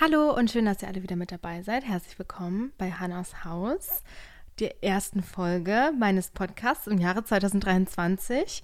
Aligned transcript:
Hallo 0.00 0.32
und 0.32 0.48
schön, 0.48 0.66
dass 0.66 0.80
ihr 0.80 0.86
alle 0.86 1.02
wieder 1.02 1.16
mit 1.16 1.32
dabei 1.32 1.60
seid. 1.62 1.84
Herzlich 1.84 2.16
willkommen 2.20 2.72
bei 2.78 2.92
Hannas 2.92 3.44
Haus, 3.44 4.04
der 4.60 4.84
ersten 4.84 5.24
Folge 5.24 5.90
meines 5.98 6.30
Podcasts 6.30 6.86
im 6.86 6.98
Jahre 6.98 7.24
2023. 7.24 8.62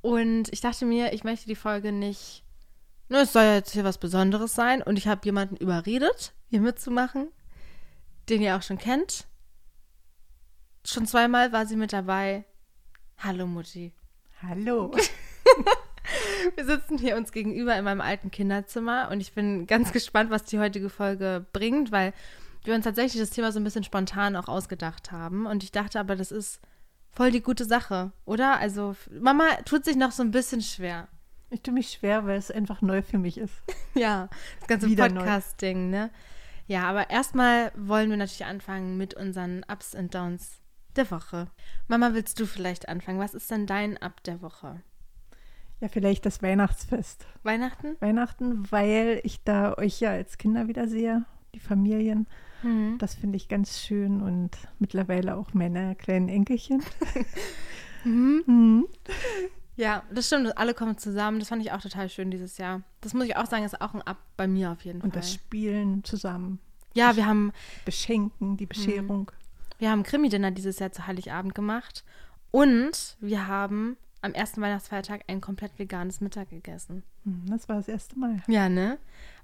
Und 0.00 0.52
ich 0.52 0.60
dachte 0.60 0.86
mir, 0.86 1.12
ich 1.12 1.24
möchte 1.24 1.48
die 1.48 1.56
Folge 1.56 1.90
nicht, 1.90 2.44
nur 3.08 3.22
es 3.22 3.32
soll 3.32 3.42
jetzt 3.42 3.72
hier 3.72 3.82
was 3.82 3.98
Besonderes 3.98 4.54
sein. 4.54 4.80
Und 4.80 4.96
ich 4.96 5.08
habe 5.08 5.22
jemanden 5.24 5.56
überredet, 5.56 6.34
hier 6.46 6.60
mitzumachen, 6.60 7.32
den 8.28 8.40
ihr 8.40 8.56
auch 8.56 8.62
schon 8.62 8.78
kennt. 8.78 9.26
Schon 10.84 11.04
zweimal 11.04 11.50
war 11.50 11.66
sie 11.66 11.74
mit 11.74 11.92
dabei. 11.92 12.44
Hallo 13.18 13.48
Mutti. 13.48 13.92
Hallo. 14.40 14.94
Wir 16.54 16.64
sitzen 16.64 16.98
hier 16.98 17.16
uns 17.16 17.32
gegenüber 17.32 17.76
in 17.76 17.84
meinem 17.84 18.00
alten 18.00 18.30
Kinderzimmer 18.30 19.08
und 19.10 19.20
ich 19.20 19.32
bin 19.32 19.66
ganz 19.66 19.92
gespannt, 19.92 20.30
was 20.30 20.44
die 20.44 20.58
heutige 20.58 20.88
Folge 20.88 21.44
bringt, 21.52 21.92
weil 21.92 22.12
wir 22.64 22.74
uns 22.74 22.84
tatsächlich 22.84 23.20
das 23.20 23.30
Thema 23.30 23.52
so 23.52 23.60
ein 23.60 23.64
bisschen 23.64 23.84
spontan 23.84 24.36
auch 24.36 24.48
ausgedacht 24.48 25.12
haben. 25.12 25.46
Und 25.46 25.62
ich 25.62 25.72
dachte 25.72 26.00
aber, 26.00 26.16
das 26.16 26.32
ist 26.32 26.60
voll 27.10 27.30
die 27.30 27.42
gute 27.42 27.64
Sache, 27.64 28.12
oder? 28.24 28.58
Also, 28.58 28.96
Mama 29.10 29.44
tut 29.64 29.84
sich 29.84 29.96
noch 29.96 30.12
so 30.12 30.22
ein 30.22 30.30
bisschen 30.30 30.60
schwer. 30.60 31.08
Ich 31.50 31.62
tue 31.62 31.72
mich 31.72 31.90
schwer, 31.90 32.26
weil 32.26 32.38
es 32.38 32.50
einfach 32.50 32.82
neu 32.82 33.02
für 33.02 33.18
mich 33.18 33.38
ist. 33.38 33.54
Ja, 33.94 34.28
das 34.58 34.68
ganze 34.68 34.94
Podcast-Ding, 34.94 35.88
ne? 35.88 36.10
Ja, 36.66 36.82
aber 36.82 37.08
erstmal 37.08 37.72
wollen 37.74 38.10
wir 38.10 38.18
natürlich 38.18 38.44
anfangen 38.44 38.98
mit 38.98 39.14
unseren 39.14 39.64
Ups 39.72 39.94
und 39.94 40.14
Downs 40.14 40.60
der 40.96 41.10
Woche. 41.10 41.46
Mama, 41.88 42.12
willst 42.12 42.38
du 42.38 42.44
vielleicht 42.44 42.90
anfangen? 42.90 43.18
Was 43.18 43.32
ist 43.32 43.50
denn 43.50 43.66
dein 43.66 43.96
Up 43.96 44.22
der 44.24 44.42
Woche? 44.42 44.82
Ja, 45.80 45.88
vielleicht 45.88 46.24
das 46.24 46.42
Weihnachtsfest. 46.42 47.26
Weihnachten? 47.42 47.96
Weihnachten, 48.00 48.70
weil 48.70 49.20
ich 49.24 49.42
da 49.44 49.74
euch 49.76 50.00
ja 50.00 50.10
als 50.10 50.38
Kinder 50.38 50.68
wieder 50.68 50.88
sehe, 50.88 51.24
die 51.54 51.60
Familien. 51.60 52.26
Mhm. 52.62 52.96
Das 52.98 53.14
finde 53.14 53.36
ich 53.36 53.48
ganz 53.48 53.80
schön 53.80 54.22
und 54.22 54.50
mittlerweile 54.78 55.36
auch 55.36 55.52
meine 55.54 55.94
kleinen 55.96 56.28
Enkelchen. 56.28 56.82
Mhm. 58.04 58.44
Mhm. 58.46 58.86
Ja, 59.74 60.04
das 60.12 60.28
stimmt. 60.28 60.56
Alle 60.56 60.74
kommen 60.74 60.96
zusammen. 60.96 61.40
Das 61.40 61.48
fand 61.48 61.60
ich 61.60 61.72
auch 61.72 61.80
total 61.80 62.08
schön 62.08 62.30
dieses 62.30 62.56
Jahr. 62.56 62.82
Das 63.00 63.14
muss 63.14 63.24
ich 63.26 63.36
auch 63.36 63.46
sagen, 63.46 63.64
ist 63.64 63.80
auch 63.80 63.94
ein 63.94 64.02
Up 64.02 64.18
bei 64.36 64.46
mir 64.46 64.70
auf 64.70 64.82
jeden 64.84 65.00
Und 65.00 65.12
Fall. 65.12 65.22
das 65.22 65.32
Spielen 65.34 66.04
zusammen. 66.04 66.60
Ja, 66.94 67.16
wir 67.16 67.26
haben, 67.26 67.52
Beschenken, 67.84 68.56
die 68.56 68.66
Bescherung. 68.66 69.30
wir 69.78 69.90
haben 69.90 70.04
Krimi-Dinner 70.04 70.52
dieses 70.52 70.78
Jahr 70.78 70.92
zu 70.92 71.06
Heiligabend 71.06 71.54
gemacht. 71.54 72.04
Und 72.52 73.16
wir 73.20 73.48
haben 73.48 73.96
am 74.26 74.34
ersten 74.34 74.60
Weihnachtsfeiertag 74.60 75.22
ein 75.28 75.40
komplett 75.40 75.78
veganes 75.78 76.20
Mittag 76.20 76.50
gegessen. 76.50 77.02
Mhm, 77.24 77.46
Das 77.48 77.68
war 77.68 77.76
das 77.76 77.88
erste 77.88 78.18
Mal. 78.18 78.42
Ja, 78.48 78.68
ne? 78.68 78.98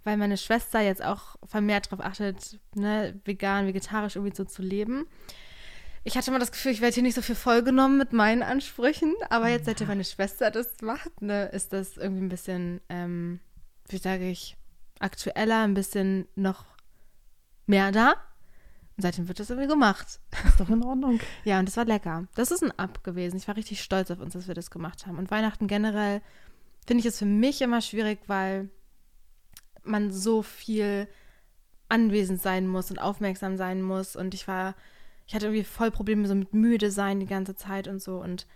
Weil 0.04 0.16
meine 0.16 0.36
Schwester 0.36 0.80
jetzt 0.80 1.02
auch 1.02 1.36
vermehrt 1.44 1.86
darauf 1.90 2.04
achtet, 2.04 2.58
ne, 2.74 3.18
vegan, 3.24 3.66
vegetarisch 3.66 4.16
irgendwie 4.16 4.36
so 4.36 4.44
zu 4.44 4.62
leben. 4.62 5.06
Ich 6.04 6.16
hatte 6.16 6.30
immer 6.30 6.40
das 6.40 6.50
Gefühl, 6.50 6.72
ich 6.72 6.80
werde 6.80 6.94
hier 6.94 7.04
nicht 7.04 7.14
so 7.14 7.22
viel 7.22 7.36
vollgenommen 7.36 7.96
mit 7.96 8.12
meinen 8.12 8.42
Ansprüchen, 8.42 9.14
aber 9.30 9.48
jetzt, 9.48 9.66
seitdem 9.66 9.86
meine 9.86 10.04
Schwester 10.04 10.50
das 10.50 10.68
macht, 10.82 11.22
ne, 11.22 11.46
ist 11.46 11.72
das 11.72 11.96
irgendwie 11.96 12.24
ein 12.24 12.28
bisschen, 12.28 12.80
ähm, 12.88 13.38
wie 13.88 13.98
sage 13.98 14.28
ich, 14.28 14.56
aktueller, 14.98 15.62
ein 15.62 15.74
bisschen 15.74 16.26
noch 16.34 16.64
mehr 17.66 17.92
da. 17.92 18.14
Und 18.96 19.02
seitdem 19.02 19.28
wird 19.28 19.40
das 19.40 19.50
irgendwie 19.50 19.68
gemacht. 19.68 20.20
Ist 20.46 20.60
doch 20.60 20.68
in 20.68 20.82
Ordnung. 20.82 21.20
Ja, 21.44 21.58
und 21.58 21.66
das 21.66 21.76
war 21.76 21.84
lecker. 21.84 22.26
Das 22.34 22.50
ist 22.50 22.62
ein 22.62 22.78
Up 22.78 23.02
gewesen. 23.04 23.36
Ich 23.36 23.48
war 23.48 23.56
richtig 23.56 23.82
stolz 23.82 24.10
auf 24.10 24.20
uns, 24.20 24.34
dass 24.34 24.48
wir 24.48 24.54
das 24.54 24.70
gemacht 24.70 25.06
haben. 25.06 25.18
Und 25.18 25.30
Weihnachten 25.30 25.66
generell 25.66 26.20
finde 26.86 27.00
ich 27.00 27.06
es 27.06 27.18
für 27.18 27.24
mich 27.24 27.62
immer 27.62 27.80
schwierig, 27.80 28.20
weil 28.26 28.68
man 29.82 30.10
so 30.10 30.42
viel 30.42 31.08
anwesend 31.88 32.40
sein 32.40 32.66
muss 32.66 32.90
und 32.90 32.98
aufmerksam 32.98 33.56
sein 33.56 33.82
muss. 33.82 34.14
Und 34.14 34.34
ich 34.34 34.46
war, 34.46 34.74
ich 35.26 35.34
hatte 35.34 35.46
irgendwie 35.46 35.64
voll 35.64 35.90
Probleme 35.90 36.28
so 36.28 36.34
mit 36.34 36.52
müde 36.52 36.90
sein 36.90 37.20
die 37.20 37.26
ganze 37.26 37.54
Zeit 37.54 37.88
und 37.88 38.02
so. 38.02 38.18
Und 38.18 38.46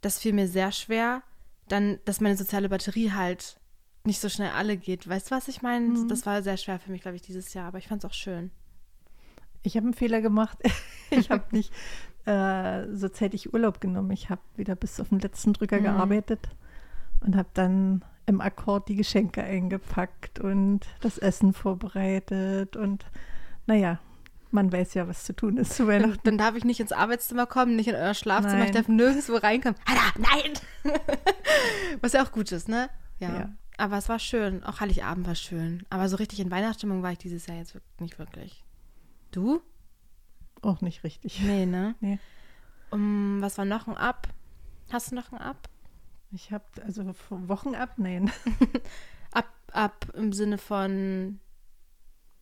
das 0.00 0.18
fiel 0.18 0.32
mir 0.32 0.48
sehr 0.48 0.72
schwer. 0.72 1.22
Dann, 1.68 1.98
dass 2.04 2.20
meine 2.20 2.36
soziale 2.36 2.68
Batterie 2.68 3.12
halt 3.12 3.60
nicht 4.04 4.20
so 4.20 4.28
schnell 4.28 4.50
alle 4.50 4.76
geht. 4.76 5.06
Weißt 5.06 5.30
du, 5.30 5.34
was 5.34 5.48
ich 5.48 5.62
meine? 5.62 5.86
Mhm. 5.86 6.08
Das 6.08 6.24
war 6.24 6.42
sehr 6.42 6.56
schwer 6.56 6.78
für 6.78 6.90
mich, 6.90 7.02
glaube 7.02 7.16
ich, 7.16 7.22
dieses 7.22 7.52
Jahr. 7.52 7.68
Aber 7.68 7.78
ich 7.78 7.88
fand 7.88 8.02
es 8.02 8.10
auch 8.10 8.14
schön. 8.14 8.50
Ich 9.62 9.76
habe 9.76 9.86
einen 9.86 9.94
Fehler 9.94 10.20
gemacht. 10.20 10.58
Ich 11.12 11.28
habe 11.28 11.42
nicht 11.50 11.72
äh, 12.24 12.86
so 12.94 13.08
zeitig 13.08 13.52
Urlaub 13.52 13.80
genommen. 13.80 14.12
Ich 14.12 14.30
habe 14.30 14.40
wieder 14.54 14.76
bis 14.76 15.00
auf 15.00 15.08
den 15.08 15.18
letzten 15.18 15.54
Drücker 15.54 15.78
Mhm. 15.80 15.82
gearbeitet 15.82 16.48
und 17.20 17.34
habe 17.34 17.48
dann 17.54 18.04
im 18.26 18.40
Akkord 18.40 18.88
die 18.88 18.94
Geschenke 18.94 19.42
eingepackt 19.42 20.38
und 20.38 20.86
das 21.00 21.18
Essen 21.18 21.52
vorbereitet. 21.52 22.76
Und 22.76 23.06
naja, 23.66 23.98
man 24.52 24.70
weiß 24.72 24.94
ja, 24.94 25.08
was 25.08 25.24
zu 25.24 25.34
tun 25.34 25.56
ist 25.56 25.72
zu 25.74 25.84
Dann, 25.84 26.02
Weihnachten. 26.04 26.20
dann 26.22 26.38
darf 26.38 26.54
ich 26.54 26.64
nicht 26.64 26.78
ins 26.78 26.92
Arbeitszimmer 26.92 27.46
kommen, 27.46 27.74
nicht 27.74 27.88
in 27.88 27.96
euer 27.96 28.14
Schlafzimmer, 28.14 28.58
Nein. 28.58 28.66
ich 28.66 28.72
darf 28.76 28.86
nirgendwo 28.86 29.34
reinkommen. 29.36 29.76
Hanna, 29.84 30.12
nein! 30.16 30.52
Was 32.00 32.12
ja 32.12 32.22
auch 32.22 32.30
gut 32.30 32.52
ist, 32.52 32.68
ne? 32.68 32.88
Ja. 33.18 33.34
Ja. 33.34 33.48
Aber 33.78 33.96
es 33.98 34.08
war 34.08 34.20
schön. 34.20 34.62
Auch 34.62 34.78
Heiligabend 34.78 35.26
war 35.26 35.34
schön. 35.34 35.84
Aber 35.90 36.08
so 36.08 36.16
richtig 36.16 36.38
in 36.38 36.50
Weihnachtsstimmung 36.52 37.02
war 37.02 37.10
ich 37.12 37.18
dieses 37.18 37.46
Jahr 37.48 37.56
jetzt 37.58 37.76
nicht 37.98 38.18
wirklich. 38.18 38.62
Du? 39.30 39.60
Auch 40.62 40.80
nicht 40.80 41.04
richtig. 41.04 41.40
Nee, 41.40 41.66
ne? 41.66 41.94
Nee. 42.00 42.18
Um, 42.90 43.38
was 43.40 43.56
war 43.58 43.64
noch 43.64 43.86
ein 43.88 43.96
Ab? 43.96 44.28
Hast 44.90 45.10
du 45.10 45.14
noch 45.14 45.32
ein 45.32 45.38
Ab? 45.38 45.68
Ich 46.32 46.52
habe 46.52 46.64
also 46.84 47.12
vor 47.12 47.48
Wochen 47.48 47.74
ab, 47.74 47.94
nein. 47.96 48.30
Ab, 49.32 49.46
ab 49.72 50.06
im 50.14 50.32
Sinne 50.32 50.58
von 50.58 51.40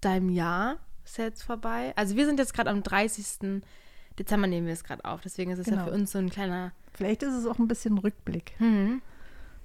deinem 0.00 0.28
Jahr 0.30 0.76
ist 1.04 1.18
ja 1.18 1.24
jetzt 1.24 1.42
vorbei. 1.42 1.92
Also 1.96 2.16
wir 2.16 2.26
sind 2.26 2.38
jetzt 2.38 2.52
gerade 2.54 2.70
am 2.70 2.82
30. 2.82 3.62
Dezember 4.18 4.46
nehmen 4.46 4.66
wir 4.66 4.72
es 4.74 4.84
gerade 4.84 5.04
auf. 5.04 5.20
Deswegen 5.22 5.50
ist 5.52 5.58
es 5.60 5.66
ja 5.66 5.72
Genau. 5.72 5.84
für 5.86 5.92
uns 5.92 6.12
so 6.12 6.18
ein 6.18 6.28
kleiner. 6.30 6.72
Vielleicht 6.92 7.22
ist 7.22 7.34
es 7.34 7.46
auch 7.46 7.58
ein 7.58 7.68
bisschen 7.68 7.96
Rückblick, 7.98 8.52
Hm. 8.58 9.00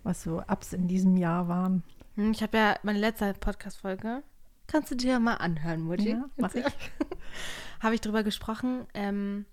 was 0.03 0.23
so 0.23 0.41
Ups 0.47 0.73
in 0.73 0.88
diesem 0.88 1.17
Jahr 1.17 1.47
waren. 1.47 1.84
Hm, 2.16 2.31
Ich 2.31 2.44
habe 2.44 2.57
ja 2.57 2.75
meine 2.84 3.00
letzte 3.00 3.34
Podcast-Folge. 3.34 4.23
Kannst 4.68 4.91
du 4.91 4.96
dir 4.96 5.12
ja 5.12 5.19
mal 5.19 5.35
anhören, 5.35 5.81
Mutti? 5.81 6.12
Ja, 6.12 6.29
mach 6.38 6.56
ich. 6.56 6.66
Habe 7.79 7.96
ich 7.96 8.01
drüber 8.01 8.24
gesprochen. 8.24 8.88
Ähm, 8.94 9.46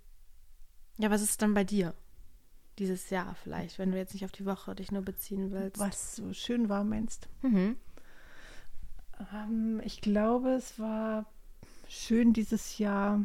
ja, 0.99 1.11
was 1.11 1.23
ist 1.23 1.43
dann 1.43 1.55
bei 1.55 1.65
dir? 1.65 1.95
Dieses 2.79 3.11
Jahr 3.11 3.35
vielleicht, 3.35 3.79
wenn 3.79 3.91
du 3.91 3.99
jetzt 3.99 4.15
nicht 4.15 4.25
auf 4.25 4.33
die 4.33 4.47
Woche 4.47 4.75
dich 4.75 4.93
nur 4.93 5.03
beziehen 5.03 5.51
willst. 5.51 5.79
Was 5.79 6.17
so 6.17 6.33
schön 6.33 6.69
war, 6.69 6.85
meinst 6.85 7.29
Mhm. 7.43 7.77
Ähm, 9.35 9.81
ich 9.85 10.01
glaube, 10.01 10.51
es 10.51 10.79
war 10.79 11.27
schön 11.89 12.33
dieses 12.33 12.79
Jahr. 12.79 13.25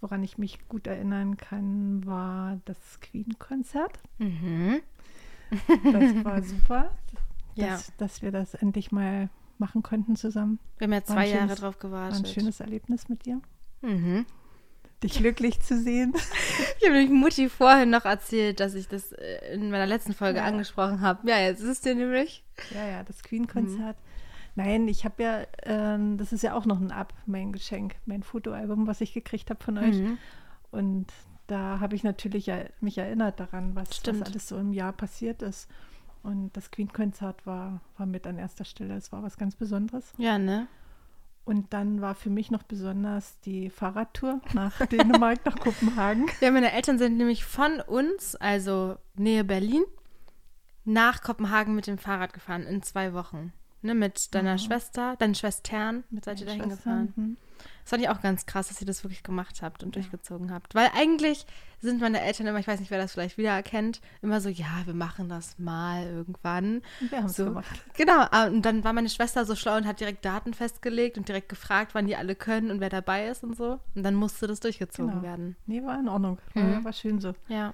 Woran 0.00 0.22
ich 0.24 0.36
mich 0.36 0.68
gut 0.68 0.86
erinnern 0.86 1.36
kann, 1.36 2.04
war 2.06 2.60
das 2.64 3.00
Queen-Konzert. 3.00 4.00
Mhm. 4.18 4.80
Das 5.92 6.24
war 6.24 6.42
super, 6.42 6.90
Ja, 7.54 7.68
dass, 7.68 7.96
dass 7.96 8.22
wir 8.22 8.32
das 8.32 8.54
endlich 8.54 8.90
mal 8.90 9.30
machen 9.60 9.82
konnten 9.82 10.16
zusammen. 10.16 10.58
wir 10.78 10.86
haben 10.86 10.92
ja 10.92 11.04
zwei 11.04 11.26
Jahre 11.28 11.42
schönes- 11.48 11.60
drauf 11.60 11.76
War 11.82 12.06
ein 12.06 12.10
gewartet. 12.12 12.28
schönes 12.28 12.60
Erlebnis 12.60 13.08
mit 13.08 13.24
dir. 13.26 13.40
Mhm. 13.82 14.26
Dich 15.02 15.14
glücklich 15.18 15.60
zu 15.60 15.78
sehen. 15.78 16.14
Ich 16.78 16.86
habe 16.88 16.98
nämlich 17.00 17.10
Mutti 17.18 17.48
vorhin 17.48 17.90
noch 17.90 18.04
erzählt, 18.04 18.60
dass 18.60 18.74
ich 18.74 18.86
das 18.88 19.12
äh, 19.12 19.54
in 19.54 19.70
meiner 19.70 19.86
letzten 19.86 20.12
Folge 20.14 20.38
Ja. 20.38 20.44
angesprochen 20.44 21.00
habe. 21.00 21.28
Ja, 21.28 21.38
jetzt 21.38 21.60
ist 21.60 21.68
es 21.68 21.80
dir 21.80 21.94
nämlich. 21.94 22.44
Ja, 22.74 22.86
ja, 22.86 23.02
das 23.02 23.22
Queen-Konzert. 23.22 23.96
Nein, 24.54 24.86
ich 24.88 25.04
habe 25.04 25.22
ja, 25.22 25.46
ähm, 25.64 26.16
das 26.16 26.32
ist 26.32 26.42
ja 26.42 26.54
auch 26.54 26.64
noch 26.64 26.80
ein 26.80 26.92
Ab, 26.92 27.12
mein 27.26 27.52
Geschenk, 27.52 27.96
mein 28.06 28.22
Fotoalbum, 28.22 28.86
was 28.86 29.00
ich 29.00 29.12
gekriegt 29.12 29.50
habe 29.50 29.62
von 29.62 29.76
euch. 29.78 29.96
Mhm. 29.96 30.16
Und 30.70 31.06
da 31.46 31.78
habe 31.80 31.94
ich 31.96 32.04
natürlich 32.04 32.50
mich 32.80 32.98
erinnert 32.98 33.38
daran, 33.40 33.74
was, 33.74 33.88
was 34.06 34.22
alles 34.22 34.48
so 34.48 34.56
im 34.58 34.72
Jahr 34.72 34.92
passiert 34.92 35.42
ist. 35.42 35.68
Und 36.26 36.56
das 36.56 36.72
Queen-Konzert 36.72 37.46
war, 37.46 37.80
war 37.96 38.06
mit 38.06 38.26
an 38.26 38.36
erster 38.36 38.64
Stelle. 38.64 38.96
Es 38.96 39.12
war 39.12 39.22
was 39.22 39.38
ganz 39.38 39.54
Besonderes. 39.54 40.12
Ja, 40.18 40.38
ne? 40.38 40.66
Und 41.44 41.72
dann 41.72 42.00
war 42.00 42.16
für 42.16 42.30
mich 42.30 42.50
noch 42.50 42.64
besonders 42.64 43.38
die 43.42 43.70
Fahrradtour 43.70 44.40
nach 44.52 44.84
Dänemark, 44.86 45.46
nach 45.46 45.56
Kopenhagen. 45.56 46.26
Ja, 46.40 46.50
meine 46.50 46.72
Eltern 46.72 46.98
sind 46.98 47.16
nämlich 47.16 47.44
von 47.44 47.80
uns, 47.80 48.34
also 48.34 48.96
Nähe 49.14 49.44
Berlin, 49.44 49.84
nach 50.84 51.22
Kopenhagen 51.22 51.76
mit 51.76 51.86
dem 51.86 51.96
Fahrrad 51.96 52.32
gefahren 52.32 52.64
in 52.64 52.82
zwei 52.82 53.12
Wochen. 53.12 53.52
Ne, 53.86 53.94
mit 53.94 54.34
deiner 54.34 54.54
Mhm. 54.54 54.58
Schwester, 54.58 55.16
deinen 55.16 55.34
Schwestern, 55.36 56.02
Mit 56.10 56.24
seid 56.24 56.40
ihr 56.40 56.46
meinen 56.46 56.58
dahin 56.58 56.72
Schwestern. 56.72 57.06
gefahren. 57.06 57.24
Mhm. 57.24 57.36
Das 57.82 57.90
fand 57.90 58.02
ich 58.02 58.08
auch 58.08 58.20
ganz 58.20 58.46
krass, 58.46 58.66
dass 58.68 58.80
ihr 58.80 58.86
das 58.86 59.04
wirklich 59.04 59.22
gemacht 59.22 59.62
habt 59.62 59.84
und 59.84 59.94
Ja. 59.94 60.02
durchgezogen 60.02 60.50
habt. 60.52 60.74
Weil 60.74 60.90
eigentlich 60.96 61.46
sind 61.80 62.00
meine 62.00 62.20
Eltern 62.20 62.48
immer, 62.48 62.58
ich 62.58 62.66
weiß 62.66 62.80
nicht, 62.80 62.90
wer 62.90 62.98
das 62.98 63.12
vielleicht 63.12 63.38
wieder 63.38 63.50
erkennt, 63.50 64.00
immer 64.22 64.40
so, 64.40 64.48
ja, 64.48 64.82
wir 64.86 64.92
machen 64.94 65.28
das 65.28 65.56
mal 65.58 66.04
irgendwann. 66.04 66.82
Wir 67.10 67.18
haben 67.18 67.26
es 67.26 67.36
So. 67.36 67.44
gemacht. 67.44 67.84
Genau, 67.94 68.26
ah, 68.32 68.46
und 68.48 68.62
dann 68.62 68.82
war 68.82 68.92
meine 68.92 69.08
Schwester 69.08 69.44
so 69.44 69.54
schlau 69.54 69.76
und 69.76 69.86
hat 69.86 70.00
direkt 70.00 70.24
Daten 70.24 70.52
festgelegt 70.52 71.16
und 71.16 71.28
direkt 71.28 71.48
gefragt, 71.48 71.94
wann 71.94 72.06
die 72.08 72.16
alle 72.16 72.34
können 72.34 72.72
und 72.72 72.80
wer 72.80 72.88
dabei 72.90 73.28
ist 73.28 73.44
und 73.44 73.56
so. 73.56 73.78
Und 73.94 74.02
dann 74.02 74.14
musste 74.16 74.48
das 74.48 74.58
durchgezogen 74.58 75.12
Genau. 75.12 75.22
werden. 75.22 75.56
Nee, 75.66 75.84
war 75.84 75.98
in 75.98 76.08
Ordnung. 76.08 76.38
War, 76.54 76.62
Mhm. 76.64 76.84
war 76.84 76.92
schön 76.92 77.20
so. 77.20 77.34
Ja. 77.46 77.72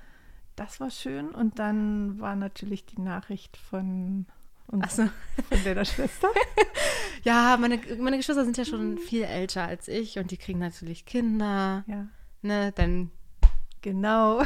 Das 0.57 0.79
war 0.81 0.91
schön. 0.91 1.31
Und 1.31 1.59
dann 1.59 2.21
war 2.21 2.37
natürlich 2.37 2.85
die 2.85 3.01
Nachricht 3.01 3.57
von 3.57 4.27
Und 4.73 4.83
Achso. 4.83 5.09
von 5.49 5.65
deiner 5.65 5.85
Schwester? 5.85 6.29
Ja, 7.25 7.57
meine, 7.57 7.79
meine 8.01 8.17
Geschwister 8.17 8.45
sind 8.45 8.57
ja 8.57 8.65
schon 8.65 8.99
viel 8.99 9.23
älter 9.23 9.63
als 9.65 9.87
ich 9.87 10.19
und 10.19 10.33
die 10.33 10.37
kriegen 10.37 10.59
natürlich 10.59 11.05
Kinder. 11.07 11.85
Ja, 11.87 12.09
Ne, 12.43 12.73
dann 12.73 13.13
genau. 13.81 14.43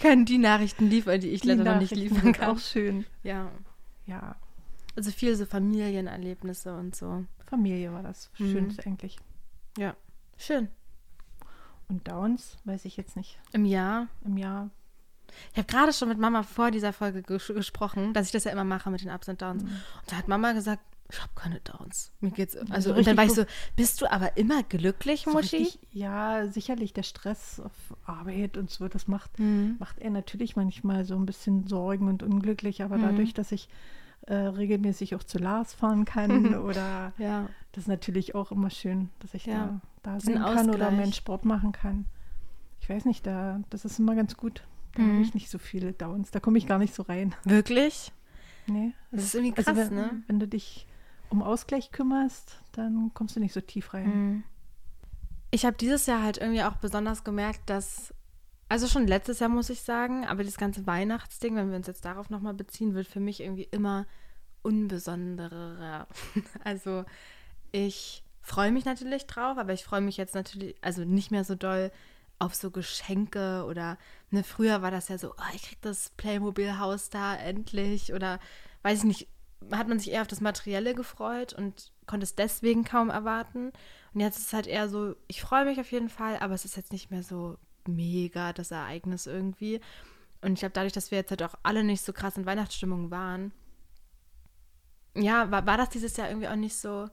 können 0.00 0.24
die 0.24 0.38
Nachrichten 0.38 0.88
liefern, 0.88 1.20
die 1.20 1.28
ich 1.28 1.42
Die 1.42 1.48
leider 1.48 1.64
noch 1.74 1.80
nicht 1.80 1.94
liefern 1.94 2.32
kann. 2.32 2.48
Auch 2.56 2.58
schön. 2.58 3.04
Ja. 3.22 3.50
Ja, 4.06 4.36
Also 4.96 5.10
viel 5.10 5.36
so 5.36 5.44
Familienerlebnisse 5.44 6.74
und 6.74 6.96
so. 6.96 7.26
Familie 7.46 7.92
war 7.92 8.02
das 8.02 8.30
Mhm. 8.38 8.52
Schönste 8.52 8.86
eigentlich. 8.86 9.18
Ja. 9.76 9.94
Schön. 10.38 10.68
Und 11.88 12.08
Downs, 12.08 12.56
weiß 12.64 12.86
ich 12.86 12.96
jetzt 12.96 13.16
nicht, 13.16 13.38
Im 13.52 13.66
Jahr. 13.66 14.08
im 14.24 14.38
Jahr. 14.38 14.70
Ich 15.52 15.58
habe 15.58 15.66
gerade 15.66 15.92
schon 15.92 16.08
mit 16.08 16.18
Mama 16.18 16.42
vor 16.42 16.70
dieser 16.70 16.92
Folge 16.92 17.22
ges 17.22 17.46
gesprochen, 17.48 18.12
dass 18.14 18.26
ich 18.26 18.32
das 18.32 18.44
ja 18.44 18.52
immer 18.52 18.64
mache 18.64 18.90
mit 18.90 19.02
den 19.02 19.10
Ups 19.10 19.28
und 19.28 19.40
Downs. 19.42 19.62
Mhm. 19.62 19.68
Und 19.68 20.12
da 20.12 20.16
hat 20.16 20.28
Mama 20.28 20.52
gesagt, 20.52 20.82
ich 21.10 21.20
habe 21.20 21.32
keine 21.34 21.60
Downs. 21.60 22.12
Mir 22.20 22.30
geht's. 22.30 22.54
So 22.54 22.60
Also, 22.70 22.94
und 22.94 23.06
dann 23.06 23.16
war 23.16 23.24
ich 23.24 23.32
so- 23.34 23.42
so, 23.42 23.48
bist 23.76 24.00
du 24.00 24.10
aber 24.10 24.36
immer 24.38 24.62
glücklich, 24.62 25.22
So 25.24 25.32
Muschi? 25.32 25.56
richtig, 25.58 25.78
ja, 25.92 26.46
sicherlich 26.48 26.92
der 26.94 27.02
Stress 27.02 27.60
auf 27.60 27.72
Arbeit 28.06 28.56
und 28.56 28.70
so, 28.70 28.88
das 28.88 29.06
macht, 29.06 29.38
Mhm. 29.38 29.76
macht 29.78 29.98
er 29.98 30.10
natürlich 30.10 30.56
manchmal 30.56 31.04
so 31.04 31.14
ein 31.14 31.26
bisschen 31.26 31.66
Sorgen 31.66 32.08
und 32.08 32.22
unglücklich, 32.22 32.82
aber 32.82 32.96
Mhm. 32.96 33.02
dadurch, 33.02 33.34
dass 33.34 33.52
ich 33.52 33.68
äh, 34.26 34.34
regelmäßig 34.34 35.14
auch 35.16 35.22
zu 35.22 35.36
Lars 35.36 35.74
fahren 35.74 36.06
kann 36.06 36.54
oder 36.64 37.12
Ja. 37.18 37.46
das 37.72 37.82
ist 37.84 37.88
natürlich 37.88 38.34
auch 38.34 38.50
immer 38.52 38.70
schön, 38.70 39.10
dass 39.20 39.34
ich 39.34 39.44
Ja. 39.44 39.78
da, 40.02 40.14
da 40.14 40.20
sein 40.20 40.36
kann 40.42 40.70
oder 40.70 40.90
meinen 40.90 41.12
Sport 41.12 41.44
machen 41.44 41.72
kann. 41.72 42.06
Ich 42.80 42.88
weiß 42.88 43.04
nicht, 43.04 43.26
da, 43.26 43.60
das 43.68 43.84
ist 43.84 43.98
immer 43.98 44.14
ganz 44.14 44.34
gut. 44.38 44.62
Da 44.94 45.02
Mhm. 45.02 45.12
habe 45.14 45.22
ich 45.22 45.34
nicht 45.34 45.50
so 45.50 45.58
viele 45.58 45.92
Downs, 45.92 46.30
da 46.30 46.40
komme 46.40 46.58
ich 46.58 46.66
gar 46.66 46.78
nicht 46.78 46.94
so 46.94 47.02
rein. 47.02 47.34
Wirklich? 47.44 48.12
Nee. 48.66 48.92
Das 49.10 49.24
ist 49.24 49.34
irgendwie 49.34 49.52
krass, 49.54 49.68
also 49.68 49.80
wenn, 49.90 49.94
ne? 49.94 50.22
wenn 50.26 50.40
du 50.40 50.48
dich 50.48 50.86
um 51.30 51.42
Ausgleich 51.42 51.90
kümmerst, 51.92 52.60
dann 52.72 53.10
kommst 53.14 53.36
du 53.36 53.40
nicht 53.40 53.52
so 53.52 53.60
tief 53.60 53.92
rein. 53.94 54.06
Mhm. 54.08 54.44
Ich 55.50 55.64
habe 55.64 55.76
dieses 55.76 56.06
Jahr 56.06 56.22
halt 56.22 56.38
irgendwie 56.38 56.62
auch 56.62 56.76
besonders 56.76 57.22
gemerkt, 57.24 57.68
dass, 57.70 58.12
also 58.68 58.86
schon 58.88 59.06
letztes 59.06 59.38
Jahr 59.40 59.48
muss 59.50 59.70
ich 59.70 59.82
sagen, 59.82 60.24
aber 60.26 60.42
das 60.44 60.56
ganze 60.56 60.86
Weihnachtsding, 60.86 61.54
wenn 61.56 61.70
wir 61.70 61.76
uns 61.76 61.86
jetzt 61.86 62.04
darauf 62.04 62.30
nochmal 62.30 62.54
beziehen, 62.54 62.94
wird 62.94 63.06
für 63.06 63.20
mich 63.20 63.40
irgendwie 63.40 63.68
immer 63.70 64.06
unbesonderer. 64.62 66.06
Also 66.64 67.04
ich 67.72 68.22
freue 68.40 68.72
mich 68.72 68.84
natürlich 68.84 69.26
drauf, 69.26 69.58
aber 69.58 69.72
ich 69.72 69.84
freue 69.84 70.00
mich 70.00 70.16
jetzt 70.16 70.34
natürlich, 70.34 70.76
also 70.80 71.04
nicht 71.04 71.30
mehr 71.30 71.44
so 71.44 71.54
doll 71.54 71.90
auf 72.44 72.54
so 72.54 72.70
Geschenke 72.70 73.64
oder, 73.64 73.98
ne, 74.30 74.44
früher 74.44 74.82
war 74.82 74.90
das 74.90 75.08
ja 75.08 75.18
so, 75.18 75.30
oh, 75.32 75.54
ich 75.54 75.62
krieg 75.62 75.80
das 75.82 76.10
Playmobil-Haus 76.16 77.10
da 77.10 77.34
endlich 77.36 78.12
oder 78.12 78.38
weiß 78.82 78.98
ich 78.98 79.04
nicht, 79.04 79.28
hat 79.72 79.88
man 79.88 79.98
sich 79.98 80.12
eher 80.12 80.22
auf 80.22 80.28
das 80.28 80.40
Materielle 80.40 80.94
gefreut 80.94 81.52
und 81.54 81.92
konnte 82.06 82.24
es 82.24 82.34
deswegen 82.34 82.84
kaum 82.84 83.10
erwarten. 83.10 83.72
Und 84.12 84.20
jetzt 84.20 84.38
ist 84.38 84.48
es 84.48 84.52
halt 84.52 84.66
eher 84.66 84.88
so, 84.88 85.16
ich 85.26 85.40
freue 85.40 85.64
mich 85.64 85.80
auf 85.80 85.90
jeden 85.90 86.10
Fall, 86.10 86.36
aber 86.38 86.54
es 86.54 86.64
ist 86.64 86.76
jetzt 86.76 86.92
nicht 86.92 87.10
mehr 87.10 87.22
so 87.22 87.56
mega 87.86 88.52
das 88.52 88.70
Ereignis 88.70 89.26
irgendwie. 89.26 89.80
Und 90.42 90.52
ich 90.52 90.60
glaube, 90.60 90.74
dadurch, 90.74 90.92
dass 90.92 91.10
wir 91.10 91.18
jetzt 91.18 91.30
halt 91.30 91.42
auch 91.42 91.54
alle 91.62 91.82
nicht 91.82 92.02
so 92.02 92.12
krass 92.12 92.36
in 92.36 92.46
Weihnachtsstimmung 92.46 93.10
waren, 93.10 93.52
ja, 95.16 95.50
war, 95.50 95.66
war 95.66 95.78
das 95.78 95.90
dieses 95.90 96.16
Jahr 96.16 96.28
irgendwie 96.28 96.48
auch 96.48 96.56
nicht 96.56 96.76
so 96.76 97.08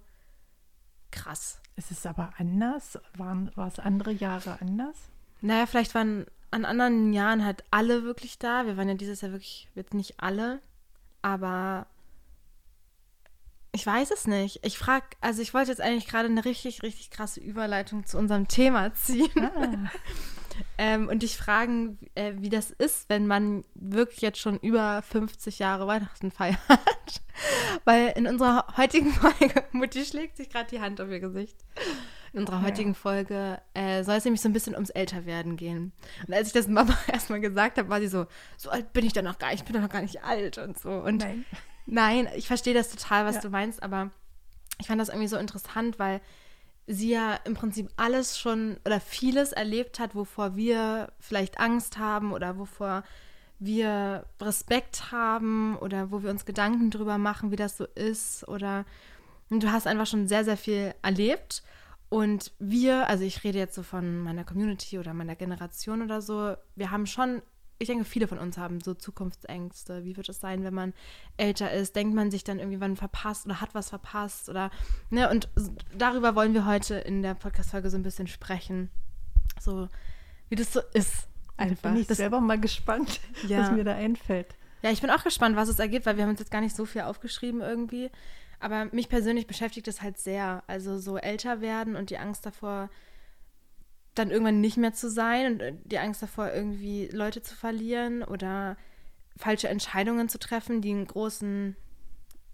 krass. 1.11 1.61
Es 1.75 1.91
ist 1.91 2.05
aber 2.05 2.31
anders. 2.37 2.99
Waren, 3.15 3.51
war 3.55 3.67
es 3.67 3.79
andere 3.79 4.11
Jahre 4.11 4.59
anders? 4.59 5.10
Naja, 5.41 5.65
vielleicht 5.65 5.95
waren 5.95 6.25
an 6.51 6.65
anderen 6.65 7.13
Jahren 7.13 7.45
halt 7.45 7.63
alle 7.71 8.03
wirklich 8.03 8.37
da. 8.37 8.65
Wir 8.65 8.77
waren 8.77 8.89
ja 8.89 8.95
dieses 8.95 9.21
Jahr 9.21 9.31
wirklich 9.31 9.69
jetzt 9.75 9.93
nicht 9.93 10.19
alle, 10.19 10.61
aber 11.21 11.87
ich 13.71 13.85
weiß 13.85 14.11
es 14.11 14.27
nicht. 14.27 14.59
Ich 14.65 14.77
frage, 14.77 15.05
also 15.21 15.41
ich 15.41 15.53
wollte 15.53 15.71
jetzt 15.71 15.81
eigentlich 15.81 16.07
gerade 16.07 16.27
eine 16.27 16.43
richtig, 16.43 16.83
richtig 16.83 17.09
krasse 17.09 17.39
Überleitung 17.39 18.05
zu 18.05 18.17
unserem 18.17 18.47
Thema 18.47 18.93
ziehen. 18.93 19.31
Ah, 19.39 19.89
Ähm, 20.77 21.07
und 21.07 21.23
dich 21.23 21.37
fragen, 21.37 21.97
äh, 22.15 22.33
wie 22.37 22.49
das 22.49 22.71
ist, 22.71 23.09
wenn 23.09 23.27
man 23.27 23.63
wirklich 23.75 24.21
jetzt 24.21 24.39
schon 24.39 24.57
über 24.59 25.01
50 25.01 25.59
Jahre 25.59 25.87
Weihnachten 25.87 26.31
feiert. 26.31 26.59
Weil 27.85 28.13
in 28.15 28.27
unserer 28.27 28.65
heutigen 28.77 29.11
Folge, 29.11 29.63
Mutti 29.71 30.05
schlägt 30.05 30.37
sich 30.37 30.49
gerade 30.49 30.69
die 30.69 30.81
Hand 30.81 31.01
auf 31.01 31.09
ihr 31.09 31.19
Gesicht. 31.19 31.57
In 32.33 32.39
unserer 32.39 32.57
Ja. 32.59 32.63
heutigen 32.67 32.95
Folge 32.95 33.59
äh, 33.73 34.03
soll 34.03 34.15
es 34.15 34.23
nämlich 34.25 34.41
so 34.41 34.47
ein 34.47 34.53
bisschen 34.53 34.73
ums 34.73 34.89
Älterwerden 34.89 35.57
gehen. 35.57 35.91
Und 36.27 36.33
als 36.33 36.47
ich 36.47 36.53
das 36.53 36.67
Mama 36.67 36.97
erstmal 37.11 37.41
gesagt 37.41 37.77
habe, 37.77 37.89
war 37.89 37.99
sie 37.99 38.07
so, 38.07 38.25
so 38.57 38.69
alt 38.69 38.93
bin 38.93 39.05
ich 39.05 39.13
doch 39.13 39.21
noch 39.21 39.37
gar 39.37 39.49
nicht, 39.51 39.59
ich 39.61 39.65
bin 39.65 39.73
doch 39.73 39.81
noch 39.81 39.89
gar 39.89 40.01
nicht 40.01 40.23
alt 40.23 40.57
und 40.57 40.79
so. 40.79 40.91
Und 40.91 41.17
nein. 41.21 41.45
Nein, 41.87 42.27
ich 42.35 42.47
verstehe 42.47 42.73
das 42.73 42.89
total, 42.89 43.25
was 43.25 43.35
Ja. 43.35 43.41
du 43.41 43.49
meinst, 43.49 43.81
aber 43.83 44.11
ich 44.79 44.87
fand 44.87 45.01
das 45.01 45.09
irgendwie 45.09 45.27
so 45.27 45.35
interessant, 45.37 45.99
weil 45.99 46.21
sie 46.87 47.09
ja 47.09 47.35
im 47.43 47.53
Prinzip 47.53 47.89
alles 47.97 48.39
schon 48.39 48.77
oder 48.85 48.99
vieles 48.99 49.51
erlebt 49.51 49.99
hat, 49.99 50.15
wovor 50.15 50.55
wir 50.55 51.11
vielleicht 51.19 51.59
Angst 51.59 51.97
haben 51.97 52.31
oder 52.33 52.57
wovor 52.57 53.03
wir 53.59 54.25
Respekt 54.41 55.11
haben 55.11 55.75
oder 55.77 56.11
wo 56.11 56.23
wir 56.23 56.29
uns 56.31 56.45
Gedanken 56.45 56.89
drüber 56.91 57.17
machen, 57.17 57.51
wie 57.51 57.55
das 57.55 57.77
so 57.77 57.85
ist 57.85 58.47
oder 58.47 58.85
und 59.49 59.61
du 59.63 59.71
hast 59.71 59.85
einfach 59.85 60.07
schon 60.07 60.27
sehr, 60.27 60.43
sehr 60.45 60.57
viel 60.57 60.93
erlebt 61.01 61.61
und 62.11 62.51
wir, 62.59 63.07
also 63.07 63.23
ich 63.23 63.43
rede 63.45 63.57
jetzt 63.57 63.73
so 63.73 63.83
von 63.83 64.19
meiner 64.19 64.43
Community 64.43 64.99
oder 64.99 65.13
meiner 65.13 65.35
Generation 65.37 66.01
oder 66.01 66.21
so, 66.21 66.55
wir 66.75 66.91
haben 66.91 67.07
schon, 67.07 67.41
ich 67.79 67.87
denke, 67.87 68.03
viele 68.03 68.27
von 68.27 68.37
uns 68.37 68.57
haben 68.57 68.81
so 68.81 68.93
Zukunftsängste. 68.93 70.03
Wie 70.03 70.17
wird 70.17 70.27
es 70.27 70.41
sein, 70.41 70.63
wenn 70.65 70.73
man 70.73 70.93
älter 71.37 71.71
ist? 71.71 71.95
Denkt 71.95 72.13
man 72.13 72.29
sich 72.29 72.43
dann 72.43 72.59
irgendwie 72.59 72.81
wann 72.81 72.97
verpasst 72.97 73.45
oder 73.45 73.61
hat 73.61 73.73
was 73.73 73.89
verpasst 73.89 74.49
oder, 74.49 74.71
ne, 75.09 75.29
und 75.29 75.47
darüber 75.97 76.35
wollen 76.35 76.53
wir 76.53 76.65
heute 76.65 76.95
in 76.95 77.21
der 77.23 77.33
Podcast-Folge 77.33 77.89
so 77.89 77.95
ein 77.97 78.03
bisschen 78.03 78.27
sprechen. 78.27 78.89
So, 79.59 79.87
wie 80.49 80.55
das 80.55 80.73
so 80.73 80.81
ist. 80.93 81.27
Einfach. 81.55 81.91
bin 81.91 82.01
ich 82.01 82.07
Das- 82.07 82.17
selber 82.17 82.41
mal 82.41 82.59
gespannt, 82.59 83.21
Ja. 83.47 83.59
was 83.61 83.71
mir 83.71 83.83
da 83.85 83.93
einfällt. 83.95 84.47
Ja, 84.81 84.89
ich 84.91 84.99
bin 84.99 85.11
auch 85.11 85.23
gespannt, 85.23 85.55
was 85.55 85.69
es 85.69 85.79
ergibt, 85.79 86.05
weil 86.05 86.17
wir 86.17 86.23
haben 86.23 86.31
uns 86.31 86.39
jetzt 86.39 86.51
gar 86.51 86.59
nicht 86.61 86.75
so 86.75 86.85
viel 86.85 87.01
aufgeschrieben 87.01 87.61
irgendwie. 87.61 88.09
Aber 88.61 88.85
mich 88.91 89.09
persönlich 89.09 89.47
beschäftigt 89.47 89.87
es 89.87 90.01
halt 90.01 90.17
sehr. 90.19 90.63
Also 90.67 90.99
so 90.99 91.17
älter 91.17 91.61
werden 91.61 91.95
und 91.95 92.11
die 92.11 92.19
Angst 92.19 92.45
davor, 92.45 92.89
dann 94.13 94.29
irgendwann 94.29 94.61
nicht 94.61 94.77
mehr 94.77 94.93
zu 94.93 95.09
sein 95.09 95.53
und 95.53 95.61
äh, 95.61 95.73
die 95.83 95.97
Angst 95.97 96.21
davor, 96.21 96.51
irgendwie 96.51 97.07
Leute 97.07 97.41
zu 97.41 97.55
verlieren 97.55 98.23
oder 98.23 98.77
falsche 99.35 99.67
Entscheidungen 99.67 100.29
zu 100.29 100.37
treffen, 100.37 100.81
die 100.81 100.91
einen 100.91 101.07
großen 101.07 101.75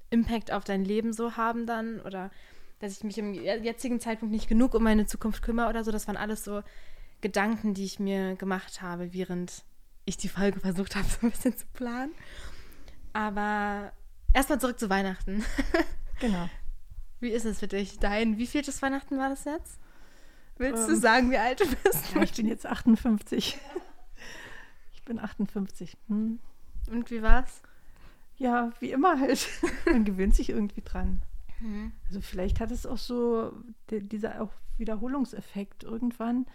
Impact 0.10 0.52
auf 0.52 0.64
dein 0.64 0.86
Leben 0.86 1.12
so 1.12 1.36
haben 1.36 1.66
dann 1.66 2.00
oder 2.02 2.32
dass 2.80 2.96
ich 2.96 3.04
mich 3.04 3.18
im 3.18 3.34
jetzigen 3.34 4.00
Zeitpunkt 4.00 4.32
nicht 4.32 4.48
genug 4.48 4.76
um 4.76 4.84
meine 4.84 5.08
Zukunft 5.08 5.42
kümmere 5.42 5.68
oder 5.68 5.84
so. 5.84 5.92
Das 5.92 6.08
waren 6.08 6.16
alles 6.16 6.44
so 6.44 6.62
Gedanken, 7.22 7.74
die 7.74 7.84
ich 7.84 8.00
mir 8.00 8.36
gemacht 8.36 8.82
habe, 8.82 9.14
während 9.14 9.64
ich 10.06 10.16
die 10.16 10.30
Folge 10.30 10.60
versucht 10.60 10.96
habe, 10.96 11.08
so 11.08 11.26
ein 11.26 11.32
bisschen 11.32 11.58
zu 11.58 11.66
planen. 11.74 12.14
Aber 13.14 13.92
erstmal 14.32 14.62
zurück 14.62 14.80
zu 14.80 14.90
Weihnachten. 14.90 15.44
Genau. 16.20 16.50
Wie 17.20 17.30
ist 17.30 17.46
es 17.46 17.60
für 17.60 17.68
dich? 17.68 18.00
Dein, 18.00 18.38
wie 18.38 18.48
vieltes 18.48 18.82
Weihnachten 18.82 19.18
war 19.18 19.30
das 19.30 19.46
jetzt? 19.46 19.80
Willst 20.58 20.88
du 20.88 20.94
Ähm, 20.94 21.00
sagen, 21.00 21.32
wie 21.32 21.38
alt 21.38 21.60
du 21.60 21.66
bist? 21.84 22.14
Ja, 22.16 22.22
ich 22.22 22.34
bin 22.34 22.48
jetzt 22.48 22.66
58. 22.66 23.58
Ich 24.94 25.04
bin 25.04 25.20
58. 25.20 25.98
Hm. 26.08 26.40
Und 26.92 27.12
wie 27.12 27.22
war's? 27.22 27.62
Ja, 28.38 28.72
wie 28.80 28.92
immer 28.92 29.20
halt. 29.20 29.48
Man 29.86 30.06
gewöhnt 30.06 30.36
sich 30.36 30.50
irgendwie 30.50 30.82
dran. 30.82 31.22
Mhm. 31.60 31.92
Also 32.08 32.22
vielleicht 32.22 32.60
hat 32.60 32.72
es 32.72 32.86
auch 32.86 32.98
so 32.98 33.52
der, 33.90 34.02
dieser 34.02 34.42
auch 34.42 34.52
Wiederholungseffekt. 34.78 35.84
Irgendwann 35.84 36.46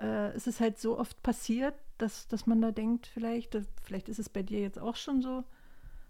äh, 0.00 0.34
ist 0.36 0.46
es 0.46 0.60
halt 0.60 0.78
so 0.78 0.98
oft 0.98 1.22
passiert, 1.22 1.74
dass, 1.98 2.26
dass 2.28 2.46
man 2.46 2.60
da 2.60 2.70
denkt, 2.72 3.06
vielleicht, 3.06 3.56
vielleicht 3.82 4.08
ist 4.08 4.18
es 4.18 4.28
bei 4.28 4.42
dir 4.42 4.60
jetzt 4.60 4.78
auch 4.78 4.96
schon 4.96 5.22
so, 5.22 5.44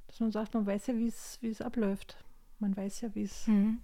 dass 0.07 0.21
man 0.21 0.33
sagt, 0.33 0.54
man 0.54 0.66
weiß 0.66 0.87
ja, 0.88 0.95
wie 0.97 1.07
es 1.07 1.61
abläuft. 1.61 2.16
Man 2.61 2.76
weiß 2.76 3.00
ja, 3.00 3.14
wie 3.14 3.23
es, 3.25 3.47
Mhm. 3.47 3.79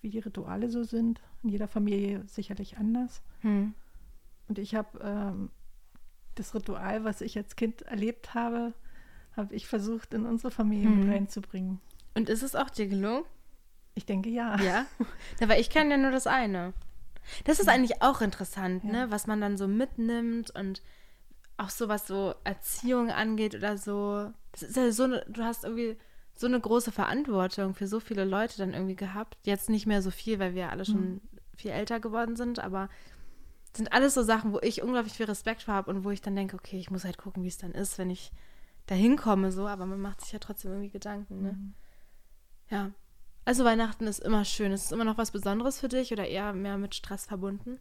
wie 0.00 0.10
die 0.10 0.18
Rituale 0.18 0.68
so 0.70 0.82
sind. 0.84 1.20
In 1.42 1.50
jeder 1.50 1.68
Familie 1.68 2.22
sicherlich 2.26 2.76
anders. 2.78 3.22
Mhm. 3.42 3.74
Und 4.48 4.58
ich 4.58 4.74
habe 4.74 4.98
ähm, 5.02 5.50
das 6.34 6.54
Ritual, 6.54 7.04
was 7.04 7.20
ich 7.20 7.36
als 7.36 7.56
Kind 7.56 7.82
erlebt 7.82 8.34
habe, 8.34 8.74
habe 9.36 9.54
ich 9.54 9.66
versucht, 9.66 10.14
in 10.14 10.26
unsere 10.26 10.50
Familie 10.50 10.88
Mhm. 10.88 11.00
mit 11.00 11.08
reinzubringen. 11.14 11.80
Und 12.14 12.28
ist 12.28 12.42
es 12.42 12.54
auch 12.54 12.70
dir 12.70 12.86
gelungen? 12.86 13.24
Ich 13.94 14.06
denke 14.06 14.28
ja. 14.30 14.60
Ja. 14.60 14.86
Na, 15.40 15.48
weil 15.48 15.60
ich 15.60 15.70
kenne 15.70 15.92
ja 15.92 15.96
nur 15.96 16.10
das 16.10 16.26
eine. 16.26 16.72
Das 17.44 17.58
ist 17.60 17.68
eigentlich 17.68 18.02
auch 18.02 18.20
interessant, 18.20 18.84
Ja. 18.84 18.92
ne? 18.92 19.10
Was 19.10 19.26
man 19.26 19.40
dann 19.40 19.56
so 19.56 19.66
mitnimmt 19.68 20.50
und 20.50 20.82
auch 21.56 21.70
so 21.70 21.88
was 21.88 22.06
so 22.06 22.34
Erziehung 22.44 23.10
angeht 23.10 23.54
oder 23.54 23.78
so. 23.78 24.30
Das 24.52 24.62
ist 24.62 24.76
ja 24.76 24.90
so 24.92 25.06
du 25.06 25.42
hast 25.44 25.64
irgendwie 25.64 25.96
so 26.34 26.46
eine 26.46 26.60
große 26.60 26.92
Verantwortung 26.92 27.74
für 27.74 27.86
so 27.86 28.00
viele 28.00 28.24
Leute 28.24 28.58
dann 28.58 28.74
irgendwie 28.74 28.96
gehabt. 28.96 29.38
Jetzt 29.44 29.70
nicht 29.70 29.86
mehr 29.86 30.02
so 30.02 30.10
viel, 30.10 30.38
weil 30.38 30.54
wir 30.54 30.70
alle 30.70 30.84
schon 30.84 31.20
viel 31.56 31.70
älter 31.70 32.00
geworden 32.00 32.36
sind, 32.36 32.58
aber 32.58 32.88
sind 33.76 33.92
alles 33.92 34.14
so 34.14 34.22
Sachen, 34.22 34.52
wo 34.52 34.58
ich 34.60 34.82
unglaublich 34.82 35.14
viel 35.14 35.26
Respekt 35.26 35.62
vor 35.62 35.74
habe 35.74 35.90
und 35.90 36.04
wo 36.04 36.10
ich 36.10 36.20
dann 36.20 36.36
denke, 36.36 36.56
okay, 36.56 36.78
ich 36.78 36.90
muss 36.90 37.04
halt 37.04 37.18
gucken, 37.18 37.42
wie 37.42 37.48
es 37.48 37.58
dann 37.58 37.72
ist, 37.72 37.98
wenn 37.98 38.10
ich 38.10 38.32
dahin 38.86 39.16
komme, 39.16 39.50
so, 39.50 39.66
aber 39.66 39.86
man 39.86 40.00
macht 40.00 40.20
sich 40.20 40.32
ja 40.32 40.38
trotzdem 40.38 40.72
irgendwie 40.72 40.90
Gedanken, 40.90 41.42
ne? 41.42 41.52
Mhm. 41.52 41.74
Ja. 42.70 42.90
Also 43.44 43.64
Weihnachten 43.64 44.06
ist 44.06 44.20
immer 44.20 44.44
schön. 44.44 44.72
Ist 44.72 44.86
es 44.86 44.92
immer 44.92 45.04
noch 45.04 45.18
was 45.18 45.30
Besonderes 45.30 45.80
für 45.80 45.88
dich 45.88 46.12
oder 46.12 46.26
eher 46.26 46.52
mehr 46.52 46.78
mit 46.78 46.94
Stress 46.94 47.26
verbunden? 47.26 47.78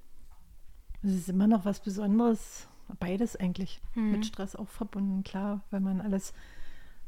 Es 1.01 1.13
ist 1.13 1.29
immer 1.29 1.47
noch 1.47 1.65
was 1.65 1.79
Besonderes, 1.79 2.67
beides 2.99 3.35
eigentlich. 3.35 3.81
Mhm. 3.95 4.11
Mit 4.11 4.25
Stress 4.25 4.55
auch 4.55 4.69
verbunden, 4.69 5.23
klar, 5.23 5.61
weil 5.69 5.79
man 5.79 6.01
alles 6.01 6.33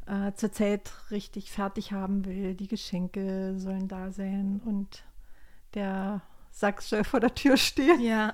äh, 0.08 0.34
zur 0.34 0.52
Zeit 0.52 0.92
richtig 1.12 1.52
fertig 1.52 1.92
haben 1.92 2.26
will. 2.26 2.54
Die 2.54 2.68
Geschenke 2.68 3.56
sollen 3.58 3.88
da 3.88 4.12
sein 4.12 4.62
und 4.64 5.04
der 5.74 6.22
Sack 6.52 6.82
soll 6.82 7.04
vor 7.04 7.20
der 7.20 7.36
Tür 7.36 7.58
stehen. 7.58 8.00
Ja. 8.02 8.34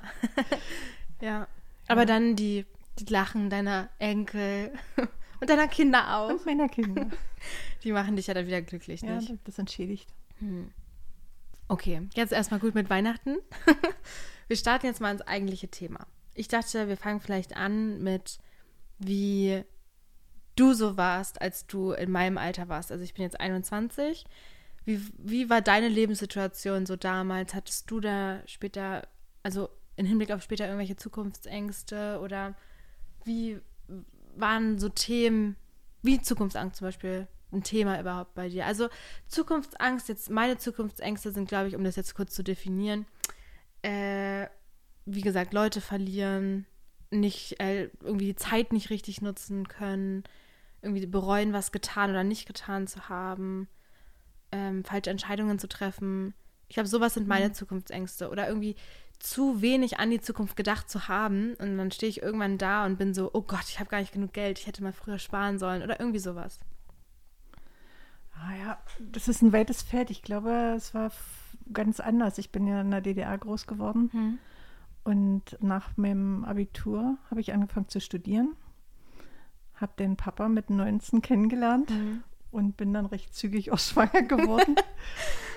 ja. 1.21 1.47
Aber 1.87 2.05
dann 2.05 2.35
die, 2.35 2.65
die 2.99 3.11
Lachen 3.11 3.49
deiner 3.49 3.89
Enkel 3.99 4.71
und 5.41 5.49
deiner 5.49 5.67
Kinder 5.67 6.17
auch. 6.17 6.29
Und 6.29 6.45
meiner 6.45 6.69
Kinder. 6.69 7.07
Die 7.83 7.91
machen 7.91 8.15
dich 8.15 8.27
ja 8.27 8.35
dann 8.35 8.45
wieder 8.45 8.61
glücklich, 8.61 9.01
ja, 9.01 9.15
nicht? 9.15 9.33
das 9.45 9.57
entschädigt. 9.57 10.07
Hm. 10.37 10.71
Okay, 11.67 12.07
jetzt 12.13 12.31
erstmal 12.31 12.59
gut 12.59 12.75
mit 12.75 12.91
Weihnachten. 12.91 13.37
wir 14.47 14.55
starten 14.55 14.85
jetzt 14.85 15.01
mal 15.01 15.11
ins 15.11 15.23
eigentliche 15.23 15.69
Thema. 15.69 16.05
Ich 16.35 16.47
dachte, 16.47 16.87
wir 16.87 16.97
fangen 16.97 17.19
vielleicht 17.19 17.55
an 17.55 18.03
mit, 18.03 18.37
wie 18.99 19.63
du 20.55 20.73
so 20.73 20.97
warst, 20.97 21.41
als 21.41 21.67
du 21.67 21.91
in 21.91 22.11
meinem 22.11 22.37
Alter 22.37 22.69
warst. 22.69 22.91
Also 22.91 23.03
ich 23.03 23.13
bin 23.13 23.23
jetzt 23.23 23.39
21. 23.39 24.25
Wie, 24.85 25.01
wie 25.17 25.49
war 25.49 25.61
deine 25.61 25.87
Lebenssituation 25.87 26.85
so 26.85 26.95
damals? 26.95 27.53
Hattest 27.53 27.89
du 27.89 27.99
da 27.99 28.41
später, 28.47 29.07
also 29.43 29.69
im 29.95 30.05
Hinblick 30.05 30.31
auf 30.31 30.41
später 30.41 30.65
irgendwelche 30.65 30.95
Zukunftsängste 30.95 32.19
oder 32.21 32.55
wie 33.23 33.59
waren 34.35 34.79
so 34.79 34.89
Themen 34.89 35.55
wie 36.01 36.21
Zukunftsangst 36.21 36.77
zum 36.77 36.87
Beispiel 36.87 37.27
ein 37.51 37.63
Thema 37.63 37.99
überhaupt 37.99 38.33
bei 38.33 38.49
dir? 38.49 38.65
Also 38.65 38.89
Zukunftsangst, 39.27 40.09
jetzt 40.09 40.29
meine 40.29 40.57
Zukunftsängste 40.57 41.31
sind, 41.31 41.47
glaube 41.47 41.67
ich, 41.67 41.75
um 41.75 41.83
das 41.83 41.95
jetzt 41.95 42.15
kurz 42.15 42.33
zu 42.33 42.43
definieren, 42.43 43.05
äh, 43.83 44.47
wie 45.05 45.21
gesagt, 45.21 45.53
Leute 45.53 45.81
verlieren, 45.81 46.65
nicht 47.11 47.59
äh, 47.59 47.89
irgendwie 48.01 48.27
die 48.27 48.35
Zeit 48.35 48.73
nicht 48.73 48.89
richtig 48.89 49.21
nutzen 49.21 49.67
können, 49.67 50.23
irgendwie 50.81 51.05
bereuen, 51.05 51.53
was 51.53 51.71
getan 51.71 52.09
oder 52.09 52.23
nicht 52.23 52.47
getan 52.47 52.87
zu 52.87 53.09
haben, 53.09 53.67
ähm, 54.51 54.83
falsche 54.83 55.09
Entscheidungen 55.09 55.59
zu 55.59 55.67
treffen. 55.67 56.33
Ich 56.69 56.75
glaube, 56.75 56.89
sowas 56.89 57.13
sind 57.13 57.27
meine 57.27 57.49
Mhm. 57.49 57.53
Zukunftsängste 57.53 58.29
oder 58.29 58.47
irgendwie 58.47 58.75
zu 59.19 59.61
wenig 59.61 59.99
an 59.99 60.09
die 60.09 60.21
Zukunft 60.21 60.55
gedacht 60.55 60.89
zu 60.89 61.07
haben 61.07 61.53
und 61.55 61.77
dann 61.77 61.91
stehe 61.91 62.09
ich 62.09 62.21
irgendwann 62.23 62.57
da 62.57 62.85
und 62.85 62.97
bin 62.97 63.13
so, 63.13 63.29
oh 63.33 63.41
Gott, 63.43 63.65
ich 63.67 63.79
habe 63.79 63.89
gar 63.89 63.99
nicht 63.99 64.13
genug 64.13 64.33
Geld, 64.33 64.57
ich 64.59 64.67
hätte 64.67 64.81
mal 64.83 64.93
früher 64.93 65.19
sparen 65.19 65.59
sollen 65.59 65.83
oder 65.83 65.99
irgendwie 65.99 66.19
sowas. 66.19 66.59
Ah 68.33 68.55
ja, 68.55 68.77
das 68.99 69.27
ist 69.27 69.41
ein 69.41 69.53
weites 69.53 69.81
Feld. 69.83 70.09
Ich 70.09 70.21
glaube, 70.23 70.73
es 70.75 70.93
war 70.93 71.11
ganz 71.73 71.99
anders. 71.99 72.37
Ich 72.39 72.51
bin 72.51 72.65
ja 72.65 72.81
in 72.81 72.89
der 72.91 73.01
DDR 73.01 73.37
groß 73.37 73.67
geworden 73.67 74.09
und 75.03 75.57
nach 75.61 75.95
meinem 75.97 76.43
Abitur 76.45 77.17
habe 77.29 77.41
ich 77.41 77.53
angefangen 77.53 77.87
zu 77.89 77.99
studieren. 77.99 78.55
Habe 79.75 79.93
den 79.97 80.15
Papa 80.15 80.47
mit 80.47 80.69
19 80.69 81.21
kennengelernt 81.21 81.91
und 82.51 82.77
bin 82.77 82.93
dann 82.93 83.07
recht 83.07 83.33
zügig 83.33 83.71
auch 83.71 83.79
schwanger 83.79 84.21
geworden 84.23 84.75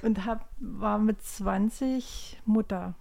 und 0.02 0.24
hab, 0.24 0.48
war 0.58 0.98
mit 0.98 1.20
20 1.22 2.40
Mutter. 2.46 2.94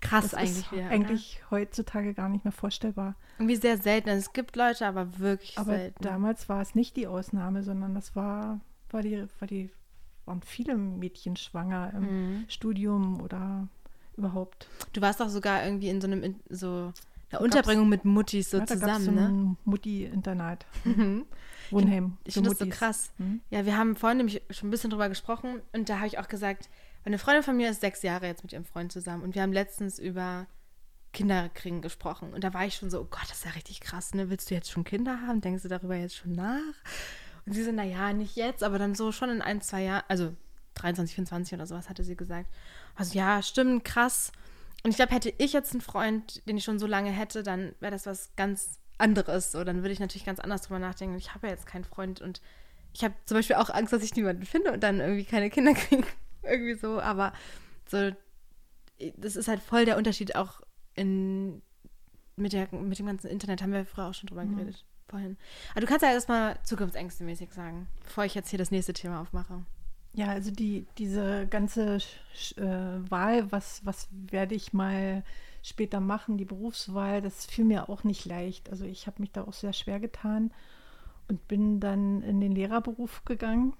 Krass 0.00 0.24
Das 0.30 0.34
eigentlich 0.34 0.58
ist 0.58 0.72
wieder. 0.72 0.88
eigentlich 0.90 1.42
heutzutage 1.50 2.12
gar 2.12 2.28
nicht 2.28 2.44
mehr 2.44 2.52
vorstellbar. 2.52 3.10
Oder? 3.10 3.16
Irgendwie 3.38 3.56
sehr 3.56 3.78
selten. 3.78 4.10
Also 4.10 4.18
es 4.20 4.32
gibt 4.32 4.54
Leute, 4.56 4.86
aber 4.86 5.18
wirklich 5.18 5.56
Aber 5.58 5.76
selten. 5.76 6.02
damals 6.02 6.48
war 6.48 6.60
es 6.60 6.74
nicht 6.74 6.96
die 6.96 7.06
Ausnahme, 7.06 7.62
sondern 7.62 7.94
das 7.94 8.14
war, 8.16 8.60
war 8.90 9.00
die, 9.02 9.26
war 9.38 9.48
die, 9.48 9.70
waren 10.26 10.42
viele 10.42 10.76
Mädchen 10.76 11.36
schwanger 11.36 11.92
im 11.94 12.02
Mhm. 12.02 12.44
Studium 12.48 13.20
oder 13.22 13.68
überhaupt. 14.16 14.68
Du 14.92 15.00
warst 15.00 15.20
doch 15.20 15.28
sogar 15.28 15.64
irgendwie 15.64 15.88
in 15.88 16.00
so 16.00 16.06
einem 16.06 16.22
in, 16.22 16.40
so 16.48 16.92
einer 17.30 17.40
Unterbringung 17.40 17.88
mit 17.88 18.04
Muttis 18.04 18.50
so 18.50 18.58
Ja, 18.58 18.66
zusammen, 18.66 19.04
so 19.04 19.10
ne? 19.10 19.56
Mutti-Internat, 19.64 20.66
Mhm. 20.84 21.26
Wohnheim. 21.70 22.18
Ich 22.24 22.34
finde 22.34 22.50
das 22.50 22.58
so 22.58 22.66
krass. 22.66 23.10
Mhm. 23.18 23.40
Ja, 23.50 23.64
wir 23.64 23.76
haben 23.76 23.96
vorhin 23.96 24.18
nämlich 24.18 24.42
schon 24.50 24.68
ein 24.68 24.70
bisschen 24.70 24.90
drüber 24.90 25.08
gesprochen 25.08 25.60
und 25.72 25.88
da 25.88 25.96
habe 25.96 26.06
ich 26.06 26.18
auch 26.18 26.28
gesagt, 26.28 26.68
eine 27.04 27.18
Freundin 27.18 27.42
von 27.42 27.56
mir 27.56 27.70
ist 27.70 27.80
sechs 27.80 28.02
Jahre 28.02 28.26
jetzt 28.26 28.42
mit 28.42 28.52
ihrem 28.52 28.64
Freund 28.64 28.92
zusammen 28.92 29.22
und 29.22 29.34
wir 29.34 29.42
haben 29.42 29.52
letztens 29.52 29.98
über 29.98 30.46
Kinderkriegen 31.12 31.80
gesprochen 31.80 32.32
und 32.34 32.42
da 32.44 32.52
war 32.54 32.66
ich 32.66 32.74
schon 32.74 32.90
so, 32.90 33.00
oh 33.00 33.06
Gott, 33.08 33.22
das 33.28 33.38
ist 33.38 33.44
ja 33.44 33.52
richtig 33.52 33.80
krass, 33.80 34.14
ne? 34.14 34.30
Willst 34.30 34.50
du 34.50 34.54
jetzt 34.54 34.70
schon 34.70 34.84
Kinder 34.84 35.20
haben? 35.26 35.40
Denkst 35.40 35.62
du 35.62 35.68
darüber 35.68 35.94
jetzt 35.96 36.16
schon 36.16 36.32
nach? 36.32 36.58
Und 37.46 37.52
sie 37.52 37.62
so, 37.62 37.72
naja, 37.72 38.12
nicht 38.12 38.36
jetzt, 38.36 38.62
aber 38.62 38.78
dann 38.78 38.94
so 38.94 39.12
schon 39.12 39.30
in 39.30 39.42
ein, 39.42 39.60
zwei 39.60 39.82
Jahren, 39.84 40.02
also 40.08 40.34
23, 40.74 41.14
24 41.14 41.54
oder 41.54 41.66
sowas 41.66 41.88
hatte 41.88 42.02
sie 42.02 42.16
gesagt. 42.16 42.50
Also 42.96 43.16
ja, 43.18 43.42
stimmt, 43.42 43.84
krass. 43.84 44.30
Und 44.82 44.90
ich 44.90 44.96
glaube, 44.96 45.14
hätte 45.14 45.32
ich 45.38 45.52
jetzt 45.52 45.72
einen 45.72 45.80
Freund, 45.80 46.46
den 46.48 46.56
ich 46.56 46.64
schon 46.64 46.78
so 46.78 46.86
lange 46.86 47.10
hätte, 47.10 47.42
dann 47.42 47.74
wäre 47.80 47.92
das 47.92 48.06
was 48.06 48.30
ganz 48.36 48.78
anderes. 48.98 49.50
So, 49.52 49.64
dann 49.64 49.78
würde 49.78 49.92
ich 49.92 50.00
natürlich 50.00 50.26
ganz 50.26 50.38
anders 50.40 50.62
drüber 50.62 50.78
nachdenken. 50.78 51.16
Ich 51.16 51.34
habe 51.34 51.46
ja 51.46 51.52
jetzt 51.52 51.66
keinen 51.66 51.84
Freund 51.84 52.20
und 52.20 52.40
ich 52.92 53.02
habe 53.02 53.14
zum 53.24 53.36
Beispiel 53.36 53.56
auch 53.56 53.70
Angst, 53.70 53.92
dass 53.92 54.02
ich 54.02 54.14
niemanden 54.14 54.44
finde 54.44 54.72
und 54.72 54.82
dann 54.82 55.00
irgendwie 55.00 55.24
keine 55.24 55.50
Kinder 55.50 55.72
kriege. 55.74 56.06
irgendwie 56.42 56.74
so, 56.74 57.00
aber 57.00 57.32
so, 57.90 58.10
das 59.16 59.34
ist 59.36 59.48
halt 59.48 59.60
voll 59.62 59.84
der 59.84 59.96
Unterschied 59.96 60.36
auch 60.36 60.60
in, 60.94 61.60
mit, 62.36 62.52
der, 62.52 62.68
mit 62.72 62.98
dem 62.98 63.06
ganzen 63.06 63.26
Internet, 63.28 63.62
haben 63.62 63.72
wir 63.72 63.84
früher 63.84 64.06
auch 64.06 64.14
schon 64.14 64.28
drüber 64.28 64.44
Mhm. 64.44 64.56
geredet. 64.56 64.84
Vorhin. 65.08 65.36
Aber 65.72 65.80
du 65.80 65.86
kannst 65.86 66.02
ja 66.02 66.12
erstmal 66.12 66.58
zukunftsängstemäßig 66.64 67.52
sagen, 67.52 67.88
bevor 68.04 68.24
ich 68.24 68.34
jetzt 68.34 68.48
hier 68.50 68.58
das 68.58 68.70
nächste 68.70 68.92
Thema 68.94 69.20
aufmache. 69.20 69.64
Ja, 70.14 70.28
also 70.28 70.52
die, 70.52 70.86
diese 70.96 71.46
ganze 71.48 71.96
äh, 72.56 73.10
Wahl, 73.10 73.50
was, 73.50 73.84
was 73.84 74.08
werde 74.12 74.54
ich 74.54 74.72
mal 74.72 75.24
später 75.62 75.98
machen, 75.98 76.38
die 76.38 76.44
Berufswahl, 76.44 77.20
das 77.20 77.46
fiel 77.46 77.64
mir 77.64 77.88
auch 77.88 78.04
nicht 78.04 78.24
leicht. 78.24 78.70
Also 78.70 78.84
ich 78.84 79.06
habe 79.06 79.20
mich 79.20 79.32
da 79.32 79.42
auch 79.42 79.52
sehr 79.52 79.72
schwer 79.72 79.98
getan 79.98 80.52
und 81.28 81.48
bin 81.48 81.80
dann 81.80 82.22
in 82.22 82.40
den 82.40 82.52
Lehrerberuf 82.52 83.24
gegangen. 83.24 83.72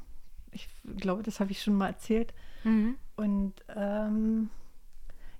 Ich 0.51 0.69
glaube, 0.97 1.23
das 1.23 1.41
habe 1.41 1.53
ich 1.53 1.63
schon 1.63 1.75
mal 1.75 1.89
erzählt. 1.89 2.33
Und 3.17 3.55
ähm, 3.69 4.51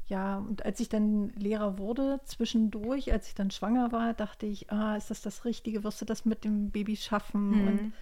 ja, 0.07 0.39
und 0.39 0.65
als 0.65 0.81
ich 0.81 0.89
dann 0.89 1.31
Lehrer 1.31 1.79
wurde, 1.79 2.21
zwischendurch, 2.25 3.13
als 3.13 3.29
ich 3.29 3.35
dann 3.35 3.51
schwanger 3.51 3.91
war, 3.91 4.13
dachte 4.13 4.47
ich, 4.47 4.71
ah, 4.71 4.97
ist 4.97 5.11
das 5.11 5.23
das 5.23 5.45
Richtige? 5.45 5.83
Wirst 5.83 6.01
du 6.03 6.05
das 6.05 6.25
mit 6.25 6.45
dem 6.45 6.71
Baby 6.71 6.97
schaffen? 6.97 7.63
Mhm. 7.63 7.69
Und 7.69 7.93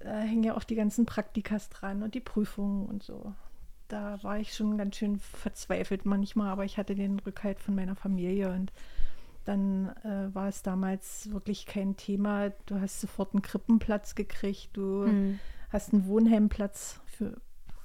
da 0.00 0.18
hängen 0.20 0.44
ja 0.44 0.56
auch 0.56 0.64
die 0.64 0.74
ganzen 0.74 1.06
Praktikas 1.06 1.68
dran 1.68 2.02
und 2.02 2.14
die 2.14 2.20
Prüfungen 2.20 2.86
und 2.86 3.02
so. 3.02 3.32
Da 3.88 4.22
war 4.22 4.38
ich 4.38 4.54
schon 4.54 4.76
ganz 4.78 4.96
schön 4.96 5.18
verzweifelt 5.20 6.04
manchmal, 6.06 6.48
aber 6.50 6.64
ich 6.64 6.76
hatte 6.78 6.94
den 6.94 7.18
Rückhalt 7.20 7.60
von 7.60 7.74
meiner 7.74 7.94
Familie 7.96 8.52
und 8.52 8.72
dann 9.44 9.90
äh, 10.02 10.34
war 10.34 10.48
es 10.48 10.62
damals 10.62 11.30
wirklich 11.30 11.66
kein 11.66 11.96
Thema. 11.96 12.50
Du 12.66 12.80
hast 12.80 13.00
sofort 13.00 13.32
einen 13.32 13.42
Krippenplatz 13.42 14.14
gekriegt, 14.16 14.70
du 14.72 15.06
Mhm. 15.06 15.38
hast 15.70 15.92
einen 15.92 16.06
Wohnheimplatz 16.06 17.00
für 17.06 17.40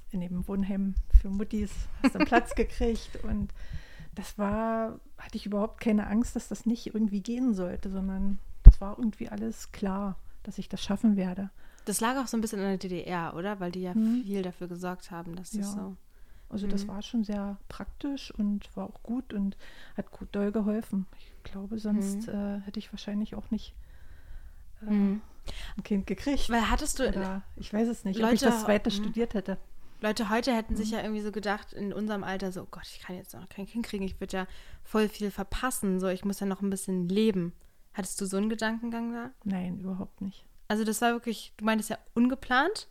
in 0.10 0.20
dem 0.22 0.46
Wohnheim 0.48 0.96
für 1.22 1.30
Muttis, 1.30 1.72
hast 2.04 2.16
einen 2.16 2.26
Platz 2.26 2.56
gekriegt 2.56 3.24
und 3.24 3.54
das 4.16 4.38
war, 4.38 5.00
hatte 5.18 5.38
ich 5.38 5.46
überhaupt 5.46 5.80
keine 5.80 6.08
Angst, 6.08 6.36
dass 6.36 6.50
das 6.50 6.66
nicht 6.66 6.88
irgendwie 6.88 7.22
gehen 7.22 7.54
sollte, 7.54 7.90
sondern 7.90 8.40
das 8.64 8.82
war 8.82 8.98
irgendwie 8.98 9.30
alles 9.30 9.72
klar, 9.72 10.18
dass 10.44 10.58
ich 10.58 10.68
das 10.68 10.84
schaffen 10.84 11.16
werde. 11.16 11.50
Das 11.86 12.00
lag 12.02 12.18
auch 12.18 12.28
so 12.28 12.38
ein 12.38 12.42
bisschen 12.42 12.60
in 12.60 12.66
der 12.66 12.78
DDR, 12.78 13.34
oder? 13.36 13.60
Weil 13.60 13.72
die 13.72 13.82
ja 13.82 13.94
Mhm. 13.94 14.24
viel 14.24 14.42
dafür 14.42 14.68
gesorgt 14.68 15.12
haben, 15.12 15.36
dass 15.36 15.54
Ja. 15.54 15.62
das 15.62 15.74
so. 15.74 15.96
Also 16.50 16.68
das 16.68 16.84
Mhm. 16.84 16.88
war 16.90 17.02
schon 17.02 17.24
sehr 17.24 17.58
praktisch 17.70 18.32
und 18.38 18.76
war 18.76 18.86
auch 18.86 19.02
gut 19.04 19.34
und 19.34 19.56
hat 19.96 20.12
gut 20.12 20.28
doll 20.34 20.52
geholfen. 20.52 21.06
Ich 21.18 21.52
glaube, 21.52 21.80
sonst 21.80 22.28
Mhm. 22.28 22.34
äh, 22.34 22.60
hätte 22.62 22.80
ich 22.80 22.92
wahrscheinlich 22.94 23.36
auch 23.36 23.50
nicht 23.52 23.74
äh, 24.82 24.90
Mhm. 24.92 25.22
ein 25.78 25.84
Kind 25.84 26.08
gekriegt. 26.08 26.50
Weil 26.50 26.70
hattest 26.70 27.00
du, 27.00 27.08
Oder 27.08 27.44
ich 27.56 27.72
weiß 27.74 27.88
es 27.88 28.04
nicht, 28.04 28.18
ob 28.18 28.32
ich 28.34 28.42
Leute- 28.42 28.46
das 28.46 28.68
weiter 28.68 28.90
mhm. 28.92 28.96
studiert 28.96 29.34
hätte. 29.34 29.58
Leute 30.02 30.30
heute 30.32 30.54
hätten 30.56 30.74
Mhm. 30.74 30.78
sich 30.78 30.90
ja 30.92 31.02
irgendwie 31.02 31.22
so 31.22 31.32
gedacht, 31.32 31.72
in 31.74 31.94
unserem 31.94 32.24
Alter, 32.24 32.52
so, 32.52 32.64
oh 32.64 32.68
Gott, 32.72 32.88
ich 32.92 33.00
kann 33.00 33.16
jetzt 33.16 33.34
noch 33.36 33.48
kein 33.48 33.68
Kind 33.68 33.86
kriegen, 33.86 34.04
ich 34.04 34.20
würde 34.20 34.36
ja 34.38 34.48
voll 34.84 35.08
viel 35.08 35.30
verpassen, 35.32 36.00
so, 36.00 36.08
ich 36.08 36.26
muss 36.26 36.40
ja 36.40 36.48
noch 36.48 36.62
ein 36.62 36.70
bisschen 36.72 37.08
leben. 37.08 37.54
Hattest 37.94 38.20
du 38.20 38.26
so 38.26 38.38
einen 38.38 38.50
Gedankengang 38.50 39.14
da? 39.14 39.30
Nein, 39.44 39.80
überhaupt 39.80 40.22
nicht. 40.22 40.46
Also 40.72 40.86
das 40.86 41.02
war 41.02 41.12
wirklich, 41.12 41.52
du 41.58 41.66
meintest 41.66 41.90
ja 41.90 41.98
ungeplant, 42.14 42.88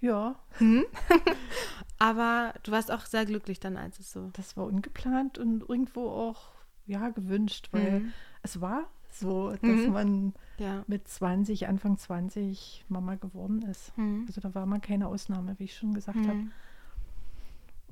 Ja, 0.00 0.34
aber 1.98 2.54
du 2.64 2.72
warst 2.72 2.90
auch 2.90 3.06
sehr 3.06 3.24
glücklich 3.24 3.60
dann, 3.60 3.76
als 3.76 4.00
es 4.00 4.10
so. 4.10 4.30
das 4.32 4.56
war 4.56 4.64
ungeplant 4.66 5.38
und 5.38 5.60
irgendwo 5.68 6.08
auch 6.10 6.48
ja 6.86 7.10
gewünscht, 7.10 7.68
weil 7.70 8.00
Mhm. 8.00 8.12
es 8.42 8.60
war 8.60 8.88
so, 9.12 9.50
dass 9.50 9.60
Mhm. 9.62 9.92
man 9.92 10.34
Ja. 10.58 10.82
mit 10.88 11.06
20, 11.06 11.68
Anfang 11.68 11.98
20 11.98 12.84
Mama 12.88 13.14
geworden 13.14 13.62
ist. 13.62 13.96
Mhm. 13.96 14.24
Also 14.26 14.40
da 14.40 14.52
war 14.56 14.66
man 14.66 14.80
keine 14.80 15.06
Ausnahme, 15.06 15.56
wie 15.60 15.64
ich 15.64 15.76
schon 15.76 15.94
gesagt 15.94 16.18
habe. 16.18 16.34
Mhm. 16.34 16.50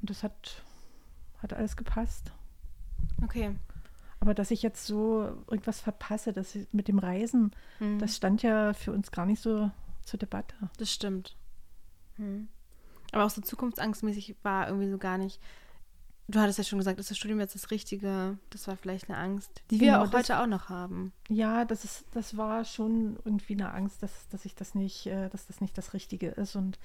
Und 0.00 0.10
das 0.10 0.24
hat, 0.24 0.64
hat 1.42 1.52
alles 1.52 1.76
gepasst. 1.76 2.32
Okay. 3.22 3.54
Aber 4.20 4.34
dass 4.34 4.50
ich 4.50 4.62
jetzt 4.62 4.84
so 4.86 5.22
irgendwas 5.48 5.80
verpasse, 5.80 6.32
dass 6.32 6.56
mit 6.72 6.88
dem 6.88 6.98
Reisen, 6.98 7.52
Mhm. 7.78 7.98
das 7.98 8.16
stand 8.16 8.42
ja 8.42 8.72
für 8.74 8.92
uns 8.92 9.10
gar 9.12 9.26
nicht 9.26 9.40
so 9.42 9.70
zur 10.04 10.18
Debatte. 10.18 10.54
Das 10.78 10.92
stimmt. 10.92 11.36
Hm. 12.16 12.48
Aber 13.12 13.24
auch 13.24 13.30
so 13.30 13.40
zukunftsangstmäßig 13.40 14.36
war 14.42 14.66
irgendwie 14.68 14.90
so 14.90 14.98
gar 14.98 15.18
nicht. 15.18 15.40
Du 16.30 16.40
hattest 16.40 16.58
ja 16.58 16.64
schon 16.64 16.78
gesagt, 16.78 16.98
ist 17.00 17.10
das 17.10 17.16
Studium 17.16 17.40
jetzt 17.40 17.54
das 17.54 17.70
Richtige? 17.70 18.36
Das 18.50 18.68
war 18.68 18.76
vielleicht 18.76 19.08
eine 19.08 19.16
Angst, 19.18 19.62
die 19.70 19.80
wir 19.80 19.92
Genau, 19.92 20.02
auch 20.02 20.10
das- 20.10 20.28
heute 20.28 20.40
auch 20.40 20.46
noch 20.46 20.68
haben. 20.68 21.12
Ja, 21.30 21.64
das 21.64 21.84
ist, 21.84 22.04
das 22.12 22.36
war 22.36 22.64
schon 22.66 23.18
irgendwie 23.24 23.54
eine 23.54 23.72
Angst, 23.72 24.02
dass, 24.02 24.28
dass 24.28 24.44
ich 24.44 24.54
das 24.54 24.74
nicht, 24.74 25.06
äh, 25.06 25.30
dass 25.30 25.46
das 25.46 25.60
nicht 25.62 25.78
das 25.78 25.94
Richtige 25.94 26.28
ist. 26.28 26.54
Und 26.54 26.78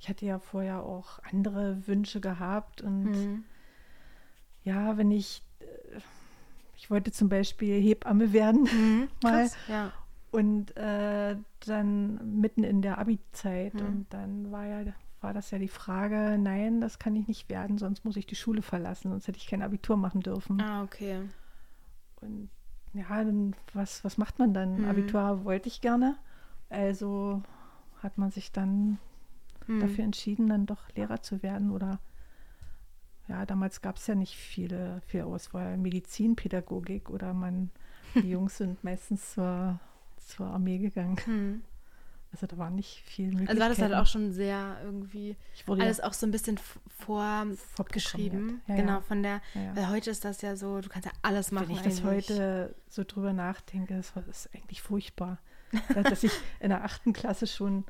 ich 0.00 0.08
hatte 0.08 0.26
ja 0.26 0.38
vorher 0.40 0.82
auch 0.82 1.20
andere 1.30 1.86
Wünsche 1.86 2.20
gehabt. 2.20 2.80
Und 2.82 3.04
Mhm. 3.04 3.44
ja, 4.64 4.96
wenn 4.96 5.10
ich, 5.12 5.42
äh, 5.60 6.00
ich 6.80 6.90
wollte 6.90 7.12
zum 7.12 7.28
Beispiel 7.28 7.78
Hebamme 7.80 8.32
werden 8.32 8.64
mal. 9.22 9.42
Krass, 9.42 9.56
ja. 9.68 9.92
Und 10.30 10.76
äh, 10.76 11.36
dann 11.66 12.40
mitten 12.40 12.64
in 12.64 12.80
der 12.82 12.98
Abi-Zeit. 12.98 13.74
Mhm. 13.74 13.80
Und 13.86 14.06
dann 14.10 14.50
war 14.50 14.64
ja, 14.64 14.92
war 15.20 15.34
das 15.34 15.50
ja 15.50 15.58
die 15.58 15.68
Frage, 15.68 16.38
nein, 16.38 16.80
das 16.80 16.98
kann 16.98 17.14
ich 17.16 17.28
nicht 17.28 17.50
werden, 17.50 17.76
sonst 17.78 18.04
muss 18.04 18.16
ich 18.16 18.26
die 18.26 18.36
Schule 18.36 18.62
verlassen, 18.62 19.10
sonst 19.10 19.28
hätte 19.28 19.38
ich 19.38 19.46
kein 19.46 19.60
Abitur 19.62 19.96
machen 19.96 20.20
dürfen. 20.22 20.60
Ah, 20.60 20.82
okay. 20.82 21.20
Und 22.22 22.48
ja, 22.94 23.08
dann 23.08 23.54
was, 23.74 24.02
was 24.04 24.16
macht 24.18 24.38
man 24.38 24.54
dann? 24.54 24.78
Mhm. 24.78 24.84
Abitur 24.88 25.44
wollte 25.44 25.68
ich 25.68 25.80
gerne. 25.80 26.16
Also 26.70 27.42
hat 28.02 28.16
man 28.16 28.30
sich 28.30 28.52
dann 28.52 28.98
Hm. 29.66 29.80
dafür 29.80 30.04
entschieden, 30.04 30.48
dann 30.48 30.64
doch 30.66 30.88
Lehrer 30.96 31.20
zu 31.22 31.42
werden. 31.42 31.70
Oder 31.70 32.00
ja, 33.30 33.46
damals 33.46 33.80
gab 33.80 33.96
es 33.96 34.06
ja 34.06 34.14
nicht 34.14 34.34
viele, 34.36 35.00
viel 35.06 35.22
Auswahl. 35.22 35.76
Medizin, 35.78 36.36
Pädagogik 36.36 37.08
oder 37.10 37.32
man, 37.32 37.70
die 38.14 38.30
Jungs 38.30 38.58
sind 38.58 38.82
meistens 38.84 39.32
zur, 39.34 39.78
zur 40.18 40.46
Armee 40.48 40.78
gegangen. 40.78 41.16
Hm. 41.24 41.62
Also 42.32 42.46
da 42.46 42.56
war 42.58 42.70
nicht 42.70 43.02
viel 43.06 43.26
Möglichkeiten. 43.26 43.48
Also 43.50 43.60
war 43.60 43.68
das 43.70 43.78
halt 43.80 43.94
auch 43.94 44.06
schon 44.06 44.32
sehr 44.32 44.78
irgendwie 44.84 45.34
ich 45.54 45.66
wurde 45.66 45.82
alles 45.82 45.98
auch 46.00 46.12
so 46.12 46.26
ein 46.26 46.30
bisschen 46.30 46.58
vorgeschrieben. 47.76 48.60
Ja, 48.68 48.76
genau, 48.76 48.92
ja. 48.94 49.00
von 49.00 49.22
der, 49.22 49.40
Ja, 49.54 49.62
ja. 49.62 49.76
weil 49.76 49.88
heute 49.90 50.10
ist 50.10 50.24
das 50.24 50.40
ja 50.42 50.54
so, 50.56 50.80
du 50.80 50.88
kannst 50.88 51.06
ja 51.06 51.12
alles 51.22 51.50
machen. 51.50 51.68
Wenn 51.68 51.76
ich 51.76 51.82
das 51.82 52.04
eigentlich. 52.04 52.28
heute 52.30 52.74
so 52.88 53.02
drüber 53.04 53.32
nachdenke, 53.32 53.96
das 53.96 54.12
ist 54.28 54.48
eigentlich 54.54 54.80
furchtbar. 54.82 55.38
Da- 55.94 56.02
Dass 56.02 56.22
ich 56.22 56.32
in 56.60 56.68
der 56.68 56.84
achten 56.84 57.12
Klasse 57.12 57.46
schon 57.48 57.84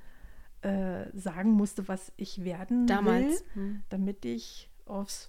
äh, 0.62 1.04
sagen 1.14 1.50
musste, 1.52 1.86
was 1.88 2.10
ich 2.16 2.42
werden 2.44 2.86
Damals. 2.86 3.26
will, 3.54 3.62
Hm. 3.62 3.82
damit 3.90 4.24
ich 4.24 4.69
aufs, 4.90 5.28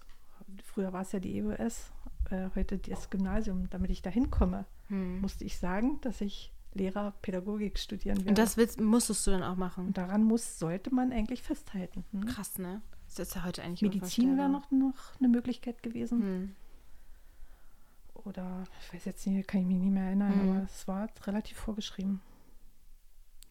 früher 0.64 0.92
war 0.94 1.02
es 1.04 1.12
ja 1.12 1.20
die 1.20 1.38
EOS, 1.38 1.92
äh, 2.30 2.50
heute 2.56 2.78
das 2.78 3.10
Gymnasium, 3.10 3.70
damit 3.70 3.92
ich 3.92 4.02
da 4.02 4.10
hinkomme, 4.10 4.66
Hm. 4.88 5.22
musste 5.22 5.44
ich 5.46 5.58
sagen, 5.58 6.00
dass 6.02 6.20
ich 6.22 6.52
Lehrer 6.74 7.12
Pädagogik 7.22 7.78
studieren 7.78 8.18
werde. 8.20 8.30
Und 8.30 8.38
das 8.38 8.56
willst, 8.56 8.80
musstest 8.80 9.28
du 9.28 9.32
dann 9.32 9.44
auch 9.44 9.58
machen. 9.58 9.88
Und 9.88 9.98
daran 9.98 10.24
muss, 10.24 10.58
sollte 10.58 10.94
man 10.96 11.12
eigentlich 11.12 11.44
festhalten. 11.44 12.06
Hm? 12.12 12.26
Krass, 12.26 12.58
ne? 12.60 12.82
Das 13.08 13.20
ist 13.20 13.36
ja 13.36 13.44
heute 13.44 13.62
eigentlich 13.62 13.82
Medizin 13.82 14.38
wäre 14.38 14.48
noch, 14.48 14.72
noch 14.72 14.96
eine 15.20 15.28
Möglichkeit 15.28 15.84
gewesen. 15.84 16.22
Hm. 16.22 16.56
Oder 18.24 18.64
ich 18.82 18.94
weiß 18.94 19.06
jetzt 19.06 19.26
nicht, 19.28 19.48
kann 19.48 19.62
ich 19.62 19.68
mich 19.68 19.78
nicht 19.80 19.92
mehr 19.92 20.06
erinnern, 20.06 20.34
Hm. 20.34 20.50
aber 20.50 20.64
es 20.64 20.88
war 20.88 21.10
relativ 21.26 21.58
vorgeschrieben. 21.58 22.22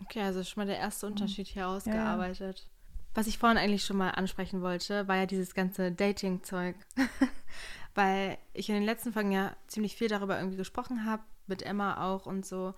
Okay, 0.03 0.23
also 0.23 0.43
schon 0.43 0.63
mal 0.63 0.67
der 0.67 0.79
erste. 0.79 1.07
Unterschied 1.07 1.47
hier 1.49 1.69
ausgearbeitet. 1.69 2.71
Was 3.15 3.27
ich 3.27 3.39
vorhin 3.39 3.59
eigentlich 3.59 3.85
schon 3.85 3.97
mal 3.97 4.11
ansprechen 4.11 4.63
wollte, 4.63 5.09
war 5.09 5.17
ja 5.17 5.27
dieses 5.27 5.55
ganze 5.55 5.91
Dating-Zeug. 5.91 6.77
Weil 7.95 8.39
ich 8.53 8.69
in 8.69 8.77
den 8.77 8.85
letzten 8.85 9.13
Folgen 9.13 9.33
ja 9.33 9.57
ziemlich 9.67 9.97
viel 9.97 10.09
darüber 10.09 10.39
irgendwie 10.39 10.57
gesprochen 10.57 11.05
habe, 11.05 11.25
mit 11.47 11.63
Emma 11.63 12.07
auch 12.07 12.27
und 12.27 12.47
so, 12.47 12.75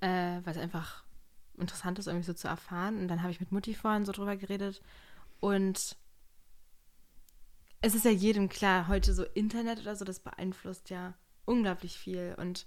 äh, 0.00 0.40
weil 0.44 0.52
es 0.52 0.58
einfach 0.58 1.02
interessant 1.58 1.98
ist, 1.98 2.06
irgendwie 2.06 2.26
so 2.26 2.32
zu 2.32 2.46
erfahren. 2.46 2.98
Und 2.98 3.08
dann 3.08 3.22
habe 3.22 3.32
ich 3.32 3.40
mit 3.40 3.50
Mutti 3.50 3.74
vorhin 3.74 4.04
so 4.04 4.12
drüber 4.12 4.36
geredet. 4.36 4.80
Und 5.40 5.96
es 7.80 7.94
ist 7.96 8.04
ja 8.04 8.12
jedem 8.12 8.48
klar, 8.48 8.86
heute 8.86 9.12
so 9.12 9.24
Internet 9.24 9.80
oder 9.80 9.96
so, 9.96 10.04
das 10.04 10.20
beeinflusst 10.20 10.90
ja 10.90 11.14
unglaublich 11.44 11.98
viel. 11.98 12.36
Und 12.38 12.66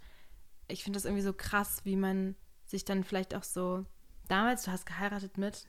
ich 0.67 0.83
finde 0.83 0.97
das 0.97 1.05
irgendwie 1.05 1.23
so 1.23 1.33
krass, 1.33 1.81
wie 1.85 1.95
man 1.95 2.35
sich 2.65 2.83
dann 2.83 3.05
vielleicht 3.05 3.33
auch 3.33 3.43
so, 3.43 3.85
damals, 4.27 4.63
du 4.63 4.71
hast 4.71 4.85
geheiratet 4.85 5.37
mit, 5.37 5.65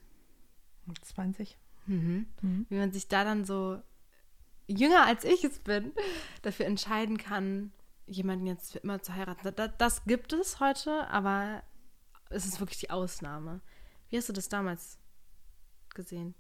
20. 1.02 1.56
mhm. 1.86 2.26
Mhm. 2.42 2.66
wie 2.68 2.76
man 2.76 2.92
sich 2.92 3.08
da 3.08 3.24
dann 3.24 3.44
so 3.44 3.80
jünger 4.68 5.04
als 5.06 5.24
ich 5.24 5.44
es 5.44 5.58
bin, 5.60 5.92
dafür 6.42 6.66
entscheiden 6.66 7.18
kann, 7.18 7.72
jemanden 8.06 8.46
jetzt 8.46 8.72
für 8.72 8.78
immer 8.78 9.00
zu 9.02 9.14
heiraten. 9.14 9.52
Das, 9.54 9.70
das 9.78 10.04
gibt 10.04 10.32
es 10.32 10.58
heute, 10.60 11.08
aber 11.08 11.62
es 12.30 12.46
ist 12.46 12.58
wirklich 12.60 12.78
die 12.80 12.90
Ausnahme. 12.90 13.60
Wie 14.10 14.16
hast 14.16 14.28
du 14.28 14.32
das 14.32 14.48
damals 14.48 14.98
gesehen? 15.94 16.34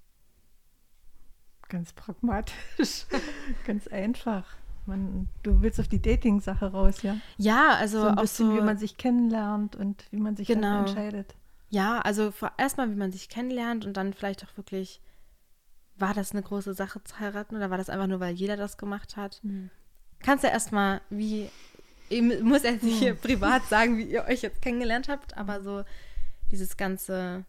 Ganz 1.68 1.92
pragmatisch, 1.92 3.06
ganz 3.66 3.88
einfach. 3.88 4.46
Man, 4.86 5.28
du 5.42 5.62
willst 5.62 5.80
auf 5.80 5.88
die 5.88 6.00
Dating-Sache 6.00 6.70
raus, 6.70 7.02
ja? 7.02 7.16
Ja, 7.38 7.70
also 7.74 8.02
so 8.02 8.06
ein 8.06 8.18
auch 8.18 8.22
bisschen, 8.22 8.50
so, 8.50 8.56
wie 8.56 8.60
man 8.60 8.78
sich 8.78 8.96
kennenlernt 8.96 9.74
und 9.74 10.04
wie 10.12 10.20
man 10.20 10.36
sich 10.36 10.46
Genau. 10.46 10.60
dann 10.60 10.86
entscheidet. 10.86 11.34
Ja, 11.68 12.00
also 12.00 12.32
erstmal, 12.56 12.90
wie 12.90 12.96
man 12.96 13.12
sich 13.12 13.28
kennenlernt 13.28 13.84
und 13.84 13.96
dann 13.96 14.14
vielleicht 14.14 14.44
auch 14.44 14.56
wirklich, 14.56 15.00
war 15.96 16.14
das 16.14 16.32
eine 16.32 16.42
große 16.42 16.74
Sache 16.74 17.02
zu 17.02 17.18
heiraten 17.18 17.56
oder 17.56 17.70
war 17.70 17.78
das 17.78 17.90
einfach 17.90 18.06
nur, 18.06 18.20
weil 18.20 18.34
jeder 18.34 18.56
das 18.56 18.76
gemacht 18.76 19.16
hat? 19.16 19.40
kannst 20.20 20.44
ja 20.44 20.50
erstmal, 20.50 21.00
wie, 21.10 21.50
ich 22.08 22.22
muss 22.42 22.62
jetzt 22.62 22.82
nicht 22.82 22.98
hier 22.98 23.14
privat 23.14 23.64
sagen, 23.68 23.98
wie 23.98 24.04
ihr 24.04 24.24
euch 24.24 24.42
jetzt 24.42 24.62
kennengelernt 24.62 25.08
habt, 25.08 25.36
aber 25.36 25.60
so 25.60 25.84
dieses 26.50 26.76
ganze, 26.76 27.44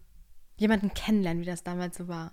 jemanden 0.57 0.93
kennenlernen, 0.93 1.41
wie 1.41 1.47
das 1.47 1.63
damals 1.63 1.97
so 1.97 2.07
war. 2.07 2.31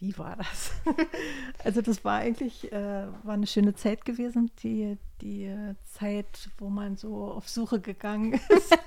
Wie 0.00 0.16
war 0.16 0.36
das? 0.36 0.72
also 1.64 1.82
das 1.82 2.04
war 2.04 2.20
eigentlich, 2.20 2.70
äh, 2.72 3.06
war 3.24 3.34
eine 3.34 3.48
schöne 3.48 3.74
Zeit 3.74 4.04
gewesen, 4.04 4.50
die, 4.62 4.96
die 5.20 5.44
äh, 5.44 5.74
Zeit, 5.84 6.50
wo 6.58 6.68
man 6.68 6.96
so 6.96 7.32
auf 7.32 7.48
Suche 7.48 7.80
gegangen 7.80 8.34
ist 8.48 8.78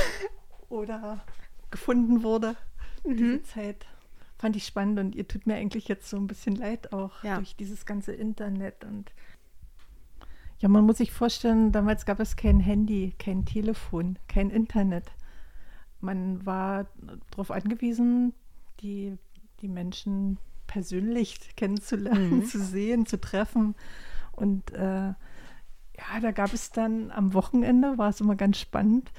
oder 0.68 1.24
gefunden 1.70 2.22
wurde. 2.22 2.56
Mhm. 3.04 3.16
Diese 3.16 3.42
Zeit 3.42 3.86
fand 4.38 4.56
ich 4.56 4.64
spannend 4.66 4.98
und 4.98 5.14
ihr 5.14 5.26
tut 5.28 5.46
mir 5.46 5.54
eigentlich 5.56 5.88
jetzt 5.88 6.08
so 6.08 6.16
ein 6.16 6.26
bisschen 6.26 6.54
leid 6.56 6.92
auch 6.92 7.22
Ja. 7.24 7.36
durch 7.36 7.56
dieses 7.56 7.84
ganze 7.86 8.12
Internet 8.12 8.84
und 8.84 9.12
ja, 10.58 10.68
man 10.68 10.84
muss 10.84 10.98
sich 10.98 11.10
vorstellen, 11.10 11.72
damals 11.72 12.04
gab 12.04 12.20
es 12.20 12.36
kein 12.36 12.60
Handy, 12.60 13.14
kein 13.18 13.46
Telefon, 13.46 14.18
kein 14.28 14.50
Internet. 14.50 15.10
Man 16.00 16.44
war 16.44 16.86
darauf 17.30 17.50
angewiesen, 17.50 18.34
die, 18.80 19.16
die 19.62 19.68
Menschen 19.68 20.36
persönlich 20.66 21.38
kennenzulernen, 21.56 22.40
Mhm. 22.40 22.44
zu 22.44 22.58
sehen, 22.62 23.06
zu 23.06 23.18
treffen. 23.18 23.74
Und 24.32 24.70
äh, 24.72 25.08
ja, 25.08 26.20
da 26.20 26.30
gab 26.30 26.52
es 26.52 26.70
dann 26.70 27.10
am 27.10 27.32
Wochenende, 27.32 27.96
war 27.96 28.10
es 28.10 28.20
immer 28.20 28.36
ganz 28.36 28.58
spannend. 28.58 29.10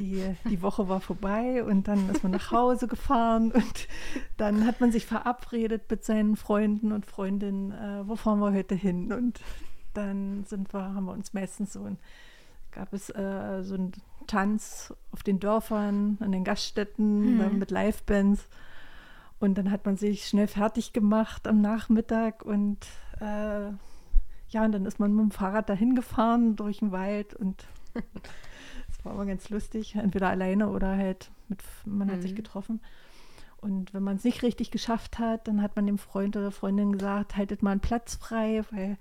Die, 0.00 0.34
die 0.48 0.62
Woche 0.62 0.88
war 0.88 1.00
vorbei 1.00 1.62
und 1.62 1.86
dann 1.86 2.08
ist 2.08 2.22
man 2.22 2.32
nach 2.32 2.50
Hause 2.50 2.88
gefahren 2.88 3.52
und 3.52 3.88
dann 4.36 4.66
hat 4.66 4.80
man 4.80 4.90
sich 4.90 5.06
verabredet 5.06 5.82
mit 5.90 6.04
seinen 6.04 6.36
Freunden 6.36 6.92
und 6.92 7.06
Freundinnen, 7.06 7.72
äh, 7.72 8.08
wo 8.08 8.16
fahren 8.16 8.40
wir 8.40 8.52
heute 8.52 8.74
hin? 8.74 9.12
Und 9.12 9.40
dann 9.94 10.44
sind 10.44 10.72
wir, 10.72 10.94
haben 10.94 11.04
wir 11.04 11.12
uns 11.12 11.34
meistens 11.34 11.74
so 11.74 11.84
ein, 11.84 11.98
gab 12.72 12.92
es 12.92 13.10
äh, 13.10 13.62
so 13.62 13.74
einen 13.74 13.92
Tanz 14.26 14.94
auf 15.12 15.22
den 15.22 15.40
Dörfern, 15.40 16.16
an 16.20 16.32
den 16.32 16.44
Gaststätten 16.44 17.40
äh, 17.40 17.50
mit 17.50 17.70
Livebands. 17.70 18.48
Und 19.38 19.56
dann 19.56 19.70
hat 19.70 19.86
man 19.86 19.96
sich 19.96 20.26
schnell 20.26 20.46
fertig 20.46 20.92
gemacht 20.92 21.46
am 21.46 21.60
Nachmittag 21.60 22.42
und 22.44 22.86
äh, 23.20 23.70
ja, 24.50 24.64
und 24.64 24.72
dann 24.72 24.84
ist 24.84 24.98
man 24.98 25.14
mit 25.14 25.24
dem 25.24 25.30
Fahrrad 25.30 25.68
dahin 25.68 25.94
gefahren 25.94 26.56
durch 26.56 26.78
den 26.78 26.92
Wald 26.92 27.34
und 27.34 27.64
war 29.04 29.12
immer 29.14 29.26
ganz 29.26 29.48
lustig, 29.50 29.94
entweder 29.94 30.28
alleine 30.28 30.68
oder 30.68 30.96
halt 30.96 31.30
mit, 31.48 31.62
man 31.84 32.10
hat 32.10 32.22
sich 32.22 32.32
Mhm. 32.32 32.36
getroffen. 32.36 32.80
Und 33.58 33.92
wenn 33.92 34.02
man 34.02 34.16
es 34.16 34.24
nicht 34.24 34.42
richtig 34.42 34.70
geschafft 34.70 35.18
hat, 35.18 35.46
dann 35.46 35.60
hat 35.62 35.76
man 35.76 35.86
dem 35.86 35.98
Freund 35.98 36.36
oder 36.36 36.50
Freundin 36.50 36.92
gesagt, 36.92 37.36
haltet 37.36 37.62
mal 37.62 37.72
einen 37.72 37.80
Platz 37.80 38.14
frei, 38.16 38.62
weil 38.70 38.96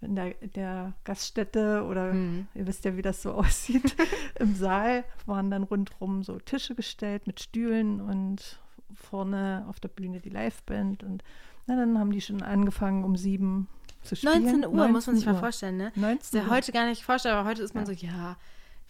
in 0.00 0.16
der, 0.16 0.30
der 0.54 0.94
Gaststätte 1.04 1.84
oder 1.84 2.14
Mhm. 2.14 2.48
ihr 2.54 2.66
wisst 2.66 2.84
ja, 2.84 2.96
wie 2.96 3.02
das 3.02 3.22
so 3.22 3.32
aussieht, 3.34 3.94
im 4.38 4.54
Saal 4.54 5.04
waren 5.26 5.50
dann 5.50 5.62
rundherum 5.62 6.22
so 6.24 6.38
Tische 6.38 6.74
gestellt 6.74 7.26
mit 7.26 7.38
Stühlen 7.40 8.00
und 8.00 8.58
vorne 8.94 9.64
auf 9.68 9.78
der 9.78 9.88
Bühne 9.88 10.20
die 10.20 10.30
Liveband. 10.30 11.04
Und 11.04 11.22
na, 11.66 11.76
dann 11.76 11.98
haben 11.98 12.10
die 12.12 12.20
schon 12.20 12.42
angefangen 12.42 13.04
um 13.04 13.16
sieben 13.16 13.68
zu 14.02 14.16
spielen. 14.16 14.42
19 14.42 14.66
Uhr, 14.66 14.88
muss 14.88 15.06
man 15.06 15.16
sich 15.16 15.26
mal 15.26 15.34
Uhr. 15.34 15.38
vorstellen, 15.40 15.76
ne? 15.76 15.92
19 15.94 16.18
Das 16.18 16.26
ist 16.28 16.34
ja 16.34 16.42
Uhr. 16.44 16.50
heute 16.50 16.72
gar 16.72 16.86
nicht 16.86 17.04
vorstellbar, 17.04 17.40
aber 17.42 17.48
heute 17.50 17.62
ist 17.62 17.74
man 17.74 17.84
Ja. 17.86 17.94
so, 17.94 18.06
ja, 18.06 18.36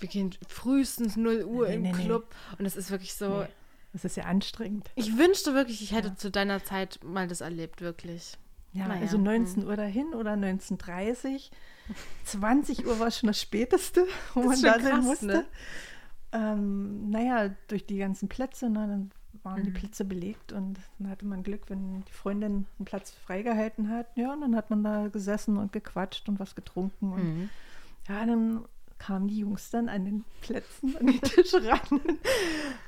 wir 0.00 0.08
gehen 0.08 0.34
frühestens 0.48 1.16
0 1.16 1.44
Uhr 1.44 1.68
Nee, 1.68 1.74
im 1.76 1.82
nee, 1.82 1.92
nee. 1.92 2.04
Club. 2.04 2.26
Und 2.58 2.66
es 2.66 2.76
ist 2.76 2.90
wirklich 2.90 3.14
so, 3.14 3.40
Nee, 3.40 3.46
das 3.92 4.04
ist 4.04 4.16
ja 4.16 4.24
anstrengend. 4.24 4.90
ich 4.94 5.16
wünschte 5.18 5.54
wirklich, 5.54 5.82
ich 5.82 5.92
hätte 5.92 6.08
Ja. 6.08 6.16
zu 6.16 6.30
deiner 6.30 6.62
Zeit 6.64 7.00
mal 7.04 7.28
das 7.28 7.40
erlebt, 7.40 7.80
wirklich. 7.80 8.36
Ja, 8.72 8.86
Naja, 8.88 9.02
also 9.02 9.18
19 9.18 9.66
Uhr 9.66 9.76
dahin 9.76 10.14
oder 10.14 10.34
19.30 10.34 11.50
20 12.24 12.86
Uhr 12.86 12.98
war 13.00 13.10
schon 13.10 13.26
das 13.28 13.40
Späteste, 13.40 14.06
wo 14.34 14.40
man 14.42 14.52
ist 14.52 14.64
da 14.64 14.78
sein 14.80 15.02
musste. 15.02 15.26
ne? 15.26 15.44
Ähm, 16.32 17.10
naja, 17.10 17.50
durch 17.68 17.86
die 17.86 17.98
ganzen 17.98 18.28
Plätze, 18.28 18.70
ne, 18.70 18.86
dann 18.86 19.10
waren 19.42 19.64
die 19.64 19.70
Mhm. 19.70 19.74
Plätze 19.74 20.04
belegt 20.04 20.52
und 20.52 20.78
dann 20.98 21.10
hatte 21.10 21.24
man 21.26 21.42
Glück, 21.42 21.62
wenn 21.68 22.04
die 22.04 22.12
Freundin 22.12 22.66
einen 22.78 22.84
Platz 22.84 23.10
freigehalten 23.10 23.88
hat. 23.90 24.06
Ja, 24.16 24.32
und 24.32 24.40
dann 24.40 24.54
hat 24.54 24.70
man 24.70 24.84
da 24.84 25.08
gesessen 25.08 25.56
und 25.56 25.72
gequatscht 25.72 26.28
und 26.28 26.38
was 26.38 26.54
getrunken. 26.54 27.12
Und 27.12 27.22
Mhm. 27.24 27.50
ja, 28.08 28.24
dann 28.26 28.64
kamen 29.00 29.26
die 29.28 29.38
Jungs 29.40 29.70
dann 29.70 29.88
an 29.88 30.04
den 30.04 30.24
Plätzen 30.42 30.94
an 30.96 31.06
die 31.06 31.18
Tische 31.20 31.66
ran 31.66 31.80
und 31.90 32.18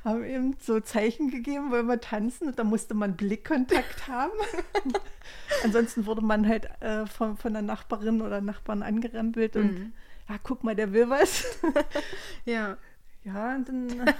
haben 0.04 0.24
eben 0.24 0.56
so 0.60 0.78
Zeichen 0.78 1.30
gegeben, 1.30 1.70
wollen 1.72 1.86
wir 1.86 2.00
tanzen 2.00 2.48
und 2.48 2.58
da 2.58 2.64
musste 2.64 2.94
man 2.94 3.16
Blickkontakt 3.16 4.06
haben. 4.06 4.30
Ansonsten 5.64 6.06
wurde 6.06 6.20
man 6.22 6.46
halt 6.46 6.68
äh, 6.80 7.06
von, 7.06 7.36
von 7.36 7.52
der 7.54 7.62
Nachbarin 7.62 8.20
oder 8.22 8.40
Nachbarn 8.40 8.82
angerempelt 8.82 9.56
und 9.56 9.72
Mhm. 9.72 9.92
ja, 10.28 10.36
guck 10.42 10.62
mal, 10.64 10.76
der 10.76 10.92
will 10.92 11.08
was. 11.10 11.44
Ja. 12.44 12.76
ja, 13.24 13.54
und 13.56 13.68
dann 13.68 13.88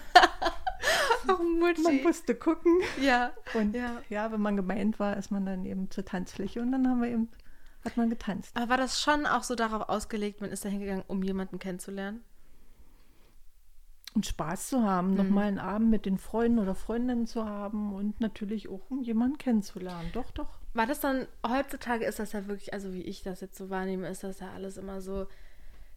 Ach, 1.28 1.38
Mutti. 1.38 1.82
man 1.82 2.02
musste 2.02 2.34
gucken. 2.34 2.78
ja. 3.00 3.32
Und 3.54 3.74
Ja. 3.76 4.00
ja. 4.08 4.32
wenn 4.32 4.40
man 4.40 4.56
gemeint 4.56 4.98
war, 4.98 5.16
ist 5.16 5.30
man 5.30 5.46
dann 5.46 5.64
eben 5.64 5.90
zur 5.90 6.04
Tanzfläche 6.04 6.60
und 6.60 6.72
dann 6.72 6.88
haben 6.88 7.02
wir 7.02 7.10
eben, 7.10 7.28
hat 7.84 7.96
man 7.96 8.10
getanzt. 8.10 8.56
Aber 8.56 8.68
war 8.70 8.76
das 8.76 9.00
schon 9.00 9.26
auch 9.26 9.42
so 9.42 9.54
darauf 9.54 9.88
ausgelegt, 9.88 10.40
man 10.40 10.50
ist 10.50 10.64
da 10.64 10.68
hingegangen, 10.68 11.04
um 11.08 11.22
jemanden 11.22 11.58
kennenzulernen? 11.58 12.22
Und 14.14 14.26
Spaß 14.26 14.68
zu 14.68 14.82
haben, 14.82 15.10
Mhm. 15.12 15.16
nochmal 15.16 15.44
einen 15.48 15.58
Abend 15.58 15.90
mit 15.90 16.04
den 16.04 16.18
Freunden 16.18 16.58
oder 16.58 16.74
Freundinnen 16.74 17.26
zu 17.26 17.46
haben 17.46 17.94
und 17.94 18.20
natürlich 18.20 18.68
auch, 18.68 18.90
um 18.90 19.02
jemanden 19.02 19.38
kennenzulernen. 19.38 20.10
Doch, 20.12 20.30
doch. 20.32 20.58
War 20.74 20.86
das 20.86 21.00
dann, 21.00 21.26
heutzutage 21.46 22.04
ist 22.04 22.18
das 22.18 22.32
ja 22.32 22.46
wirklich, 22.46 22.74
also 22.74 22.92
wie 22.92 23.02
ich 23.02 23.22
das 23.22 23.40
jetzt 23.40 23.56
so 23.56 23.70
wahrnehme, 23.70 24.06
ist 24.08 24.22
das 24.22 24.40
ja 24.40 24.50
alles 24.52 24.76
immer 24.76 25.00
so 25.00 25.26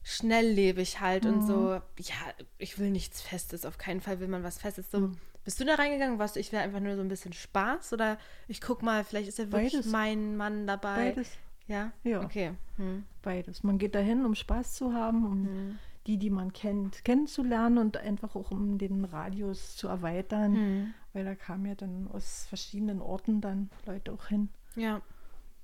schnelllebig 0.04 1.02
halt 1.02 1.26
und 1.26 1.42
so, 1.42 1.82
ja, 2.00 2.16
ich 2.58 2.78
will 2.80 2.92
nichts 2.92 3.22
Festes, 3.22 3.66
auf 3.66 3.78
keinen 3.78 4.02
Fall 4.02 4.20
will 4.20 4.28
man 4.28 4.44
was 4.44 4.60
Festes. 4.60 4.92
So, 4.92 5.12
bist 5.44 5.60
du 5.60 5.66
da 5.66 5.76
reingegangen, 5.76 6.20
warst 6.20 6.36
du, 6.36 6.40
ich 6.40 6.52
will 6.52 6.60
einfach 6.60 6.80
nur 6.80 6.96
so 6.96 7.02
ein 7.02 7.08
bisschen 7.08 7.34
Spaß 7.34 7.92
oder 7.92 8.18
ich 8.48 8.62
guck 8.62 8.82
mal, 8.82 9.04
vielleicht 9.04 9.28
ist 9.28 9.40
ja 9.40 9.52
wirklich 9.52 9.74
Beides. 9.74 9.92
mein 9.92 10.38
Mann 10.38 10.68
dabei. 10.68 11.12
Beides. 11.12 11.32
Ja? 11.68 11.92
Ja. 12.04 12.22
Okay. 12.24 12.52
Hm. 12.78 13.04
Beides. 13.22 13.64
Man 13.64 13.78
geht 13.78 13.96
dahin, 13.96 14.26
um 14.26 14.36
Spaß 14.36 14.74
zu 14.76 14.94
haben, 14.94 15.26
um 15.26 15.42
Mhm. 15.44 15.80
die, 16.08 16.18
die 16.18 16.30
man 16.30 16.54
kennt, 16.54 17.04
kennenzulernen 17.04 17.78
und 17.80 17.98
einfach 17.98 18.36
auch 18.36 18.52
um 18.52 18.78
den 18.78 19.06
Radius 19.06 19.76
zu 19.76 19.88
erweitern, 19.88 20.52
Mhm. 20.54 20.94
weil 21.14 21.26
da 21.26 21.34
kamen 21.36 21.66
ja 21.66 21.76
dann 21.76 22.08
aus 22.14 22.46
verschiedenen 22.48 23.02
Orten 23.02 23.42
dann 23.42 23.70
Leute 23.86 24.12
auch 24.14 24.28
hin. 24.28 24.50
Ja. 24.76 25.02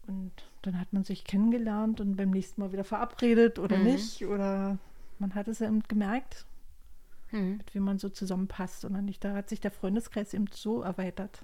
Und 0.07 0.31
dann 0.63 0.79
hat 0.79 0.91
man 0.93 1.03
sich 1.03 1.23
kennengelernt 1.23 2.01
und 2.01 2.15
beim 2.15 2.31
nächsten 2.31 2.61
Mal 2.61 2.71
wieder 2.73 2.83
verabredet 2.83 3.59
oder 3.59 3.77
Mhm. 3.77 3.83
nicht. 3.83 4.25
Oder 4.25 4.79
man 5.19 5.35
hat 5.35 5.47
es 5.47 5.61
eben 5.61 5.83
gemerkt, 5.83 6.45
Hm. 7.29 7.57
mit 7.57 7.75
wem 7.75 7.83
man 7.83 7.99
so 7.99 8.09
zusammenpasst 8.09 8.83
oder 8.83 9.01
nicht. 9.03 9.23
Da 9.23 9.35
hat 9.35 9.47
sich 9.49 9.61
der 9.61 9.71
Freundeskreis 9.71 10.33
eben 10.33 10.47
so 10.51 10.81
erweitert. 10.81 11.43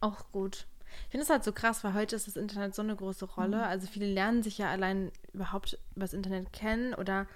Auch 0.00 0.30
gut. 0.30 0.66
Ich 1.04 1.10
finde 1.10 1.24
es 1.24 1.30
halt 1.30 1.44
so 1.44 1.52
krass, 1.52 1.84
weil 1.84 1.94
heute 1.94 2.16
ist 2.16 2.26
das 2.26 2.36
Internet 2.36 2.74
so 2.74 2.82
eine 2.82 2.96
große 2.96 3.24
Rolle. 3.24 3.66
Also 3.66 3.86
viele 3.86 4.06
lernen 4.06 4.42
sich 4.42 4.58
ja 4.58 4.70
allein 4.70 5.12
überhaupt 5.32 5.78
über 5.94 6.04
das 6.04 6.14
Internet 6.14 6.52
kennen 6.52 6.94
oder 6.94 7.26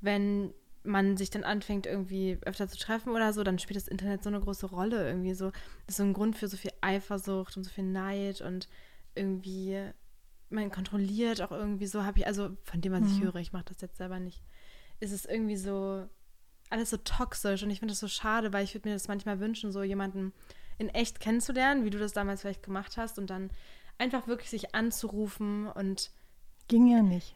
wenn 0.00 0.52
man 0.84 1.16
sich 1.16 1.30
dann 1.30 1.44
anfängt, 1.44 1.86
irgendwie 1.86 2.38
öfter 2.46 2.68
zu 2.68 2.78
treffen 2.78 3.10
oder 3.10 3.32
so, 3.32 3.42
dann 3.42 3.58
spielt 3.58 3.76
das 3.76 3.88
Internet 3.88 4.22
so 4.22 4.30
eine 4.30 4.40
große 4.40 4.66
Rolle 4.66 5.06
irgendwie 5.06 5.34
so. 5.34 5.50
Das 5.50 5.90
ist 5.90 5.96
so 5.96 6.04
ein 6.04 6.14
Grund 6.14 6.36
für 6.36 6.48
so 6.48 6.56
viel 6.56 6.72
Eifersucht 6.80 7.56
und 7.56 7.64
so 7.64 7.70
viel 7.70 7.84
Neid 7.84 8.40
und 8.40 8.68
irgendwie 9.14 9.92
man 10.50 10.70
kontrolliert 10.70 11.42
auch 11.42 11.50
irgendwie 11.50 11.86
so, 11.86 12.04
habe 12.04 12.20
ich, 12.20 12.26
also 12.26 12.56
von 12.64 12.80
dem, 12.80 12.92
was 12.92 13.10
ich 13.10 13.22
höre, 13.22 13.36
ich 13.36 13.52
mache 13.52 13.66
das 13.66 13.80
jetzt 13.80 13.98
selber 13.98 14.18
nicht, 14.18 14.42
ist 15.00 15.12
es 15.12 15.24
irgendwie 15.24 15.56
so 15.56 16.08
alles 16.70 16.90
so 16.90 16.96
toxisch 16.98 17.62
und 17.62 17.70
ich 17.70 17.80
finde 17.80 17.92
das 17.92 18.00
so 18.00 18.08
schade, 18.08 18.52
weil 18.52 18.64
ich 18.64 18.74
würde 18.74 18.88
mir 18.88 18.94
das 18.94 19.08
manchmal 19.08 19.40
wünschen, 19.40 19.72
so 19.72 19.82
jemanden 19.82 20.32
in 20.78 20.88
echt 20.88 21.20
kennenzulernen, 21.20 21.84
wie 21.84 21.90
du 21.90 21.98
das 21.98 22.12
damals 22.12 22.42
vielleicht 22.42 22.62
gemacht 22.62 22.96
hast 22.96 23.18
und 23.18 23.28
dann 23.30 23.50
einfach 23.98 24.26
wirklich 24.28 24.50
sich 24.50 24.74
anzurufen 24.74 25.66
und 25.66 26.10
Ging 26.68 26.86
ja 26.86 27.02
nicht. 27.02 27.34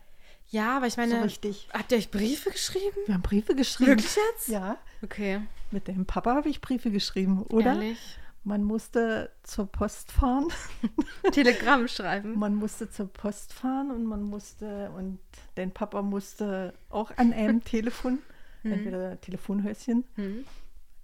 ja, 0.51 0.77
aber 0.77 0.87
ich 0.87 0.97
meine, 0.97 1.17
so 1.17 1.23
richtig. 1.23 1.69
habt 1.73 1.91
ihr 1.93 1.99
euch 1.99 2.11
Briefe 2.11 2.51
geschrieben? 2.51 2.97
Wir 3.07 3.15
haben 3.15 3.23
Briefe 3.23 3.55
geschrieben. 3.55 3.91
Wirklich 3.93 4.17
jetzt? 4.35 4.49
Ja. 4.49 4.79
Okay. 5.03 5.41
Mit 5.71 5.89
dem 5.89 6.05
Papa 6.07 6.35
habe 6.35 6.49
ich 6.49 6.61
Briefe 6.61 6.91
geschrieben, 6.91 7.43
oder? 7.45 7.73
Ehrlich? 7.73 7.99
Man 8.45 8.65
musste 8.65 9.31
zur 9.45 9.67
Post 9.67 10.11
fahren. 10.13 10.49
Telegramm 11.33 11.87
schreiben. 11.89 12.37
Man 12.39 12.57
musste 12.57 12.91
zur 12.91 13.07
Post 13.07 13.53
fahren 13.53 13.91
und 13.93 14.05
man 14.05 14.23
musste, 14.23 14.91
und 14.97 15.21
dein 15.55 15.71
Papa 15.71 16.03
musste 16.03 16.75
auch 16.91 17.13
an 17.17 17.33
einem 17.33 17.63
Telefon, 17.65 18.19
entweder 18.65 19.21
Telefonhäuschen. 19.21 20.05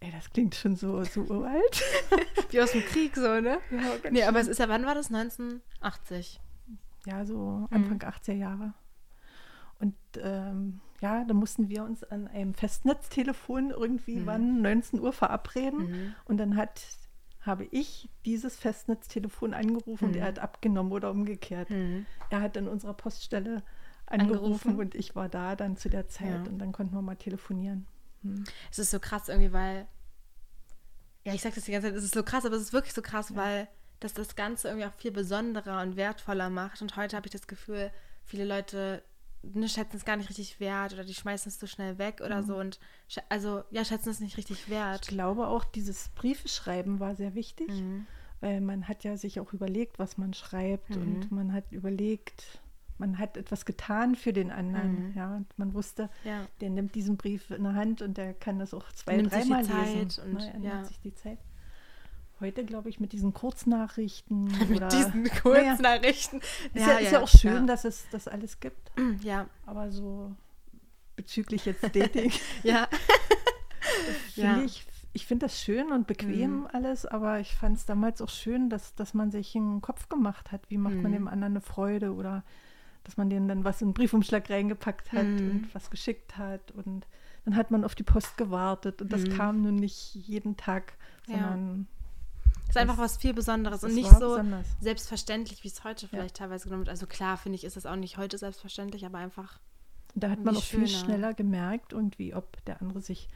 Ey, 0.01 0.13
das 0.13 0.31
klingt 0.31 0.55
schon 0.55 0.77
so, 0.77 1.03
so 1.05 1.23
uralt. 1.23 1.83
Wie 2.51 2.61
aus 2.61 2.73
dem 2.73 2.83
Krieg 2.83 3.17
so, 3.17 3.41
ne? 3.41 3.59
ja, 3.71 4.11
Nee, 4.11 4.23
aber 4.25 4.39
es 4.41 4.47
ist 4.49 4.59
ja, 4.59 4.69
wann 4.69 4.87
war 4.87 4.95
das? 4.95 5.13
1980. 5.13 6.41
Ja, 7.07 7.25
so 7.25 7.67
Anfang 7.71 7.99
80er 7.99 8.33
Jahre. 8.35 8.75
Und 9.81 9.95
ähm, 10.21 10.81
ja, 11.01 11.25
da 11.25 11.35
mussten 11.35 11.69
wir 11.69 11.85
uns 11.85 12.03
an 12.05 12.27
einem 12.29 12.55
Festnetztelefon 12.55 13.71
irgendwie 13.71 14.27
wann 14.27 14.61
19 14.63 15.01
Uhr 15.01 15.13
verabreden. 15.13 15.91
Mhm. 15.91 16.15
Und 16.27 16.39
dann 16.39 16.57
hat, 16.57 16.83
habe 17.41 17.65
ich 17.71 18.09
dieses 18.25 18.57
Festnetztelefon 18.57 19.55
angerufen 19.55 20.07
und 20.07 20.17
er 20.17 20.27
hat 20.27 20.39
abgenommen 20.39 20.93
oder 20.93 21.11
umgekehrt. 21.11 21.71
Mhm. 21.71 22.07
Er 22.31 22.41
hat 22.41 22.57
an 22.57 22.69
unserer 22.69 22.95
Poststelle 22.95 23.63
angerufen, 24.07 24.39
Angerufen. 24.71 24.79
und 24.81 24.95
ich 24.95 25.15
war 25.15 25.29
da 25.29 25.55
dann 25.57 25.77
zu 25.77 25.89
der 25.89 26.09
Zeit 26.09 26.45
Ja. 26.45 26.51
und 26.51 26.59
dann 26.59 26.73
konnten 26.73 26.95
wir 26.95 27.03
mal 27.03 27.17
telefonieren. 27.17 27.87
Hm. 28.23 28.45
Es 28.71 28.79
ist 28.79 28.91
so 28.91 28.99
krass 29.01 29.29
irgendwie, 29.29 29.53
weil. 29.53 29.87
Ja, 31.25 31.35
ich 31.35 31.43
sag 31.43 31.55
das 31.55 31.65
die 31.65 31.73
ganze 31.73 31.89
Zeit, 31.89 31.97
es 31.97 32.05
ist 32.05 32.15
so 32.15 32.23
krass, 32.23 32.45
aber 32.47 32.57
es 32.57 32.63
ist 32.63 32.73
wirklich 32.73 32.95
so 32.95 33.03
krass, 33.03 33.35
weil 33.35 33.69
das 34.01 34.15
das 34.15 34.37
Ganze 34.37 34.69
irgendwie 34.69 34.87
auch 34.87 34.95
viel 34.95 35.11
besonderer 35.11 35.83
und 35.83 35.97
wertvoller 35.97 36.49
macht. 36.51 36.81
Und 36.81 36.97
heute 36.97 37.17
habe 37.17 37.27
ich 37.27 37.33
das 37.33 37.47
Gefühl, 37.47 37.91
viele 38.25 38.45
Leute 38.45 39.03
ne, 39.43 39.69
schätzen 39.69 39.97
es 39.97 40.05
gar 40.05 40.17
nicht 40.17 40.31
richtig 40.31 40.59
wert 40.61 40.95
oder 40.95 41.05
die 41.05 41.15
schmeißen 41.15 41.51
es 41.51 41.59
zu 41.59 41.67
schnell 41.67 41.99
weg 41.99 42.21
oder 42.25 42.43
so 42.43 42.57
und 42.57 42.79
also 43.29 43.63
ja, 43.71 43.85
schätzen 43.85 44.09
es 44.11 44.21
nicht 44.21 44.37
richtig 44.37 44.63
Ich 44.65 44.69
wert. 44.69 45.07
glaube 45.09 45.47
auch, 45.49 45.65
dieses 45.65 46.09
Briefeschreiben 46.11 46.99
war 47.01 47.15
sehr 47.15 47.35
wichtig, 47.35 47.69
Mhm. 47.69 48.07
weil 48.41 48.61
man 48.61 48.89
hat 48.89 49.05
ja 49.05 49.17
sich 49.17 49.39
auch 49.41 49.53
überlegt, 49.53 49.99
was 49.99 50.17
man 50.19 50.33
schreibt 50.35 50.91
Mhm. 50.91 51.03
und 51.03 51.33
man 51.33 51.53
hat 51.53 51.71
überlegt, 51.73 52.61
man 52.99 53.19
hat 53.19 53.37
etwas 53.37 53.65
getan 53.65 54.15
für 54.17 54.33
den 54.33 54.51
anderen. 54.51 55.11
Mhm. 55.11 55.15
Ja, 55.17 55.37
und 55.37 55.47
man 55.59 55.73
wusste, 55.75 56.11
Ja. 56.25 56.47
der 56.61 56.71
nimmt 56.71 56.95
diesen 56.95 57.17
Brief 57.17 57.51
in 57.51 57.65
der 57.65 57.75
Hand 57.75 58.03
und 58.03 58.17
der 58.19 58.35
kann 58.35 58.59
das 58.59 58.75
auch 58.75 58.91
zwei, 58.93 59.17
dreimal 59.23 59.63
lesen. 59.65 60.25
und- 60.25 60.35
ne, 60.35 60.53
er 60.55 60.61
ja. 60.61 60.75
nimmt 60.77 60.87
sich 60.89 61.01
die 61.01 61.15
Zeit. 61.15 61.39
Heute, 62.41 62.65
glaube 62.65 62.89
ich, 62.89 63.01
mit 63.01 63.13
diesen 63.13 63.33
Kurznachrichten 63.35 64.45
Mit 64.69 64.77
oder 64.79 64.89
diesen 64.89 65.25
Kurznachrichten. 65.43 66.41
ist, 66.41 66.87
ja, 66.87 66.99
ist 66.99 67.13
ja 67.13 67.21
auch 67.23 67.29
schön, 67.29 67.67
dass 67.67 67.85
es 67.85 68.07
das 68.13 68.29
alles 68.29 68.61
gibt. 68.61 68.91
Ja, 69.23 69.47
Aber 69.67 69.91
so 69.91 70.33
bezüglich 71.17 71.65
jetzt 71.65 71.83
Dating 71.97 72.31
ja. 72.63 72.87
Ja. 74.37 74.61
ich, 74.63 74.87
ich 75.13 75.27
finde 75.27 75.47
das 75.47 75.61
schön 75.61 75.91
und 75.91 76.07
bequem 76.07 76.61
Mhm. 76.61 76.69
alles, 76.73 77.07
aber 77.07 77.41
ich 77.41 77.55
fand 77.57 77.77
es 77.77 77.87
damals 77.87 78.23
auch 78.23 78.29
schön, 78.29 78.71
dass, 78.71 78.95
dass 78.95 79.15
man 79.15 79.31
sich 79.31 79.57
einen 79.57 79.81
Kopf 79.81 80.09
gemacht 80.09 80.53
hat. 80.53 80.61
Wie 80.71 80.79
macht 80.79 80.95
man 80.95 81.11
Mhm. 81.11 81.17
dem 81.17 81.29
anderen 81.29 81.55
eine 81.55 81.61
Freude 81.61 82.15
oder 82.15 82.45
dass 83.09 83.17
man 83.17 83.31
denen 83.31 83.49
dann 83.49 83.65
was 83.65 83.81
in 83.81 83.89
den 83.89 83.95
Briefumschlag 83.95 84.51
reingepackt 84.51 85.13
hat 85.13 85.25
Mhm. 85.25 85.51
und 85.51 85.75
was 85.75 85.89
geschickt 85.91 86.37
hat 86.37 86.73
und 86.73 87.07
dann 87.47 87.57
hat 87.57 87.71
man 87.71 87.83
auf 87.83 87.95
die 87.95 88.03
Post 88.03 88.37
gewartet 88.37 89.01
und 89.01 89.11
das 89.11 89.23
Mhm. 89.23 89.37
kam 89.39 89.63
nun 89.63 89.77
nicht 89.77 90.15
jeden 90.15 90.59
Tag, 90.59 90.93
Ja. 91.27 91.37
sondern 91.39 91.87
ist 92.69 92.77
einfach 92.77 92.97
Das- 92.97 93.05
was 93.15 93.17
viel 93.17 93.33
Besonderes 93.33 93.83
und 93.83 93.89
das 93.91 93.97
nicht 93.97 94.11
so 94.11 94.29
besonders. 94.37 94.67
selbstverständlich, 94.83 95.65
wie 95.65 95.69
es 95.69 95.85
heute 95.85 96.07
vielleicht 96.07 96.37
teilweise 96.37 96.65
genommen 96.65 96.83
wird. 96.83 96.91
Also 96.91 97.07
klar, 97.07 97.39
finde 97.39 97.57
ich, 97.57 97.65
ist 97.65 97.77
das 97.79 97.87
auch 97.87 97.97
nicht 97.97 98.19
heute 98.19 98.37
selbstverständlich, 98.37 99.07
aber 99.07 99.17
einfach 99.17 99.59
da 100.15 100.29
hat 100.29 100.45
man 100.45 100.55
auch 100.55 100.63
viel 100.63 100.87
schöner. 100.87 101.05
schneller 101.05 101.33
gemerkt, 101.33 101.95
irgendwie, 101.95 102.35
ob 102.35 102.63
der 102.67 102.83
andere 102.83 103.01
sich 103.01 103.27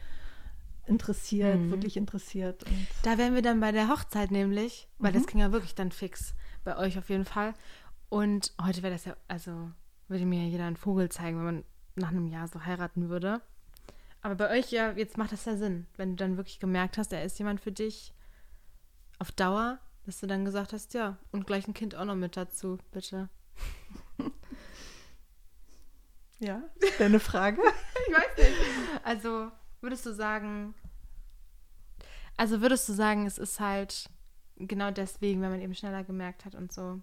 interessiert, 0.86 1.58
Mhm. 1.58 1.70
wirklich 1.70 1.96
interessiert. 1.96 2.64
Und 2.64 2.86
Da 3.04 3.16
wären 3.16 3.34
wir 3.34 3.40
dann 3.42 3.60
bei 3.60 3.72
der 3.72 3.88
Hochzeit 3.88 4.30
nämlich, 4.30 4.88
weil 4.98 5.12
das 5.12 5.22
Mhm. 5.22 5.26
ging 5.28 5.40
ja 5.40 5.52
wirklich 5.52 5.74
dann 5.74 5.92
fix 5.92 6.34
bei 6.64 6.76
euch 6.76 6.98
auf 6.98 7.08
jeden 7.08 7.24
Fall. 7.24 7.54
Und 8.12 8.52
heute 8.60 8.82
wäre 8.82 8.92
das 8.92 9.06
ja, 9.06 9.16
also 9.26 9.70
würde 10.06 10.26
mir 10.26 10.46
jeder 10.46 10.66
einen 10.66 10.76
Vogel 10.76 11.08
zeigen, 11.08 11.38
wenn 11.38 11.44
man 11.46 11.64
nach 11.94 12.10
einem 12.10 12.26
Jahr 12.26 12.46
so 12.46 12.62
heiraten 12.62 13.08
würde. 13.08 13.40
Aber 14.20 14.34
bei 14.34 14.50
euch 14.50 14.70
ja, 14.70 14.92
jetzt 14.92 15.16
macht 15.16 15.32
das 15.32 15.46
ja 15.46 15.56
Sinn, 15.56 15.86
wenn 15.96 16.10
du 16.10 16.16
dann 16.16 16.36
wirklich 16.36 16.60
gemerkt 16.60 16.98
hast, 16.98 17.14
er 17.14 17.24
ist 17.24 17.38
jemand 17.38 17.62
für 17.62 17.72
dich 17.72 18.12
auf 19.18 19.32
Dauer, 19.32 19.78
dass 20.04 20.20
du 20.20 20.26
dann 20.26 20.44
gesagt 20.44 20.74
hast, 20.74 20.92
ja, 20.92 21.16
und 21.30 21.46
gleich 21.46 21.66
ein 21.66 21.72
Kind 21.72 21.94
auch 21.94 22.04
noch 22.04 22.14
mit 22.14 22.36
dazu, 22.36 22.76
bitte. 22.90 23.30
ja, 26.38 26.62
deine 26.98 27.18
Frage? 27.18 27.62
Ich 28.08 28.14
weiß 28.14 28.36
nicht. 28.36 28.58
Also 29.04 29.50
würdest 29.80 30.04
du 30.04 30.12
sagen, 30.12 30.74
also 32.36 32.60
würdest 32.60 32.86
du 32.90 32.92
sagen, 32.92 33.24
es 33.24 33.38
ist 33.38 33.58
halt 33.58 34.10
genau 34.56 34.90
deswegen, 34.90 35.40
wenn 35.40 35.50
man 35.50 35.62
eben 35.62 35.74
schneller 35.74 36.04
gemerkt 36.04 36.44
hat 36.44 36.54
und 36.54 36.74
so. 36.74 37.00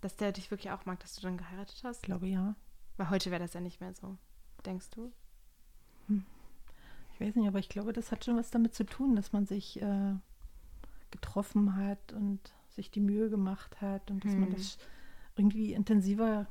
Dass 0.00 0.16
der 0.16 0.32
dich 0.32 0.50
wirklich 0.50 0.70
auch 0.72 0.86
mag, 0.86 1.00
dass 1.00 1.14
du 1.14 1.20
dann 1.22 1.36
geheiratet 1.36 1.80
hast? 1.84 1.98
Ich 1.98 2.02
glaube 2.02 2.26
ja. 2.26 2.54
Weil 2.96 3.10
heute 3.10 3.30
wäre 3.30 3.42
das 3.42 3.54
ja 3.54 3.60
nicht 3.60 3.80
mehr 3.80 3.94
so. 3.94 4.16
Denkst 4.64 4.90
du? 4.90 5.12
Ich 7.14 7.20
weiß 7.20 7.34
nicht, 7.36 7.46
aber 7.48 7.58
ich 7.58 7.68
glaube, 7.68 7.92
das 7.92 8.10
hat 8.12 8.24
schon 8.24 8.36
was 8.36 8.50
damit 8.50 8.74
zu 8.74 8.84
tun, 8.84 9.14
dass 9.14 9.32
man 9.32 9.46
sich 9.46 9.80
äh, 9.80 10.14
getroffen 11.10 11.76
hat 11.76 12.12
und 12.12 12.40
sich 12.68 12.90
die 12.90 13.00
Mühe 13.00 13.28
gemacht 13.30 13.80
hat 13.80 14.10
und 14.10 14.24
dass 14.24 14.32
man 14.32 14.44
Hm. 14.50 14.54
das 14.56 14.78
irgendwie 15.36 15.72
intensiver 15.72 16.46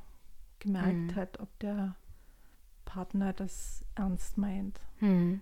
gemerkt 0.60 1.12
Hm. 1.12 1.16
hat, 1.16 1.40
ob 1.40 1.58
der 1.58 1.96
Partner 2.84 3.32
das 3.32 3.84
ernst 3.94 4.38
meint. 4.38 4.80
Hm. 4.98 5.40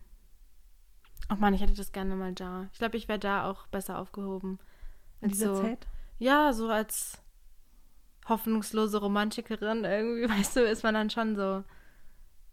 Ach 1.28 1.38
man, 1.38 1.52
ich 1.52 1.60
hätte 1.60 1.74
das 1.74 1.92
gerne 1.92 2.16
mal 2.16 2.32
da. 2.32 2.68
Ich 2.72 2.78
glaube, 2.78 2.96
ich 2.96 3.08
wäre 3.08 3.18
da 3.18 3.50
auch 3.50 3.66
besser 3.66 3.98
aufgehoben. 3.98 4.58
In 5.20 5.28
dieser 5.28 5.54
so, 5.54 5.62
Zeit? 5.62 5.86
Ja, 6.18 6.52
so 6.52 6.70
als 6.70 7.20
hoffnungslose 8.28 8.98
Romantikerin 8.98 9.84
irgendwie, 9.84 10.28
weißt 10.38 10.56
du, 10.56 10.60
ist 10.64 10.82
man 10.82 10.94
dann 10.94 11.10
schon 11.10 11.36
so. 11.36 11.64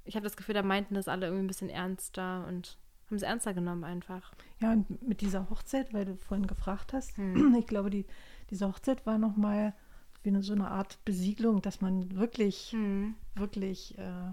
Ich 0.03 0.15
habe 0.15 0.23
das 0.23 0.38
Gefühl, 0.38 0.53
da 0.53 0.61
meinten 0.61 0.93
das 0.93 1.07
alle 1.07 1.25
irgendwie 1.27 1.45
ein 1.45 1.47
bisschen 1.47 1.69
ernster 1.69 2.45
und 2.47 2.77
haben 3.07 3.17
es 3.17 3.23
ernster 3.23 3.53
genommen 3.53 3.83
einfach. 3.83 4.33
Ja, 4.59 4.71
und 4.71 5.01
mit 5.07 5.21
dieser 5.21 5.49
Hochzeit, 5.49 5.93
weil 5.93 6.05
du 6.05 6.15
vorhin 6.17 6.47
gefragt 6.47 6.93
hast, 6.93 7.17
Hm. 7.17 7.55
ich 7.59 7.65
glaube, 7.67 7.89
die, 7.89 8.05
diese 8.49 8.67
Hochzeit 8.67 9.05
war 9.05 9.17
nochmal 9.17 9.73
wie 10.23 10.29
eine, 10.29 10.43
so 10.43 10.53
eine 10.53 10.69
Art 10.69 11.03
Besiedlung, 11.05 11.61
dass 11.61 11.81
man 11.81 12.15
wirklich, 12.15 12.71
Hm. 12.71 13.15
wirklich 13.35 13.97
äh, 13.97 14.31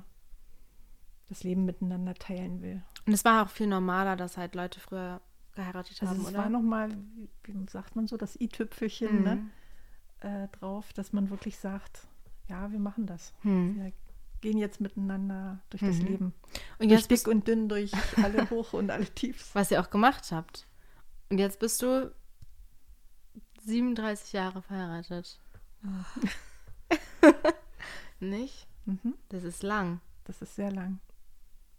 das 1.29 1.43
Leben 1.45 1.65
miteinander 1.65 2.15
teilen 2.15 2.61
will. 2.63 2.83
Und 3.07 3.13
es 3.15 3.25
war 3.25 3.45
auch 3.45 3.51
viel 3.51 3.67
normaler, 3.67 4.17
dass 4.17 4.37
halt 4.37 4.55
Leute 4.55 4.79
früher 4.81 5.21
geheiratet 5.55 6.01
Also 6.01 6.15
haben, 6.15 6.23
es 6.23 6.29
oder? 6.29 6.39
war 6.39 6.49
nochmal, 6.49 6.91
wie, 7.45 7.55
sagt 7.69 7.97
man 7.97 8.07
so, 8.07 8.17
das 8.17 8.41
i-Tüpfelchen 8.41 9.23
ne, 9.23 9.33
Hm. 9.33 9.51
Äh, 10.23 10.49
drauf, 10.59 10.93
dass 10.93 11.13
man 11.13 11.31
wirklich 11.31 11.59
sagt, 11.59 12.07
ja, 12.49 12.71
wir 12.73 12.79
machen 12.79 13.07
das. 13.07 13.33
Hm. 13.43 13.77
Wir 13.77 13.93
gehen 14.41 14.59
jetzt 14.59 14.81
miteinander 14.81 15.61
durch 15.71 15.83
das 15.83 15.97
Mhm. 15.99 16.07
Leben. 16.07 16.35
Und 16.79 16.89
Durch 16.91 17.01
jetzt 17.03 17.11
dick 17.11 17.29
und 17.29 17.47
dünn, 17.47 17.69
durch 17.69 17.93
alle 18.23 18.47
Hoch- 18.51 18.73
und 18.73 18.91
alle 18.91 19.07
Tiefs. 19.07 19.55
was 19.55 19.71
ihr 19.71 19.81
auch 19.81 19.91
gemacht 19.91 20.33
habt. 20.33 20.67
Und 21.31 21.39
jetzt 21.39 21.61
bist 21.61 21.81
du 21.83 22.13
37 23.65 24.33
Jahre 24.33 24.63
verheiratet. 24.63 25.39
Nicht? 28.21 28.67
Mhm. 28.85 29.15
Das 29.29 29.45
ist 29.45 29.63
lang. 29.63 30.01
Das 30.25 30.43
ist 30.43 30.57
sehr 30.57 30.71
lang. 30.73 30.99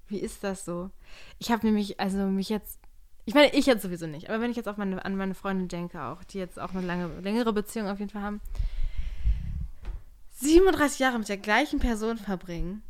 Wie 0.07 0.19
ist 0.19 0.43
das 0.43 0.65
so? 0.65 0.89
Ich 1.39 1.51
habe 1.51 1.65
nämlich, 1.65 1.99
also 1.99 2.27
mich 2.27 2.49
jetzt, 2.49 2.79
ich 3.25 3.33
meine, 3.33 3.53
ich 3.53 3.65
jetzt 3.65 3.83
sowieso 3.83 4.07
nicht, 4.07 4.29
aber 4.29 4.41
wenn 4.41 4.51
ich 4.51 4.57
jetzt 4.57 4.67
auf 4.67 4.77
meine, 4.77 5.03
an 5.03 5.15
meine 5.15 5.35
Freunde 5.35 5.67
denke 5.67 6.01
auch, 6.01 6.23
die 6.23 6.39
jetzt 6.39 6.59
auch 6.59 6.73
eine 6.73 6.85
lange, 6.85 7.19
längere 7.21 7.53
Beziehung 7.53 7.87
auf 7.87 7.99
jeden 7.99 8.11
Fall 8.11 8.21
haben, 8.21 8.41
37 10.35 10.99
Jahre 10.99 11.19
mit 11.19 11.29
der 11.29 11.37
gleichen 11.37 11.79
Person 11.79 12.17
verbringen, 12.17 12.83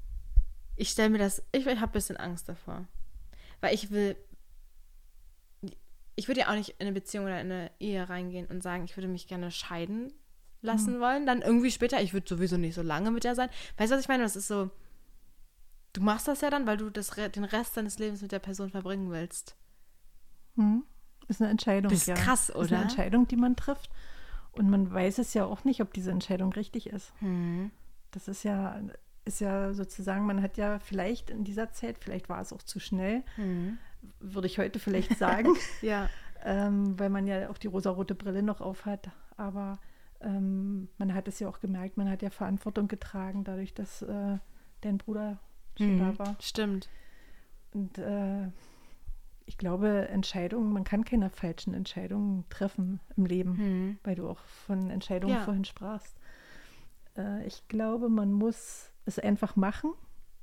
ich 0.76 0.90
stelle 0.90 1.10
mir 1.10 1.20
das, 1.20 1.44
ich, 1.52 1.66
ich 1.66 1.80
habe 1.80 1.92
ein 1.92 1.92
bisschen 1.92 2.18
Angst 2.18 2.50
davor. 2.50 2.86
Weil 3.62 3.74
ich 3.74 3.92
will, 3.92 4.16
ich 6.16 6.28
würde 6.28 6.42
ja 6.42 6.50
auch 6.50 6.56
nicht 6.56 6.70
in 6.80 6.88
eine 6.88 6.92
Beziehung 6.94 7.26
oder 7.26 7.40
in 7.40 7.52
eine 7.52 7.72
Ehe 7.80 8.10
reingehen 8.10 8.48
und 8.48 8.64
sagen, 8.64 8.86
ich 8.86 8.98
würde 8.98 9.08
mich 9.08 9.28
gerne 9.28 9.52
scheiden 9.52 10.14
lassen 10.62 11.00
wollen. 11.00 11.26
Dann 11.26 11.42
irgendwie 11.42 11.72
später, 11.72 12.02
ich 12.02 12.14
würde 12.14 12.28
sowieso 12.28 12.58
nicht 12.58 12.76
so 12.76 12.82
lange 12.82 13.12
mit 13.12 13.24
der 13.24 13.36
sein. 13.36 13.50
Weißt 13.78 13.92
du, 13.92 13.96
was 13.96 14.02
ich 14.02 14.10
meine? 14.10 14.24
Das 14.24 14.36
ist 14.36 14.48
so, 14.48 14.70
du 15.94 16.02
machst 16.02 16.28
das 16.28 16.42
ja 16.42 16.50
dann, 16.50 16.66
weil 16.66 16.78
du 16.78 16.90
das, 16.90 17.10
den 17.10 17.44
Rest 17.44 17.78
deines 17.78 18.00
Lebens 18.00 18.22
mit 18.22 18.32
der 18.32 18.40
Person 18.40 18.70
verbringen 18.70 19.12
willst. 19.12 19.56
Mhm. 20.56 20.84
Ist 21.28 21.42
eine 21.42 21.50
Entscheidung. 21.52 21.90
Das 21.90 22.02
ist 22.02 22.08
ja. 22.08 22.16
krass, 22.16 22.50
Ist 22.50 22.56
oder? 22.56 22.76
eine 22.76 22.82
Entscheidung, 22.84 23.28
die 23.28 23.36
man 23.38 23.56
trifft. 23.56 23.90
Und 24.52 24.70
man 24.70 24.92
weiß 24.94 25.18
es 25.20 25.34
ja 25.34 25.46
auch 25.46 25.64
nicht, 25.64 25.82
ob 25.82 25.94
diese 25.94 26.12
Entscheidung 26.12 26.54
richtig 26.54 26.88
ist. 26.88 27.12
Hm. 27.20 27.72
Das 28.12 28.28
ist 28.28 28.44
ja, 28.44 28.80
ist 29.26 29.40
ja 29.42 29.74
sozusagen, 29.74 30.26
man 30.28 30.42
hat 30.44 30.58
ja 30.58 30.78
vielleicht 30.80 31.30
in 31.32 31.44
dieser 31.44 31.72
Zeit, 31.72 31.98
vielleicht 31.98 32.30
war 32.30 32.40
es 32.42 32.54
auch 32.54 32.62
zu 32.62 32.80
schnell, 32.80 33.24
Hm. 33.36 33.78
würde 34.20 34.48
ich 34.48 34.60
heute 34.60 34.78
vielleicht 34.80 35.18
sagen, 35.18 35.56
Ja. 35.82 36.08
ähm, 36.44 37.00
weil 37.00 37.10
man 37.10 37.26
ja 37.26 37.50
auch 37.50 37.58
die 37.58 37.68
rosarote 37.68 38.14
Brille 38.16 38.44
noch 38.44 38.62
auf 38.62 38.86
hat. 38.86 39.10
Aber 39.38 39.80
ähm, 40.22 40.90
man 41.00 41.14
hat 41.16 41.28
es 41.28 41.40
ja 41.40 41.48
auch 41.50 41.60
gemerkt, 41.60 41.98
man 41.98 42.10
hat 42.10 42.22
ja 42.22 42.30
Verantwortung 42.30 42.88
getragen, 42.88 43.44
dadurch, 43.44 43.74
dass 43.74 44.04
äh, 44.04 44.38
dein 44.82 44.98
Bruder 45.00 45.40
schon 45.78 45.98
Hm. 45.98 46.00
da 46.00 46.20
war. 46.20 46.36
Stimmt. 46.40 46.90
Und 47.74 47.98
äh, 47.98 48.50
ich 49.46 49.58
glaube, 49.58 50.08
Entscheidungen, 50.10 50.72
man 50.74 50.84
kann 50.84 51.04
keine 51.06 51.30
falschen 51.30 51.74
Entscheidungen 51.74 52.46
treffen 52.50 53.00
im 53.18 53.26
Leben, 53.26 53.58
Hm. 53.58 54.00
weil 54.04 54.16
du 54.16 54.30
auch 54.30 54.40
von 54.40 54.90
Entscheidungen 54.90 55.36
Ja. 55.36 55.44
vorhin 55.44 55.66
sprachst. 55.66 56.16
Äh, 57.18 57.46
ich 57.46 57.68
glaube, 57.68 58.10
man 58.10 58.32
muss 58.32 58.92
es 59.06 59.20
einfach 59.20 59.56
machen 59.56 59.94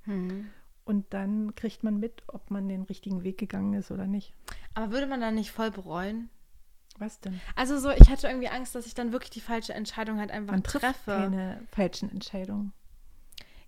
Hm. 0.05 0.51
und 0.85 1.13
dann 1.15 1.55
kriegt 1.55 1.83
man 1.83 1.99
mit, 1.99 2.23
ob 2.29 2.51
man 2.51 2.69
den 2.69 2.83
richtigen 2.83 3.23
Weg 3.25 3.39
gegangen 3.39 3.75
ist 3.75 3.91
oder 3.91 4.07
nicht. 4.07 4.35
Aber 4.75 4.93
würde 4.93 5.07
man 5.07 5.21
dann 5.21 5.35
nicht 5.35 5.51
voll 5.51 5.71
bereuen? 5.71 6.29
Was 6.99 7.19
denn? 7.21 7.41
Also 7.57 7.79
so, 7.79 7.91
ich 7.91 8.11
hatte 8.11 8.27
irgendwie 8.29 8.49
Angst, 8.49 8.75
dass 8.75 8.87
ich 8.87 8.95
dann 8.95 9.13
wirklich 9.13 9.31
die 9.31 9.41
falsche 9.41 9.73
Entscheidung 9.73 10.19
halt 10.19 10.31
einfach 10.31 10.53
Man 10.53 10.63
trifft 10.63 10.85
treffe. 10.85 11.11
keine 11.13 11.63
falschen 11.71 12.11
Entscheidungen. 12.11 12.73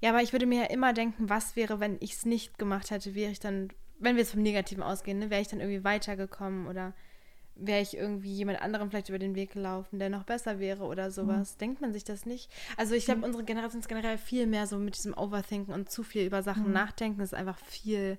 Ja, 0.01 0.11
aber 0.11 0.21
ich 0.21 0.33
würde 0.33 0.47
mir 0.47 0.63
ja 0.65 0.67
immer 0.71 0.93
denken, 0.93 1.31
was 1.31 1.55
wäre, 1.57 1.79
wenn 1.81 1.97
ich 2.01 2.13
es 2.15 2.27
nicht 2.27 2.59
gemacht 2.59 2.91
hätte, 2.91 3.15
wäre 3.15 3.31
ich 3.31 3.41
dann, 3.41 3.69
wenn 4.03 4.17
wir 4.17 4.23
jetzt 4.23 4.33
vom 4.33 4.43
Negativen 4.43 4.83
ausgehen, 4.83 5.19
ne, 5.19 5.31
wäre 5.31 5.41
ich 5.41 5.49
dann 5.49 5.61
irgendwie 5.61 5.85
weitergekommen 5.85 6.67
oder 6.67 6.93
wäre 7.55 7.81
ich 7.83 7.97
irgendwie 7.97 8.33
jemand 8.33 8.61
anderem 8.63 8.89
vielleicht 8.91 9.11
über 9.11 9.19
den 9.19 9.35
Weg 9.35 9.53
gelaufen, 9.53 9.99
der 9.99 10.09
noch 10.11 10.25
besser 10.25 10.59
wäre 10.59 10.85
oder 10.85 11.11
sowas. 11.11 11.59
Denkt 11.59 11.81
man 11.83 11.93
sich 11.93 12.03
das 12.03 12.25
nicht? 12.25 12.51
Also 12.79 12.95
ich 12.95 13.05
glaube, 13.05 13.25
unsere 13.27 13.45
Generation 13.45 13.81
ist 13.81 13.89
generell 13.89 14.17
viel 14.19 14.47
mehr 14.47 14.67
so 14.67 14.79
mit 14.79 14.97
diesem 14.97 15.13
Overthinken 15.17 15.73
und 15.75 15.91
zu 15.91 16.03
viel 16.03 16.25
über 16.27 16.43
Sachen 16.43 16.69
Mhm. 16.69 16.73
nachdenken. 16.73 17.19
Das 17.21 17.33
ist 17.33 17.39
einfach 17.39 17.59
viel 17.59 18.19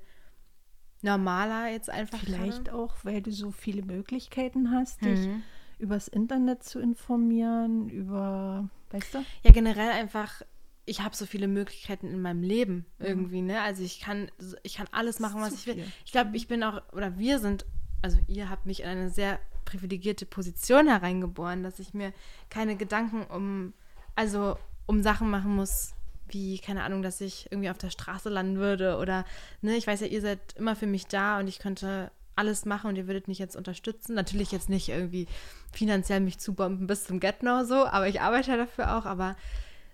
normaler 1.01 1.67
jetzt 1.71 1.89
einfach. 1.89 2.19
Vielleicht 2.19 2.65
gerade. 2.65 2.77
auch, 2.77 2.95
weil 3.03 3.21
du 3.21 3.31
so 3.31 3.51
viele 3.51 3.81
Möglichkeiten 3.83 4.71
hast, 4.71 5.03
dich 5.03 5.27
Mhm. 5.27 5.43
übers 5.79 6.07
Internet 6.07 6.63
zu 6.63 6.79
informieren, 6.79 7.89
über, 7.89 8.69
weißt 8.91 9.15
du? 9.15 9.25
Ja, 9.43 9.51
generell 9.51 9.89
einfach, 9.91 10.43
ich 10.85 11.01
habe 11.01 11.15
so 11.15 11.25
viele 11.25 11.47
Möglichkeiten 11.47 12.07
in 12.07 12.21
meinem 12.21 12.43
Leben 12.43 12.85
irgendwie, 12.99 13.41
ne? 13.41 13.61
Also 13.61 13.83
ich 13.83 14.01
kann, 14.01 14.29
ich 14.63 14.75
kann 14.75 14.87
alles 14.91 15.19
machen, 15.19 15.41
was 15.41 15.53
ich 15.53 15.65
will. 15.67 15.75
viel. 15.75 15.87
Ich 16.05 16.11
glaube, 16.11 16.35
ich 16.35 16.47
bin 16.47 16.63
auch, 16.63 16.81
oder 16.91 17.17
wir 17.17 17.39
sind, 17.39 17.65
also 18.01 18.17
ihr 18.27 18.49
habt 18.49 18.65
mich 18.65 18.81
in 18.81 18.87
eine 18.87 19.09
sehr 19.09 19.39
privilegierte 19.63 20.25
Position 20.25 20.87
hereingeboren, 20.87 21.63
dass 21.63 21.79
ich 21.79 21.93
mir 21.93 22.11
keine 22.49 22.75
Gedanken 22.75 23.23
um, 23.23 23.73
also 24.15 24.57
um 24.85 25.01
Sachen 25.01 25.29
machen 25.29 25.55
muss, 25.55 25.93
wie, 26.27 26.59
keine 26.59 26.83
Ahnung, 26.83 27.01
dass 27.01 27.21
ich 27.21 27.47
irgendwie 27.49 27.69
auf 27.69 27.77
der 27.77 27.89
Straße 27.89 28.29
landen 28.29 28.57
würde 28.57 28.97
oder, 28.97 29.25
ne, 29.61 29.75
ich 29.75 29.87
weiß 29.87 30.01
ja, 30.01 30.07
ihr 30.07 30.21
seid 30.21 30.39
immer 30.57 30.75
für 30.75 30.87
mich 30.87 31.07
da 31.07 31.39
und 31.39 31.47
ich 31.47 31.59
könnte 31.59 32.11
alles 32.35 32.65
machen 32.65 32.89
und 32.89 32.95
ihr 32.95 33.07
würdet 33.07 33.27
mich 33.27 33.39
jetzt 33.39 33.55
unterstützen. 33.55 34.15
Natürlich 34.15 34.51
jetzt 34.51 34.69
nicht 34.69 34.89
irgendwie 34.89 35.27
finanziell 35.71 36.19
mich 36.19 36.39
zubomben 36.39 36.87
bis 36.87 37.05
zum 37.05 37.19
Get-No 37.19 37.63
so, 37.63 37.85
aber 37.85 38.07
ich 38.07 38.21
arbeite 38.21 38.57
dafür 38.57 38.97
auch, 38.97 39.05
aber 39.05 39.35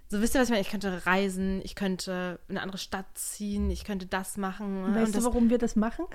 so 0.10 0.22
wisst 0.22 0.36
ihr, 0.36 0.42
was 0.42 0.48
ich 0.48 0.52
meine? 0.52 0.62
Ich 0.62 0.70
könnte 0.70 1.06
reisen, 1.06 1.62
ich 1.64 1.76
könnte 1.76 2.40
in 2.48 2.56
eine 2.58 2.64
andere 2.64 2.78
Stadt 2.78 3.06
ziehen, 3.14 3.70
ich 3.70 3.84
könnte 3.84 4.06
das 4.08 4.38
machen. 4.38 4.82
Ne? 4.82 4.96
weißt 4.96 5.06
und 5.08 5.16
du, 5.16 5.18
das, 5.20 5.24
warum 5.26 5.50
wir 5.50 5.58
das 5.58 5.76
machen? 5.76 6.06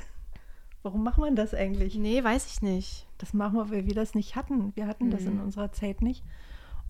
Warum 0.83 1.03
machen 1.03 1.25
wir 1.25 1.31
das 1.33 1.55
eigentlich? 1.55 1.95
nee, 1.95 2.23
weiß 2.23 2.47
ich 2.47 2.61
nicht. 2.63 3.07
Das 3.19 3.33
machen 3.33 3.55
wir, 3.57 3.71
weil 3.71 3.87
wir 3.87 3.95
das 3.95 4.15
nicht 4.15 4.37
hatten. 4.37 4.73
Wir 4.77 4.87
hatten 4.87 5.11
das 5.11 5.23
in 5.23 5.37
Mhm. 5.37 5.45
unserer 5.45 5.73
Zeit 5.73 6.03
nicht. 6.03 6.23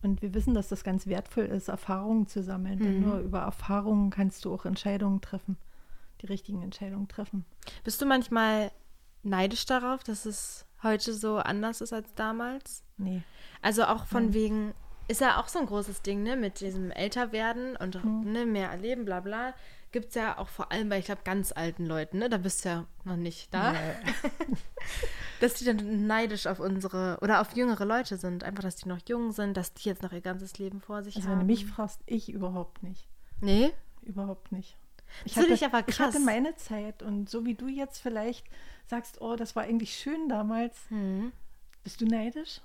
Und 0.03 0.21
wir 0.21 0.33
wissen, 0.33 0.53
dass 0.53 0.67
das 0.67 0.83
ganz 0.83 1.07
wertvoll 1.07 1.45
ist, 1.45 1.69
Erfahrungen 1.69 2.27
zu 2.27 2.43
sammeln. 2.43 2.79
Denn 2.79 2.95
Mhm. 2.99 3.05
nur 3.05 3.19
über 3.19 3.39
Erfahrungen 3.39 4.09
kannst 4.09 4.43
du 4.43 4.53
auch 4.53 4.65
Entscheidungen 4.65 5.21
treffen, 5.21 5.57
die 6.21 6.25
richtigen 6.25 6.61
Entscheidungen 6.61 7.07
treffen. 7.07 7.45
Bist 7.83 8.01
du 8.01 8.05
manchmal 8.05 8.71
neidisch 9.23 9.65
darauf, 9.65 10.03
dass 10.03 10.25
es 10.25 10.65
heute 10.83 11.13
so 11.13 11.37
anders 11.37 11.79
ist 11.81 11.93
als 11.93 12.13
damals? 12.15 12.83
Nee. 12.97 13.23
Also 13.61 13.85
auch 13.85 14.05
von 14.05 14.25
Nein. 14.25 14.33
wegen, 14.33 14.73
ist 15.07 15.21
ja 15.21 15.39
auch 15.39 15.47
so 15.47 15.59
ein 15.59 15.65
großes 15.67 16.01
Ding, 16.01 16.23
ne, 16.23 16.35
mit 16.35 16.59
diesem 16.61 16.91
Älterwerden 16.91 17.75
und 17.75 18.03
Mhm. 18.03 18.31
ne, 18.31 18.45
mehr 18.45 18.69
erleben, 18.69 19.05
bla 19.05 19.19
bla. 19.19 19.53
Gibt 19.91 20.09
es 20.09 20.15
ja 20.15 20.37
auch 20.37 20.49
vor 20.49 20.71
allem 20.73 20.89
bei, 20.89 20.99
ich 20.99 21.05
glaube, 21.05 21.21
ganz 21.23 21.53
alten 21.53 21.85
Leuten, 21.85 22.17
ne? 22.19 22.27
Da 22.29 22.37
bist 22.37 22.65
du 22.65 22.69
ja 22.69 22.85
noch 23.05 23.15
nicht 23.15 23.53
da. 23.53 23.71
Nee. 23.71 23.77
Dass 25.39 25.53
die 25.55 25.65
dann 25.65 26.07
neidisch 26.07 26.47
auf 26.47 26.59
unsere 26.59 27.17
oder 27.21 27.41
auf 27.41 27.55
jüngere 27.55 27.85
Leute 27.85 28.17
sind. 28.17 28.43
Einfach, 28.43 28.63
dass 28.63 28.75
die 28.77 28.87
noch 28.89 28.99
jung 29.07 29.31
sind, 29.31 29.55
dass 29.57 29.73
die 29.73 29.87
jetzt 29.89 30.01
noch 30.01 30.11
ihr 30.13 30.21
ganzes 30.21 30.57
Leben 30.57 30.79
vor 30.81 31.03
sich 31.03 31.15
Also 31.17 31.27
wenn 31.29 31.35
haben. 31.39 31.47
du 31.47 31.53
mich 31.53 31.65
fragst, 31.65 31.99
ich 32.05 32.29
überhaupt 32.31 32.83
nicht. 32.83 33.05
Nee? 33.41 33.71
Überhaupt 34.01 34.51
nicht. 34.51 34.77
Ich 35.25 35.33
finde 35.33 35.53
ich 35.53 35.63
aber 35.65 35.83
ich 35.87 35.99
hatte 35.99 36.13
krass. 36.13 36.25
meine 36.25 36.55
Zeit 36.55 37.03
und 37.03 37.29
so 37.29 37.45
wie 37.45 37.53
du 37.53 37.67
jetzt 37.67 37.99
vielleicht 37.99 38.45
sagst, 38.87 39.21
oh, 39.21 39.35
das 39.35 39.55
war 39.55 39.63
eigentlich 39.63 39.95
schön 39.97 40.29
damals, 40.29 40.77
Hm. 40.89 41.31
bist 41.83 42.01
du 42.01 42.05
neidisch? 42.05 42.61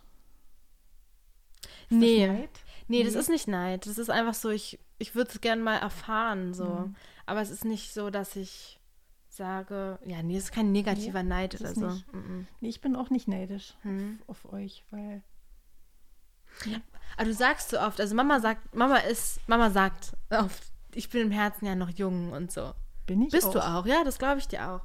Ist 1.88 1.96
Nee. 1.98 2.26
Das 2.26 2.36
Neid? 2.36 2.50
Nee, 2.88 3.04
das 3.04 3.14
Nee. 3.14 3.20
ist 3.20 3.28
nicht 3.30 3.48
Neid. 3.48 3.86
Das 3.86 3.98
ist 3.98 4.10
einfach 4.10 4.34
so, 4.34 4.50
ich, 4.50 4.78
ich 4.98 5.14
würde 5.14 5.30
es 5.32 5.40
gerne 5.40 5.62
mal 5.62 5.76
erfahren, 5.78 6.54
so. 6.54 6.64
Mhm. 6.64 6.96
Aber 7.26 7.40
es 7.40 7.50
ist 7.50 7.64
nicht 7.64 7.92
so, 7.94 8.10
dass 8.10 8.34
ich 8.36 8.80
sage, 9.28 9.98
ja, 10.04 10.22
nee, 10.22 10.36
es 10.36 10.44
ist 10.44 10.52
kein 10.52 10.72
negativer 10.72 11.22
Neid 11.22 11.54
das 11.54 11.60
oder 11.60 11.74
so. 11.74 11.86
nicht. 11.88 12.12
Mhm. 12.12 12.46
Nee, 12.60 12.68
ich 12.68 12.80
bin 12.80 12.96
auch 12.96 13.10
nicht 13.10 13.28
neidisch 13.28 13.74
Hm. 13.82 14.18
auf, 14.26 14.44
auf 14.44 14.52
euch, 14.52 14.84
weil 14.90 15.22
Aber 17.16 17.24
du 17.24 17.32
sagst 17.34 17.70
so 17.70 17.78
oft, 17.80 18.00
also 18.00 18.14
Mama 18.14 18.40
sagt, 18.40 18.74
Mama 18.74 18.96
ist, 18.98 19.40
Mama 19.48 19.70
sagt 19.70 20.14
oft, 20.30 20.62
ich 20.94 21.08
bin 21.10 21.22
im 21.22 21.30
Herzen 21.30 21.64
ja 21.66 21.74
noch 21.76 21.90
jung 21.90 22.32
und 22.32 22.50
so. 22.50 22.74
Bin 23.06 23.22
ich 23.22 23.30
Bist 23.30 23.46
auch. 23.48 23.52
du 23.52 23.64
auch, 23.64 23.86
ja, 23.86 24.02
das 24.04 24.18
glaube 24.18 24.40
ich 24.40 24.48
dir 24.48 24.68
auch. 24.68 24.80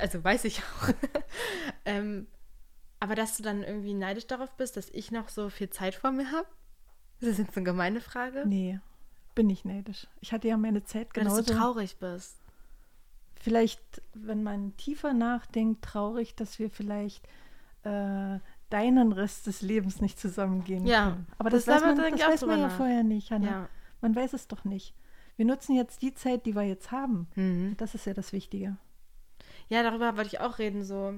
Also 0.00 0.24
weiß 0.24 0.44
ich 0.46 0.60
auch. 0.62 0.88
ähm, 1.84 2.26
aber 3.00 3.14
dass 3.14 3.36
du 3.36 3.42
dann 3.42 3.62
irgendwie 3.62 3.94
neidisch 3.94 4.26
darauf 4.26 4.50
bist, 4.56 4.76
dass 4.76 4.88
ich 4.90 5.10
noch 5.10 5.28
so 5.28 5.48
viel 5.50 5.70
Zeit 5.70 5.94
vor 5.94 6.12
mir 6.12 6.30
habe? 6.32 6.46
Ist 7.20 7.30
das 7.30 7.38
jetzt 7.38 7.56
eine 7.56 7.64
gemeine 7.64 8.00
Frage? 8.00 8.44
Nee, 8.46 8.78
bin 9.34 9.48
ich 9.50 9.64
neidisch. 9.64 10.06
Ich 10.20 10.32
hatte 10.32 10.48
ja 10.48 10.56
meine 10.56 10.84
Zeit 10.84 11.12
genauso. 11.14 11.38
dass 11.38 11.46
du 11.46 11.54
traurig 11.54 11.96
bist. 11.98 12.36
vielleicht, 13.40 13.80
wenn 14.14 14.42
man 14.42 14.76
tiefer 14.76 15.12
nachdenkt, 15.12 15.82
traurig, 15.84 16.34
dass 16.34 16.58
wir 16.58 16.70
vielleicht 16.70 17.24
äh, 17.84 18.38
deinen 18.70 19.12
Rest 19.12 19.46
des 19.46 19.62
Lebens 19.62 20.00
nicht 20.00 20.18
zusammengehen 20.18 20.86
Ja, 20.86 21.10
können. 21.10 21.26
Aber 21.38 21.50
das 21.50 21.64
das, 21.66 21.82
weiß 21.82 21.96
man, 21.96 22.10
das 22.12 22.20
weiß 22.20 22.46
man 22.46 22.60
ja 22.60 22.68
vorher 22.70 23.02
nicht, 23.04 23.30
Hanna. 23.30 23.46
Ja. 23.46 23.68
Man 24.00 24.14
weiß 24.16 24.32
es 24.32 24.48
doch 24.48 24.64
nicht. 24.64 24.94
Wir 25.36 25.44
nutzen 25.44 25.76
jetzt 25.76 26.02
die 26.02 26.14
Zeit, 26.14 26.46
die 26.46 26.54
wir 26.56 26.62
jetzt 26.62 26.90
haben. 26.90 27.28
Mhm. 27.36 27.74
Das 27.76 27.94
ist 27.94 28.06
ja 28.06 28.14
das 28.14 28.32
Wichtige. 28.32 28.76
Ja, 29.68 29.82
darüber 29.82 30.16
wollte 30.16 30.28
ich 30.34 30.40
auch 30.40 30.58
reden, 30.58 30.82
so. 30.84 31.14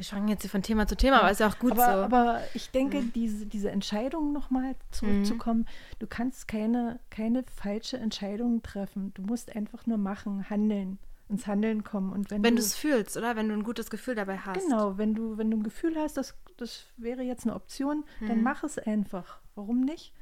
Wir 0.00 0.04
schwanken 0.06 0.28
jetzt 0.28 0.40
hier 0.40 0.48
von 0.50 0.62
Thema 0.62 0.86
zu 0.86 0.96
Thema, 0.96 1.18
aber 1.20 1.30
ist 1.30 1.40
ja 1.40 1.48
auch 1.48 1.58
gut 1.58 1.72
aber, 1.72 1.84
so. 1.84 1.90
aber 2.04 2.40
ich 2.54 2.70
denke, 2.70 3.02
diese, 3.14 3.44
diese 3.44 3.70
Entscheidung 3.70 4.32
nochmal 4.32 4.74
zurückzukommen, 4.92 5.68
du 5.98 6.06
kannst 6.06 6.48
keine, 6.48 6.98
keine 7.10 7.44
falsche 7.54 7.98
Entscheidung 7.98 8.62
treffen. 8.62 9.12
Du 9.12 9.20
musst 9.20 9.54
einfach 9.54 9.84
nur 9.86 9.98
machen, 9.98 10.48
handeln, 10.48 10.98
ins 11.28 11.46
Handeln 11.46 11.84
kommen. 11.84 12.12
Und 12.14 12.30
wenn, 12.30 12.42
wenn 12.42 12.56
du 12.56 12.62
es 12.62 12.74
fühlst, 12.74 13.18
oder? 13.18 13.36
Wenn 13.36 13.48
du 13.50 13.54
ein 13.54 13.62
gutes 13.62 13.90
Gefühl 13.90 14.14
dabei 14.14 14.38
hast. 14.38 14.64
Genau, 14.64 14.96
wenn 14.96 15.12
du, 15.14 15.36
wenn 15.36 15.50
du 15.50 15.58
ein 15.58 15.62
Gefühl 15.64 15.94
hast, 15.98 16.16
das, 16.16 16.34
das 16.56 16.86
wäre 16.96 17.20
jetzt 17.20 17.44
eine 17.44 17.54
Option, 17.54 18.04
Mhm. 18.20 18.26
dann 18.26 18.42
mach 18.42 18.64
es 18.64 18.78
einfach. 18.78 19.40
Warum 19.54 19.82
nicht? 19.82 20.14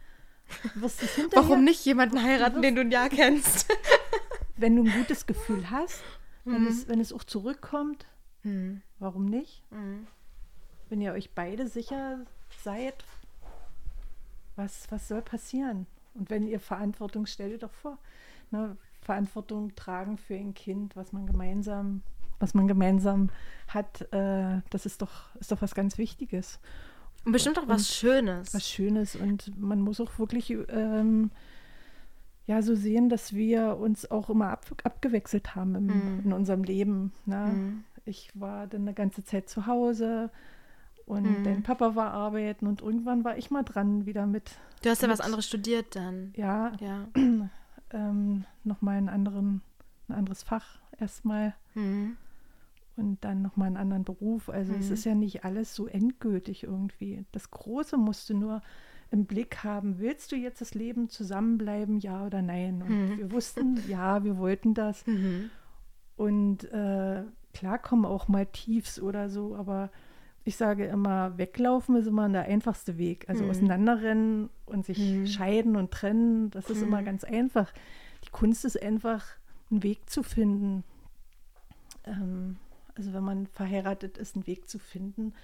Warum 1.30 1.62
nicht 1.62 1.84
jemanden 1.84 2.20
heiraten, 2.20 2.62
den 2.62 2.74
du 2.74 2.80
ein 2.80 2.90
Jahr 2.90 3.10
kennst? 3.10 3.68
Wenn 4.56 4.74
du 4.74 4.82
ein 4.82 4.92
gutes 4.92 5.24
Gefühl 5.26 5.70
hast, 5.70 6.02
wenn, 6.44 6.62
Mhm. 6.62 6.66
es, 6.66 6.88
wenn 6.88 6.98
es 6.98 7.12
auch 7.12 7.22
zurückkommt, 7.22 8.06
Hm. 8.42 8.82
Warum 8.98 9.26
nicht? 9.26 9.62
Mhm. 9.70 10.06
Wenn 10.88 11.00
ihr 11.00 11.12
euch 11.12 11.34
beide 11.34 11.66
sicher 11.68 12.20
seid, 12.62 13.04
was, 14.56 14.90
was 14.90 15.08
soll 15.08 15.22
passieren? 15.22 15.86
Und 16.14 16.30
wenn 16.30 16.46
ihr 16.48 16.60
Verantwortung, 16.60 17.26
stellt 17.26 17.52
ihr 17.52 17.58
doch 17.58 17.72
vor, 17.72 17.98
ne, 18.50 18.76
Verantwortung 19.02 19.74
tragen 19.76 20.18
für 20.18 20.34
ein 20.34 20.54
Kind, 20.54 20.96
was 20.96 21.12
man 21.12 21.26
gemeinsam, 21.26 22.02
was 22.40 22.54
man 22.54 22.66
gemeinsam 22.66 23.30
hat, 23.68 24.02
äh, 24.12 24.60
das 24.70 24.86
ist 24.86 25.02
doch, 25.02 25.34
ist 25.36 25.52
doch 25.52 25.62
was 25.62 25.74
ganz 25.74 25.98
Wichtiges. 25.98 26.58
Und 27.24 27.32
bestimmt 27.32 27.58
auch 27.58 27.68
was 27.68 27.88
Schönes. 27.94 28.54
was 28.54 28.68
Schönes 28.68 29.14
und 29.16 29.56
man 29.60 29.80
muss 29.80 30.00
auch 30.00 30.18
wirklich 30.18 30.50
ähm, 30.68 31.30
ja 32.46 32.62
so 32.62 32.74
sehen, 32.74 33.08
dass 33.08 33.34
wir 33.34 33.76
uns 33.76 34.10
auch 34.10 34.30
immer 34.30 34.50
ab, 34.50 34.64
abgewechselt 34.84 35.54
haben 35.54 35.74
im, 35.74 35.86
Mhm. 35.86 36.20
in 36.24 36.32
unserem 36.32 36.64
Leben. 36.64 37.12
Ne? 37.26 37.46
Mhm. 37.52 37.84
Ich 38.08 38.30
war 38.34 38.66
dann 38.66 38.82
eine 38.82 38.94
ganze 38.94 39.22
Zeit 39.24 39.48
zu 39.48 39.66
Hause 39.66 40.30
und 41.06 41.24
Mhm. 41.40 41.44
dein 41.44 41.62
Papa 41.62 41.94
war 41.94 42.10
arbeiten 42.12 42.66
und 42.66 42.80
irgendwann 42.80 43.22
war 43.24 43.36
ich 43.36 43.50
mal 43.50 43.62
dran 43.62 44.06
wieder 44.06 44.26
mit, 44.26 44.50
Du 44.82 44.90
hast 44.90 45.02
ja 45.02 45.08
was 45.08 45.18
mit- 45.18 45.26
anderes 45.26 45.46
studiert 45.46 45.94
dann. 45.94 46.32
ja, 46.36 46.72
Ja. 46.80 47.06
ähm, 47.90 48.44
nochmal 48.64 48.96
einen 48.96 49.08
anderen, 49.08 49.62
ein 50.08 50.14
anderes 50.14 50.42
Fach 50.42 50.78
erstmal 50.98 51.54
Mhm. 51.74 52.16
und 52.96 53.22
dann 53.24 53.42
nochmal 53.42 53.68
einen 53.68 53.76
anderen 53.76 54.04
Beruf. 54.04 54.48
Also 54.48 54.72
es 54.74 54.88
Mhm. 54.88 54.94
ist 54.94 55.04
ja 55.04 55.14
nicht 55.14 55.44
alles 55.44 55.74
so 55.74 55.86
endgültig 55.86 56.64
irgendwie. 56.64 57.24
Das 57.32 57.50
Große 57.50 57.96
musst 57.96 58.28
du 58.30 58.34
nur 58.36 58.62
im 59.10 59.24
Blick 59.24 59.64
haben. 59.64 59.98
Willst 60.00 60.32
du 60.32 60.36
jetzt 60.36 60.60
das 60.60 60.74
Leben 60.74 61.08
zusammenbleiben, 61.08 61.98
ja 62.00 62.26
oder 62.26 62.42
nein? 62.42 62.82
Und 62.82 62.88
Mhm. 63.12 63.18
wir 63.18 63.32
wussten, 63.32 63.80
ja, 63.88 64.22
wir 64.24 64.36
wollten 64.38 64.74
das. 64.74 65.04
Mhm. 65.06 65.50
Und 66.16 66.64
äh, 66.72 67.22
klar 67.54 67.78
kommen 67.78 68.04
auch 68.04 68.28
mal 68.28 68.46
Tiefs 68.46 69.00
oder 69.00 69.28
so, 69.30 69.56
aber 69.56 69.90
ich 70.44 70.56
sage 70.56 70.86
immer, 70.86 71.36
weglaufen 71.36 71.96
ist 71.96 72.06
immer 72.06 72.28
der 72.28 72.44
einfachste 72.44 72.96
Weg. 72.96 73.28
Also 73.28 73.44
Mhm. 73.44 73.50
auseinanderrennen 73.50 74.50
und 74.66 74.86
sich 74.86 74.98
Mhm. 74.98 75.26
scheiden 75.26 75.76
und 75.76 75.90
trennen, 75.90 76.50
das 76.50 76.70
ist 76.70 76.82
immer 76.82 77.00
Mhm. 77.02 77.04
ganz 77.06 77.24
einfach. 77.24 77.72
Die 78.24 78.30
Kunst 78.30 78.64
ist 78.64 78.80
einfach, 78.82 79.24
einen 79.70 79.82
Weg 79.82 80.08
zu 80.08 80.22
finden. 80.22 80.84
Ähm, 82.04 82.56
also 82.94 83.12
wenn 83.12 83.24
man 83.24 83.46
verheiratet 83.46 84.18
ist, 84.18 84.34
einen 84.36 84.46
Weg 84.46 84.68
zu 84.68 84.78
finden, 84.78 85.34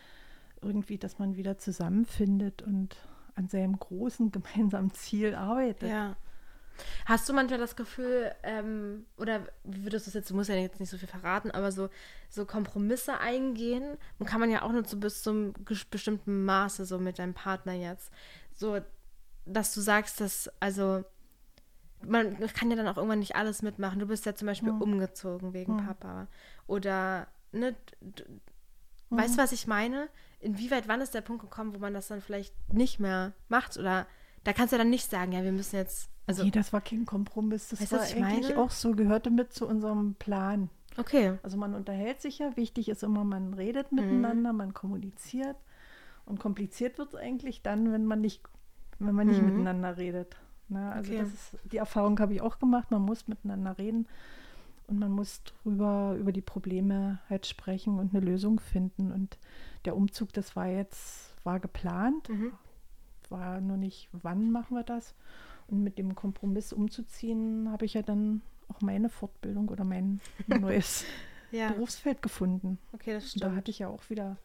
irgendwie, 0.62 0.96
dass 0.98 1.18
man 1.18 1.36
wieder 1.36 1.58
zusammenfindet 1.58 2.62
und 2.62 2.96
an 3.34 3.48
seinem 3.48 3.78
großen 3.78 4.30
gemeinsamen 4.32 4.92
Ziel 4.92 5.34
arbeitet. 5.34 5.90
Ja. 5.90 6.16
Hast 7.06 7.28
du 7.28 7.32
manchmal 7.32 7.58
das 7.58 7.76
Gefühl, 7.76 8.34
ähm, 8.42 9.06
oder 9.16 9.46
wie 9.64 9.84
würdest 9.84 10.06
du 10.06 10.10
es 10.10 10.14
jetzt, 10.14 10.30
du 10.30 10.34
musst 10.34 10.48
ja 10.50 10.56
jetzt 10.56 10.80
nicht 10.80 10.90
so 10.90 10.98
viel 10.98 11.08
verraten, 11.08 11.50
aber 11.50 11.70
so, 11.72 11.88
so 12.28 12.44
Kompromisse 12.44 13.18
eingehen, 13.18 13.96
und 14.18 14.26
kann 14.26 14.40
man 14.40 14.50
ja 14.50 14.62
auch 14.62 14.72
nur 14.72 14.84
so 14.84 14.96
bis 14.96 15.22
zum 15.22 15.52
bestimmten 15.90 16.44
Maße 16.44 16.84
so 16.84 16.98
mit 16.98 17.18
deinem 17.18 17.34
Partner 17.34 17.72
jetzt. 17.72 18.10
So, 18.52 18.80
dass 19.46 19.74
du 19.74 19.80
sagst, 19.80 20.20
dass, 20.20 20.50
also, 20.60 21.04
man 22.06 22.38
kann 22.54 22.70
ja 22.70 22.76
dann 22.76 22.88
auch 22.88 22.96
irgendwann 22.96 23.20
nicht 23.20 23.36
alles 23.36 23.62
mitmachen. 23.62 23.98
Du 23.98 24.06
bist 24.06 24.26
ja 24.26 24.34
zum 24.34 24.46
Beispiel 24.46 24.70
Hm. 24.70 24.82
umgezogen 24.82 25.52
wegen 25.54 25.78
Hm. 25.78 25.86
Papa. 25.86 26.26
Oder, 26.66 27.28
ne, 27.52 27.74
d- 28.00 28.24
Mhm. 29.10 29.18
weißt 29.18 29.34
du, 29.38 29.42
was 29.42 29.52
ich 29.52 29.66
meine? 29.66 30.08
Inwieweit, 30.40 30.88
wann 30.88 31.00
ist 31.00 31.14
der 31.14 31.20
Punkt 31.22 31.42
gekommen, 31.42 31.74
wo 31.74 31.78
man 31.78 31.94
das 31.94 32.08
dann 32.08 32.20
vielleicht 32.20 32.54
nicht 32.72 33.00
mehr 33.00 33.32
macht? 33.48 33.78
Oder 33.78 34.06
da 34.44 34.52
kannst 34.52 34.72
du 34.72 34.76
ja 34.76 34.82
dann 34.82 34.90
nicht 34.90 35.10
sagen, 35.10 35.32
ja, 35.32 35.42
wir 35.42 35.52
müssen 35.52 35.76
jetzt, 35.76 36.08
also, 36.26 36.42
nee, 36.44 36.50
das 36.50 36.72
war 36.72 36.80
kein 36.80 37.04
Kompromiss. 37.06 37.68
Das 37.68 37.80
Weißt 37.80 37.92
war 37.92 38.00
eigentlich 38.02 38.20
meine? 38.50 38.58
auch 38.58 38.70
so, 38.70 38.92
gehörte 38.94 39.30
mit 39.30 39.52
zu 39.52 39.66
unserem 39.66 40.14
Plan. 40.14 40.70
okay. 40.96 41.38
Also 41.42 41.56
man 41.56 41.74
unterhält 41.74 42.20
sich 42.20 42.38
ja, 42.38 42.56
wichtig 42.56 42.88
ist 42.88 43.02
immer, 43.02 43.24
man 43.24 43.54
redet 43.54 43.90
Mhm. 43.92 43.98
miteinander, 43.98 44.52
man 44.52 44.72
kommuniziert. 44.74 45.56
Und 46.26 46.40
kompliziert 46.40 46.96
wird 46.98 47.08
es 47.08 47.14
eigentlich 47.20 47.62
dann, 47.62 47.92
wenn 47.92 48.06
man 48.06 48.20
nicht, 48.20 48.42
wenn 48.98 49.14
man 49.14 49.26
nicht 49.26 49.40
Mhm. 49.40 49.46
miteinander 49.46 49.96
redet. 49.98 50.36
Na, 50.68 50.92
also 50.92 51.12
Okay. 51.12 51.22
das 51.22 51.32
ist, 51.34 51.56
die 51.70 51.76
Erfahrung 51.76 52.18
habe 52.20 52.32
ich 52.32 52.40
auch 52.40 52.58
gemacht, 52.58 52.90
man 52.90 53.02
muss 53.02 53.28
miteinander 53.28 53.76
reden 53.76 54.08
und 54.86 54.98
man 54.98 55.12
muss 55.12 55.42
drüber, 55.44 56.16
über 56.18 56.32
die 56.32 56.40
Probleme 56.40 57.18
halt 57.28 57.46
sprechen 57.46 57.98
und 57.98 58.14
eine 58.14 58.24
Lösung 58.24 58.60
finden. 58.60 59.12
Und 59.12 59.38
der 59.84 59.94
Umzug, 59.96 60.32
das 60.32 60.56
war 60.56 60.66
jetzt, 60.68 61.34
war 61.44 61.60
geplant, 61.60 62.28
Mhm. 62.30 62.52
war 63.28 63.60
nur 63.60 63.76
nicht, 63.76 64.08
wann 64.12 64.50
machen 64.50 64.76
wir 64.76 64.84
das. 64.84 65.14
Und 65.66 65.82
mit 65.82 65.98
dem 65.98 66.14
Kompromiss 66.14 66.72
umzuziehen, 66.72 67.70
habe 67.70 67.84
ich 67.84 67.94
ja 67.94 68.02
dann 68.02 68.42
auch 68.68 68.80
meine 68.80 69.08
Fortbildung 69.08 69.68
oder 69.68 69.84
mein 69.84 70.20
neues 70.46 71.04
Ja, 71.50 71.72
Berufsfeld 71.72 72.22
gefunden. 72.22 72.78
okay, 72.92 73.12
das 73.14 73.24
Und 73.34 73.42
da 73.42 73.46
stimmt. 73.46 73.56
hatte 73.56 73.70
ich 73.70 73.78
ja 73.80 73.88
auch 73.88 74.08
wieder, 74.10 74.36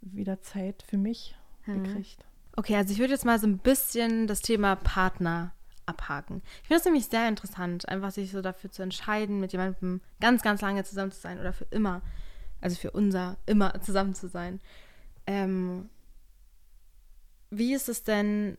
wieder 0.00 0.40
Zeit 0.40 0.82
für 0.86 0.98
mich 0.98 1.36
Mhm. 1.66 1.82
gekriegt. 1.82 2.24
Okay, 2.56 2.76
also 2.76 2.92
ich 2.92 2.98
würde 2.98 3.14
jetzt 3.14 3.24
mal 3.24 3.38
so 3.38 3.46
ein 3.46 3.56
bisschen 3.58 4.26
das 4.26 4.42
Thema 4.42 4.76
Partner 4.76 5.52
abhaken. 5.86 6.42
Ich 6.62 6.68
finde 6.68 6.78
es 6.78 6.84
nämlich 6.84 7.06
sehr 7.06 7.26
interessant, 7.28 7.88
einfach 7.88 8.10
sich 8.10 8.30
so 8.30 8.42
dafür 8.42 8.70
zu 8.70 8.82
entscheiden, 8.82 9.40
mit 9.40 9.52
jemandem 9.52 10.00
ganz, 10.20 10.42
ganz 10.42 10.60
lange 10.60 10.84
zusammen 10.84 11.10
zu 11.10 11.20
sein 11.20 11.40
oder 11.40 11.52
für 11.54 11.64
immer, 11.70 12.02
also 12.60 12.76
für 12.76 12.90
unser 12.90 13.38
immer 13.46 13.80
zusammen 13.80 14.14
zu 14.14 14.28
sein. 14.28 14.60
Ähm, 15.26 15.88
wie 17.50 17.72
ist 17.74 17.88
es 17.88 18.04
denn 18.04 18.58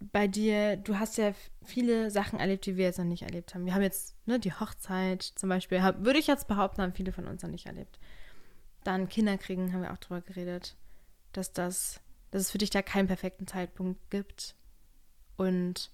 bei 0.00 0.28
dir? 0.28 0.76
Du 0.76 0.98
hast 0.98 1.18
ja 1.18 1.32
viele 1.64 2.10
Sachen 2.10 2.38
erlebt, 2.38 2.66
die 2.66 2.76
wir 2.76 2.84
jetzt 2.84 2.98
noch 2.98 3.04
nicht 3.04 3.22
erlebt 3.22 3.54
haben. 3.54 3.64
Wir 3.66 3.74
haben 3.74 3.82
jetzt 3.82 4.14
ne, 4.26 4.38
die 4.38 4.52
Hochzeit 4.52 5.22
zum 5.22 5.48
Beispiel, 5.48 5.82
hab, 5.82 6.04
würde 6.04 6.18
ich 6.18 6.26
jetzt 6.26 6.48
behaupten, 6.48 6.82
haben 6.82 6.94
viele 6.94 7.12
von 7.12 7.26
uns 7.26 7.42
noch 7.42 7.50
nicht 7.50 7.66
erlebt. 7.66 7.98
Dann 8.84 9.08
Kinder 9.08 9.38
kriegen, 9.38 9.72
haben 9.72 9.82
wir 9.82 9.92
auch 9.92 9.98
drüber 9.98 10.20
geredet, 10.20 10.76
dass 11.32 11.52
das 11.52 12.00
dass 12.34 12.42
es 12.42 12.50
für 12.50 12.58
dich 12.58 12.70
da 12.70 12.82
keinen 12.82 13.06
perfekten 13.06 13.46
Zeitpunkt 13.46 14.10
gibt. 14.10 14.56
Und 15.36 15.92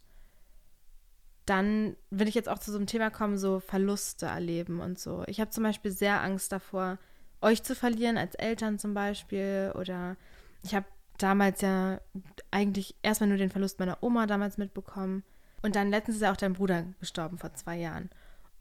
dann 1.44 1.96
will 2.08 2.28
ich 2.28 2.34
jetzt 2.34 2.48
auch 2.48 2.58
zu 2.58 2.72
so 2.72 2.78
einem 2.78 2.86
Thema 2.86 3.10
kommen, 3.10 3.36
so 3.36 3.60
Verluste 3.60 4.24
erleben 4.24 4.80
und 4.80 4.98
so. 4.98 5.22
Ich 5.26 5.38
habe 5.38 5.50
zum 5.50 5.64
Beispiel 5.64 5.90
sehr 5.90 6.22
Angst 6.22 6.50
davor, 6.50 6.96
euch 7.42 7.62
zu 7.62 7.74
verlieren 7.74 8.16
als 8.16 8.36
Eltern 8.36 8.78
zum 8.78 8.94
Beispiel. 8.94 9.70
Oder 9.74 10.16
ich 10.64 10.74
habe 10.74 10.86
damals 11.22 11.60
ja 11.60 12.00
eigentlich 12.50 12.94
erstmal 13.02 13.28
nur 13.28 13.38
den 13.38 13.50
Verlust 13.50 13.78
meiner 13.78 14.02
Oma 14.02 14.26
damals 14.26 14.58
mitbekommen. 14.58 15.22
Und 15.62 15.76
dann 15.76 15.90
letztens 15.90 16.16
ist 16.16 16.22
ja 16.22 16.32
auch 16.32 16.36
dein 16.36 16.54
Bruder 16.54 16.84
gestorben 17.00 17.38
vor 17.38 17.54
zwei 17.54 17.76
Jahren. 17.76 18.10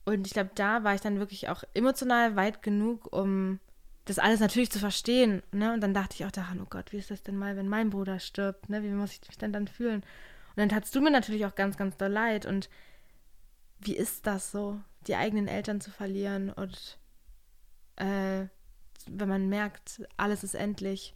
Und 0.06 0.28
ich 0.28 0.34
glaube, 0.34 0.52
da 0.56 0.84
war 0.84 0.96
ich 0.96 1.02
dann 1.02 1.20
wirklich 1.20 1.50
auch 1.50 1.64
emotional 1.74 2.36
weit 2.36 2.62
genug, 2.62 3.16
um 3.16 3.60
das 4.06 4.20
alles 4.20 4.40
natürlich 4.40 4.72
zu 4.72 4.80
verstehen. 4.80 5.44
Ne? 5.52 5.74
Und 5.74 5.82
dann 5.82 5.94
dachte 5.94 6.16
ich 6.16 6.26
auch 6.26 6.32
daran, 6.32 6.62
oh 6.62 6.68
Gott, 6.70 6.92
wie 6.92 6.98
ist 6.98 7.12
das 7.12 7.24
denn 7.24 7.38
mal, 7.38 7.56
wenn 7.56 7.70
mein 7.70 7.90
Bruder 7.90 8.20
stirbt? 8.20 8.70
Ne? 8.70 8.84
Wie 8.84 8.90
muss 8.90 9.14
ich 9.14 9.28
mich 9.28 9.38
denn 9.38 9.54
dann 9.54 9.68
fühlen? 9.68 10.02
Und 10.02 10.58
dann 10.58 10.70
tatst 10.70 10.96
du 10.96 11.02
mir 11.02 11.12
natürlich 11.12 11.46
auch 11.46 11.56
ganz, 11.56 11.78
ganz 11.78 11.96
doll 11.96 12.12
leid. 12.12 12.46
Und 12.46 12.70
wie 13.80 13.96
ist 13.96 14.26
das 14.28 14.52
so, 14.52 14.80
die 15.08 15.16
eigenen 15.16 15.48
Eltern 15.48 15.80
zu 15.80 15.92
verlieren 15.92 16.50
und 16.50 16.98
äh, 17.96 18.46
wenn 19.08 19.30
man 19.30 19.50
merkt, 19.50 20.02
alles 20.18 20.44
ist 20.44 20.56
endlich 20.56 21.16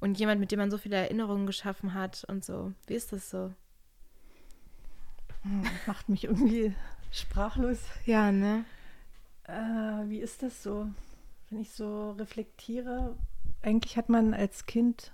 und 0.00 0.18
jemand, 0.18 0.40
mit 0.40 0.52
dem 0.52 0.58
man 0.58 0.70
so 0.70 0.78
viele 0.78 0.96
Erinnerungen 0.96 1.46
geschaffen 1.46 1.94
hat 1.94 2.24
und 2.28 2.44
so. 2.44 2.72
Wie 2.86 2.94
ist 2.94 3.12
das 3.12 3.30
so? 3.30 3.52
Hm, 5.42 5.62
macht 5.86 6.08
mich 6.08 6.24
irgendwie 6.24 6.74
sprachlos. 7.10 7.78
Ja, 8.06 8.32
ne? 8.32 8.64
Äh, 9.44 10.08
wie 10.08 10.20
ist 10.20 10.42
das 10.42 10.62
so? 10.62 10.88
Wenn 11.50 11.60
ich 11.60 11.70
so 11.70 12.12
reflektiere, 12.12 13.16
eigentlich 13.62 13.96
hat 13.96 14.08
man 14.08 14.34
als 14.34 14.66
Kind 14.66 15.12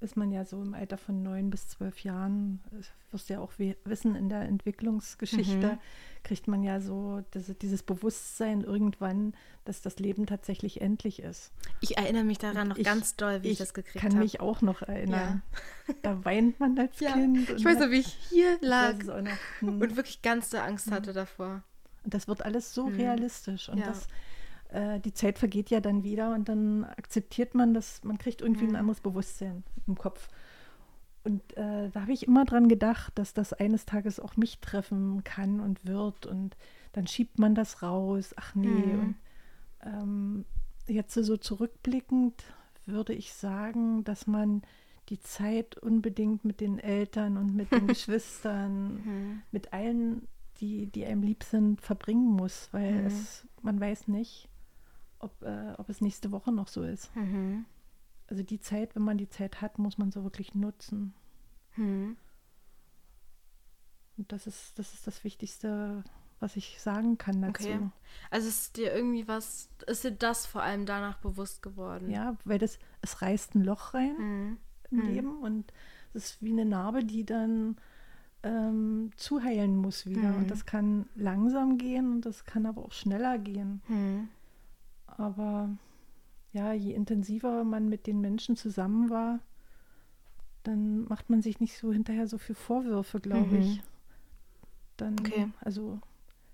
ist 0.00 0.16
man 0.16 0.32
ja 0.32 0.44
so 0.44 0.60
im 0.62 0.74
Alter 0.74 0.98
von 0.98 1.22
neun 1.22 1.50
bis 1.50 1.68
zwölf 1.68 2.00
Jahren, 2.00 2.60
das 2.70 2.90
wirst 3.10 3.28
du 3.28 3.34
ja 3.34 3.40
auch 3.40 3.52
wissen, 3.84 4.14
in 4.14 4.28
der 4.28 4.42
Entwicklungsgeschichte 4.42 5.72
mhm. 5.72 5.78
kriegt 6.22 6.48
man 6.48 6.62
ja 6.62 6.80
so 6.80 7.22
diese, 7.34 7.54
dieses 7.54 7.82
Bewusstsein 7.82 8.62
irgendwann, 8.62 9.34
dass 9.64 9.82
das 9.82 9.98
Leben 9.98 10.26
tatsächlich 10.26 10.80
endlich 10.80 11.20
ist. 11.20 11.52
Ich 11.80 11.96
erinnere 11.96 12.24
mich 12.24 12.38
daran 12.38 12.68
noch 12.68 12.76
ich, 12.76 12.84
ganz 12.84 13.16
doll, 13.16 13.42
wie 13.42 13.48
ich, 13.48 13.52
ich 13.52 13.58
das 13.58 13.74
gekriegt 13.74 14.04
habe. 14.04 14.08
Ich 14.08 14.12
kann 14.12 14.22
mich 14.22 14.40
auch 14.40 14.62
noch 14.62 14.82
erinnern. 14.82 15.42
Ja. 15.86 15.94
Da 16.02 16.24
weint 16.24 16.60
man 16.60 16.78
als 16.78 17.00
ja. 17.00 17.12
Kind. 17.12 17.50
Ich 17.50 17.64
weiß 17.64 17.78
noch, 17.78 17.90
wie 17.90 18.00
ich 18.00 18.18
hier 18.28 18.58
lag 18.60 18.96
hm. 19.60 19.80
und 19.80 19.96
wirklich 19.96 20.22
ganz 20.22 20.50
so 20.50 20.58
Angst 20.58 20.90
hatte 20.90 21.08
hm. 21.08 21.14
davor. 21.14 21.62
Und 22.04 22.14
das 22.14 22.28
wird 22.28 22.42
alles 22.42 22.74
so 22.74 22.86
hm. 22.86 22.96
realistisch 22.96 23.68
und 23.68 23.78
ja. 23.78 23.86
das 23.86 24.08
äh, 24.74 25.00
die 25.00 25.14
Zeit 25.14 25.38
vergeht 25.38 25.70
ja 25.70 25.80
dann 25.80 26.02
wieder 26.02 26.34
und 26.34 26.48
dann 26.48 26.84
akzeptiert 26.84 27.54
man 27.54 27.74
das, 27.74 28.02
man 28.02 28.18
kriegt 28.18 28.42
irgendwie 28.42 28.64
mhm. 28.64 28.70
ein 28.70 28.76
anderes 28.76 29.00
Bewusstsein 29.00 29.62
im 29.86 29.96
Kopf. 29.96 30.28
Und 31.22 31.56
äh, 31.56 31.88
da 31.90 32.02
habe 32.02 32.12
ich 32.12 32.26
immer 32.26 32.44
dran 32.44 32.68
gedacht, 32.68 33.12
dass 33.16 33.32
das 33.32 33.54
eines 33.54 33.86
Tages 33.86 34.20
auch 34.20 34.36
mich 34.36 34.58
treffen 34.58 35.24
kann 35.24 35.60
und 35.60 35.86
wird. 35.86 36.26
Und 36.26 36.56
dann 36.92 37.06
schiebt 37.06 37.38
man 37.38 37.54
das 37.54 37.82
raus. 37.82 38.34
Ach 38.36 38.54
nee. 38.54 38.66
Mhm. 38.66 39.00
Und 39.00 39.16
ähm, 39.82 40.44
jetzt 40.86 41.14
so 41.14 41.36
zurückblickend 41.36 42.44
würde 42.84 43.14
ich 43.14 43.32
sagen, 43.32 44.04
dass 44.04 44.26
man 44.26 44.62
die 45.08 45.20
Zeit 45.20 45.78
unbedingt 45.78 46.44
mit 46.44 46.60
den 46.60 46.78
Eltern 46.78 47.38
und 47.38 47.54
mit 47.54 47.72
den 47.72 47.86
Geschwistern, 47.86 48.94
mhm. 48.94 49.42
mit 49.50 49.72
allen, 49.72 50.26
die, 50.60 50.88
die 50.88 51.06
einem 51.06 51.22
lieb 51.22 51.44
sind, 51.44 51.80
verbringen 51.80 52.28
muss, 52.28 52.68
weil 52.72 53.02
mhm. 53.02 53.06
es, 53.06 53.46
man 53.62 53.80
weiß 53.80 54.08
nicht, 54.08 54.48
ob, 55.24 55.42
äh, 55.42 55.74
ob 55.78 55.88
es 55.88 56.00
nächste 56.00 56.30
Woche 56.30 56.52
noch 56.52 56.68
so 56.68 56.82
ist. 56.82 57.14
Mhm. 57.16 57.64
Also 58.28 58.42
die 58.42 58.60
Zeit, 58.60 58.94
wenn 58.94 59.02
man 59.02 59.18
die 59.18 59.28
Zeit 59.28 59.60
hat, 59.60 59.78
muss 59.78 59.98
man 59.98 60.10
so 60.10 60.22
wirklich 60.22 60.54
nutzen. 60.54 61.14
Mhm. 61.76 62.16
Und 64.16 64.32
das 64.32 64.46
ist, 64.46 64.78
das 64.78 64.94
ist 64.94 65.06
das 65.06 65.24
Wichtigste, 65.24 66.04
was 66.40 66.56
ich 66.56 66.80
sagen 66.80 67.18
kann 67.18 67.42
dazu. 67.42 67.64
Okay. 67.64 67.80
Also 68.30 68.48
ist 68.48 68.76
dir 68.76 68.94
irgendwie 68.94 69.26
was, 69.26 69.68
ist 69.86 70.04
dir 70.04 70.12
das 70.12 70.46
vor 70.46 70.62
allem 70.62 70.86
danach 70.86 71.18
bewusst 71.18 71.62
geworden? 71.62 72.10
Ja, 72.10 72.36
weil 72.44 72.58
das, 72.58 72.78
es 73.02 73.22
reißt 73.22 73.54
ein 73.54 73.64
Loch 73.64 73.94
rein 73.94 74.16
mhm. 74.18 74.58
im 74.90 74.98
mhm. 74.98 75.06
Leben 75.06 75.38
und 75.38 75.72
es 76.12 76.26
ist 76.26 76.42
wie 76.42 76.52
eine 76.52 76.64
Narbe, 76.64 77.04
die 77.04 77.24
dann 77.24 77.76
ähm, 78.44 79.10
zuheilen 79.16 79.76
muss 79.76 80.06
wieder. 80.06 80.30
Mhm. 80.30 80.36
Und 80.36 80.50
das 80.50 80.64
kann 80.64 81.08
langsam 81.16 81.78
gehen 81.78 82.12
und 82.12 82.26
das 82.26 82.44
kann 82.44 82.66
aber 82.66 82.84
auch 82.84 82.92
schneller 82.92 83.38
gehen. 83.38 83.82
Aber 85.16 85.68
ja, 86.52 86.72
je 86.72 86.92
intensiver 86.92 87.64
man 87.64 87.88
mit 87.88 88.06
den 88.06 88.20
Menschen 88.20 88.56
zusammen 88.56 89.10
war, 89.10 89.40
dann 90.62 91.04
macht 91.04 91.30
man 91.30 91.42
sich 91.42 91.60
nicht 91.60 91.76
so 91.76 91.92
hinterher 91.92 92.26
so 92.26 92.38
viel 92.38 92.54
Vorwürfe, 92.54 93.20
glaube 93.20 93.56
mhm. 93.56 93.60
ich. 93.60 93.82
Dann, 94.96 95.18
okay. 95.18 95.48
also 95.60 96.00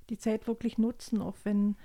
die 0.08 0.18
Zeit 0.18 0.46
wirklich 0.46 0.78
nutzen, 0.78 1.22
auch 1.22 1.36
wenn, 1.44 1.76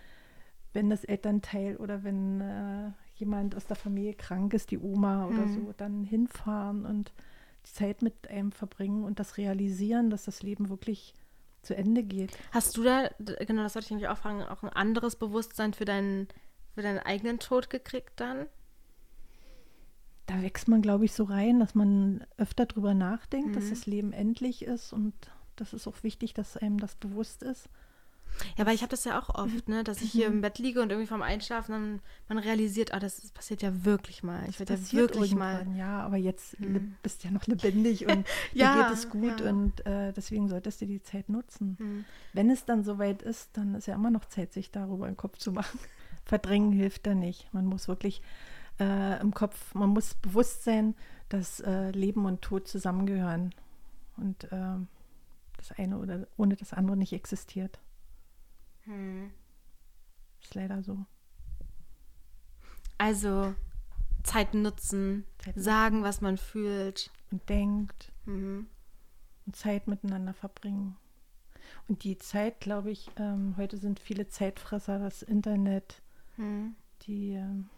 wenn 0.74 0.90
das 0.90 1.04
Elternteil 1.04 1.78
oder 1.78 2.04
wenn 2.04 2.42
äh, 2.42 2.92
jemand 3.16 3.56
aus 3.56 3.66
der 3.66 3.76
Familie 3.76 4.14
krank 4.14 4.54
ist, 4.54 4.72
die 4.72 4.80
Oma 4.80 5.28
oder 5.28 5.46
mhm. 5.46 5.54
so, 5.54 5.74
dann 5.78 6.04
hinfahren 6.04 6.86
und 6.86 7.14
die 7.66 7.72
Zeit 7.72 8.02
mit 8.02 8.30
einem 8.30 8.52
verbringen 8.52 9.04
und 9.04 9.20
das 9.20 9.38
realisieren, 9.38 10.10
dass 10.10 10.26
das 10.26 10.44
Leben 10.44 10.70
wirklich 10.70 11.14
zu 11.62 11.76
Ende 11.76 12.04
geht. 12.04 12.38
Hast 12.52 12.78
du 12.78 12.84
da, 12.84 13.10
genau, 13.18 13.64
das 13.64 13.76
wollte 13.76 13.86
ich 13.86 13.92
nämlich 13.92 14.08
auch 14.08 14.18
fragen, 14.18 14.44
auch 14.44 14.64
ein 14.64 14.70
anderes 14.70 15.16
Bewusstsein 15.16 15.74
für 15.74 15.86
deinen 15.86 16.28
für 16.76 16.82
deinen 16.82 17.00
eigenen 17.00 17.40
Tod 17.40 17.70
gekriegt 17.70 18.14
dann? 18.18 18.46
Da 20.28 20.42
wächst 20.42 20.68
man, 20.68 20.82
glaube 20.82 21.06
ich, 21.06 21.14
so 21.14 21.24
rein, 21.24 21.60
dass 21.60 21.76
man 21.76 22.26
öfter 22.38 22.66
drüber 22.66 22.94
nachdenkt, 22.94 23.50
mhm. 23.50 23.54
dass 23.54 23.70
das 23.70 23.86
Leben 23.86 24.12
endlich 24.12 24.64
ist 24.64 24.94
und 24.94 25.14
das 25.56 25.74
ist 25.74 25.88
auch 25.88 26.04
wichtig, 26.04 26.34
dass 26.34 26.58
einem 26.58 26.80
das 26.80 26.96
bewusst 26.96 27.44
ist. 27.44 27.70
Ja, 28.58 28.64
aber 28.64 28.74
ich 28.74 28.82
habe 28.82 28.90
das 28.90 29.06
ja 29.06 29.20
auch 29.20 29.34
oft, 29.34 29.70
ne, 29.70 29.84
dass 29.84 30.02
ich 30.02 30.12
hier 30.12 30.28
im 30.28 30.42
Bett 30.42 30.60
liege 30.60 30.82
und 30.82 30.90
irgendwie 30.90 31.08
vorm 31.08 31.22
Einschlafen 31.22 31.72
dann 31.72 32.02
man 32.28 32.38
realisiert, 32.38 32.94
ah, 32.94 33.00
das, 33.00 33.32
passiert 33.32 33.62
ja 33.62 33.86
wirklich 33.86 34.24
mal. 34.24 34.44
Ich 34.50 34.60
werde 34.60 34.74
ja 34.74 34.92
wirklich 34.92 35.34
mal. 35.36 35.66
Ja, 35.78 36.02
aber 36.02 36.18
jetzt 36.18 36.60
mhm. 36.60 36.96
bist 37.02 37.24
du 37.24 37.28
ja 37.28 37.34
noch 37.34 37.48
lebendig 37.48 38.06
und 38.12 38.28
ja, 38.54 38.76
dir 38.76 38.84
geht 38.84 38.94
es 38.94 39.10
gut 39.10 39.40
ja. 39.40 39.50
und 39.50 39.86
äh, 39.86 40.12
deswegen 40.12 40.50
solltest 40.50 40.82
du 40.82 40.86
die 40.86 41.02
Zeit 41.02 41.30
nutzen. 41.30 41.78
Mhm. 41.80 42.06
Wenn 42.34 42.50
es 42.50 42.66
dann 42.66 42.84
soweit 42.84 43.22
ist, 43.22 43.52
dann 43.54 43.76
ist 43.76 43.88
ja 43.88 43.96
immer 43.96 44.12
noch 44.12 44.26
Zeit, 44.26 44.54
sich 44.54 44.72
darüber 44.72 45.06
einen 45.06 45.18
Kopf 45.18 45.38
zu 45.38 45.52
machen. 45.52 45.80
Verdrängen 46.26 46.72
hilft 46.72 47.06
da 47.08 47.16
nicht. 47.16 47.54
Man 47.54 47.66
muss 47.66 47.88
wirklich 47.88 48.22
äh, 48.80 49.20
im 49.22 49.34
Kopf, 49.34 49.74
man 49.74 49.90
muss 49.90 50.16
bewusst 50.16 50.64
sein, 50.64 50.96
dass 51.30 51.60
äh, 51.62 51.92
Leben 51.92 52.26
und 52.26 52.42
Tod 52.42 52.68
zusammengehören 52.68 53.54
und 54.18 54.52
äh, 54.52 54.78
das 55.58 55.72
eine 55.78 55.98
oder 55.98 56.28
ohne 56.38 56.56
das 56.56 56.74
andere 56.74 56.98
nicht 56.98 57.14
existiert. 57.14 57.80
Hm. 58.84 59.32
Ist 60.42 60.56
leider 60.56 60.84
so. 60.84 61.06
Also 62.98 63.56
Zeit 64.24 64.54
nutzen, 64.54 65.26
Zeit 65.38 65.56
sagen, 65.58 66.04
was 66.04 66.22
man 66.22 66.38
fühlt 66.38 67.12
und 67.32 67.48
denkt 67.50 68.12
mhm. 68.26 68.68
und 69.46 69.56
Zeit 69.56 69.88
miteinander 69.88 70.34
verbringen. 70.34 70.98
Und 71.88 72.04
die 72.04 72.18
Zeit, 72.18 72.60
glaube 72.60 72.92
ich, 72.92 73.10
ähm, 73.18 73.56
heute 73.58 73.78
sind 73.78 74.00
viele 74.00 74.28
Zeitfresser, 74.28 75.00
das 75.00 75.22
Internet, 75.22 76.02
hm. 76.36 76.76
Die, 77.04 77.34
ähm, 77.34 77.70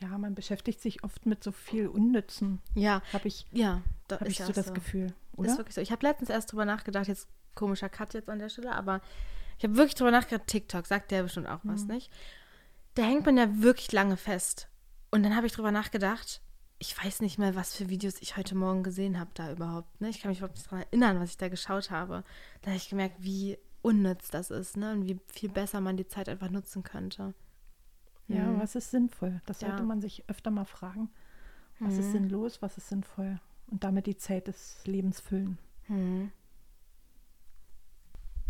ja, 0.00 0.16
man 0.16 0.34
beschäftigt 0.34 0.80
sich 0.80 1.02
oft 1.02 1.26
mit 1.26 1.42
so 1.42 1.52
viel 1.52 1.88
Unnützen. 1.88 2.60
Ja. 2.74 3.02
Habe 3.12 3.28
ich, 3.28 3.46
ja, 3.50 3.82
da 4.06 4.20
hab 4.20 4.28
ich 4.28 4.38
so 4.38 4.52
das 4.52 4.66
so. 4.66 4.74
Gefühl. 4.74 5.12
Oder? 5.36 5.50
Ist 5.50 5.58
wirklich 5.58 5.74
so. 5.74 5.80
Ich 5.80 5.90
habe 5.90 6.06
letztens 6.06 6.30
erst 6.30 6.52
drüber 6.52 6.64
nachgedacht, 6.64 7.08
jetzt 7.08 7.28
komischer 7.54 7.88
Cut 7.88 8.14
jetzt 8.14 8.28
an 8.28 8.38
der 8.38 8.48
Stelle, 8.48 8.72
aber 8.72 9.00
ich 9.58 9.64
habe 9.64 9.76
wirklich 9.76 9.96
drüber 9.96 10.12
nachgedacht, 10.12 10.46
TikTok, 10.46 10.86
sagt 10.86 11.10
der 11.10 11.24
bestimmt 11.24 11.48
auch 11.48 11.60
was, 11.64 11.82
mhm. 11.82 11.94
nicht? 11.94 12.12
Da 12.94 13.02
hängt 13.02 13.26
man 13.26 13.36
ja 13.36 13.60
wirklich 13.60 13.90
lange 13.92 14.16
fest. 14.16 14.68
Und 15.10 15.22
dann 15.22 15.34
habe 15.34 15.46
ich 15.46 15.52
drüber 15.52 15.72
nachgedacht, 15.72 16.40
ich 16.78 16.96
weiß 16.96 17.20
nicht 17.22 17.38
mehr, 17.38 17.56
was 17.56 17.74
für 17.74 17.88
Videos 17.88 18.20
ich 18.20 18.36
heute 18.36 18.54
Morgen 18.54 18.84
gesehen 18.84 19.18
habe 19.18 19.30
da 19.34 19.50
überhaupt. 19.50 20.00
Ne? 20.00 20.10
Ich 20.10 20.20
kann 20.20 20.28
mich 20.28 20.38
überhaupt 20.38 20.56
nicht 20.56 20.66
daran 20.66 20.84
erinnern, 20.84 21.20
was 21.20 21.30
ich 21.30 21.36
da 21.36 21.48
geschaut 21.48 21.90
habe. 21.90 22.22
Da 22.62 22.70
habe 22.70 22.76
ich 22.76 22.88
gemerkt, 22.88 23.16
wie 23.18 23.58
unnütz 23.82 24.30
das 24.30 24.50
ist 24.50 24.76
ne? 24.76 24.92
und 24.92 25.06
wie 25.06 25.18
viel 25.26 25.48
besser 25.48 25.80
man 25.80 25.96
die 25.96 26.06
Zeit 26.06 26.28
einfach 26.28 26.50
nutzen 26.50 26.84
könnte. 26.84 27.34
Ja, 28.28 28.44
mhm. 28.44 28.60
was 28.60 28.74
ist 28.74 28.90
sinnvoll? 28.90 29.40
Das 29.46 29.60
sollte 29.60 29.78
ja. 29.78 29.82
man 29.82 30.00
sich 30.00 30.24
öfter 30.28 30.50
mal 30.50 30.66
fragen. 30.66 31.10
Was 31.80 31.94
mhm. 31.94 32.00
ist 32.00 32.12
sinnlos, 32.12 32.62
was 32.62 32.76
ist 32.76 32.88
sinnvoll? 32.88 33.40
Und 33.68 33.84
damit 33.84 34.06
die 34.06 34.16
Zeit 34.16 34.48
des 34.48 34.80
Lebens 34.84 35.20
füllen. 35.20 35.58
Mhm. 35.88 36.30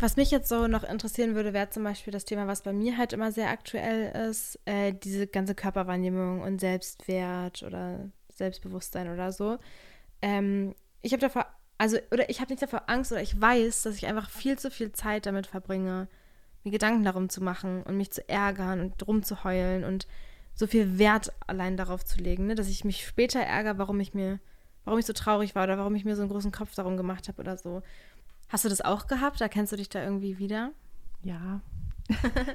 Was 0.01 0.15
mich 0.15 0.31
jetzt 0.31 0.47
so 0.47 0.67
noch 0.67 0.83
interessieren 0.83 1.35
würde, 1.35 1.53
wäre 1.53 1.69
zum 1.69 1.83
Beispiel 1.83 2.11
das 2.13 2.23
Thema, 2.23 2.47
was 2.47 2.63
bei 2.63 2.71
mir 2.71 2.97
halt 2.97 3.11
immer 3.11 3.33
sehr 3.33 3.49
aktuell 3.49 4.29
ist, 4.29 4.57
äh, 4.63 4.93
diese 4.93 5.27
ganze 5.27 5.55
Körperwahrnehmung 5.55 6.41
und 6.41 6.59
Selbstwert 6.59 7.63
oder 7.63 8.09
Selbstbewusstsein 8.29 9.09
oder 9.09 9.33
so. 9.33 9.57
Ähm, 10.21 10.73
ich 11.01 11.11
habe 11.11 11.19
davor, 11.19 11.47
also, 11.77 11.97
oder 12.11 12.29
ich 12.29 12.39
habe 12.39 12.51
nicht 12.51 12.61
davor 12.61 12.83
Angst 12.87 13.11
oder 13.11 13.21
ich 13.21 13.39
weiß, 13.39 13.81
dass 13.83 13.95
ich 13.95 14.07
einfach 14.07 14.29
viel 14.29 14.57
zu 14.57 14.71
viel 14.71 14.93
Zeit 14.93 15.25
damit 15.25 15.47
verbringe, 15.47 16.07
mir 16.63 16.71
Gedanken 16.71 17.03
darum 17.03 17.29
zu 17.29 17.43
machen 17.43 17.83
und 17.83 17.97
mich 17.97 18.11
zu 18.11 18.27
ärgern 18.27 18.79
und 18.81 19.07
rumzuheulen 19.07 19.83
und 19.83 20.07
so 20.55 20.67
viel 20.67 20.99
Wert 20.99 21.31
allein 21.47 21.77
darauf 21.77 22.03
zu 22.03 22.19
legen, 22.19 22.47
ne? 22.47 22.55
dass 22.55 22.67
ich 22.67 22.83
mich 22.83 23.05
später 23.05 23.39
ärgere, 23.39 23.77
warum 23.77 23.99
ich 23.99 24.13
mir, 24.13 24.39
warum 24.83 24.99
ich 24.99 25.05
so 25.05 25.13
traurig 25.13 25.55
war 25.55 25.63
oder 25.63 25.77
warum 25.77 25.95
ich 25.95 26.03
mir 26.03 26.15
so 26.15 26.21
einen 26.21 26.31
großen 26.31 26.51
Kopf 26.51 26.75
darum 26.75 26.97
gemacht 26.97 27.27
habe 27.27 27.41
oder 27.41 27.57
so. 27.57 27.81
Hast 28.49 28.65
du 28.65 28.69
das 28.69 28.81
auch 28.81 29.07
gehabt? 29.07 29.39
Erkennst 29.39 29.71
du 29.71 29.77
dich 29.77 29.89
da 29.89 30.03
irgendwie 30.03 30.37
wieder? 30.37 30.71
Ja. 31.23 31.61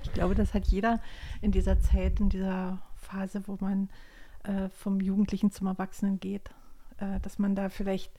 ich 0.03 0.13
glaube, 0.13 0.35
das 0.35 0.53
hat 0.53 0.67
jeder 0.67 1.01
in 1.41 1.53
dieser 1.53 1.81
Zeit, 1.81 2.21
in 2.21 2.29
dieser 2.29 2.83
Phase, 2.97 3.43
wo 3.47 3.57
man 3.61 3.89
äh, 4.43 4.69
vom 4.69 5.01
Jugendlichen 5.01 5.51
zum 5.51 5.69
Erwachsenen 5.69 6.21
geht, 6.21 6.51
äh, 6.99 7.21
dass 7.21 7.39
man 7.39 7.55
da 7.55 7.69
vielleicht 7.69 8.13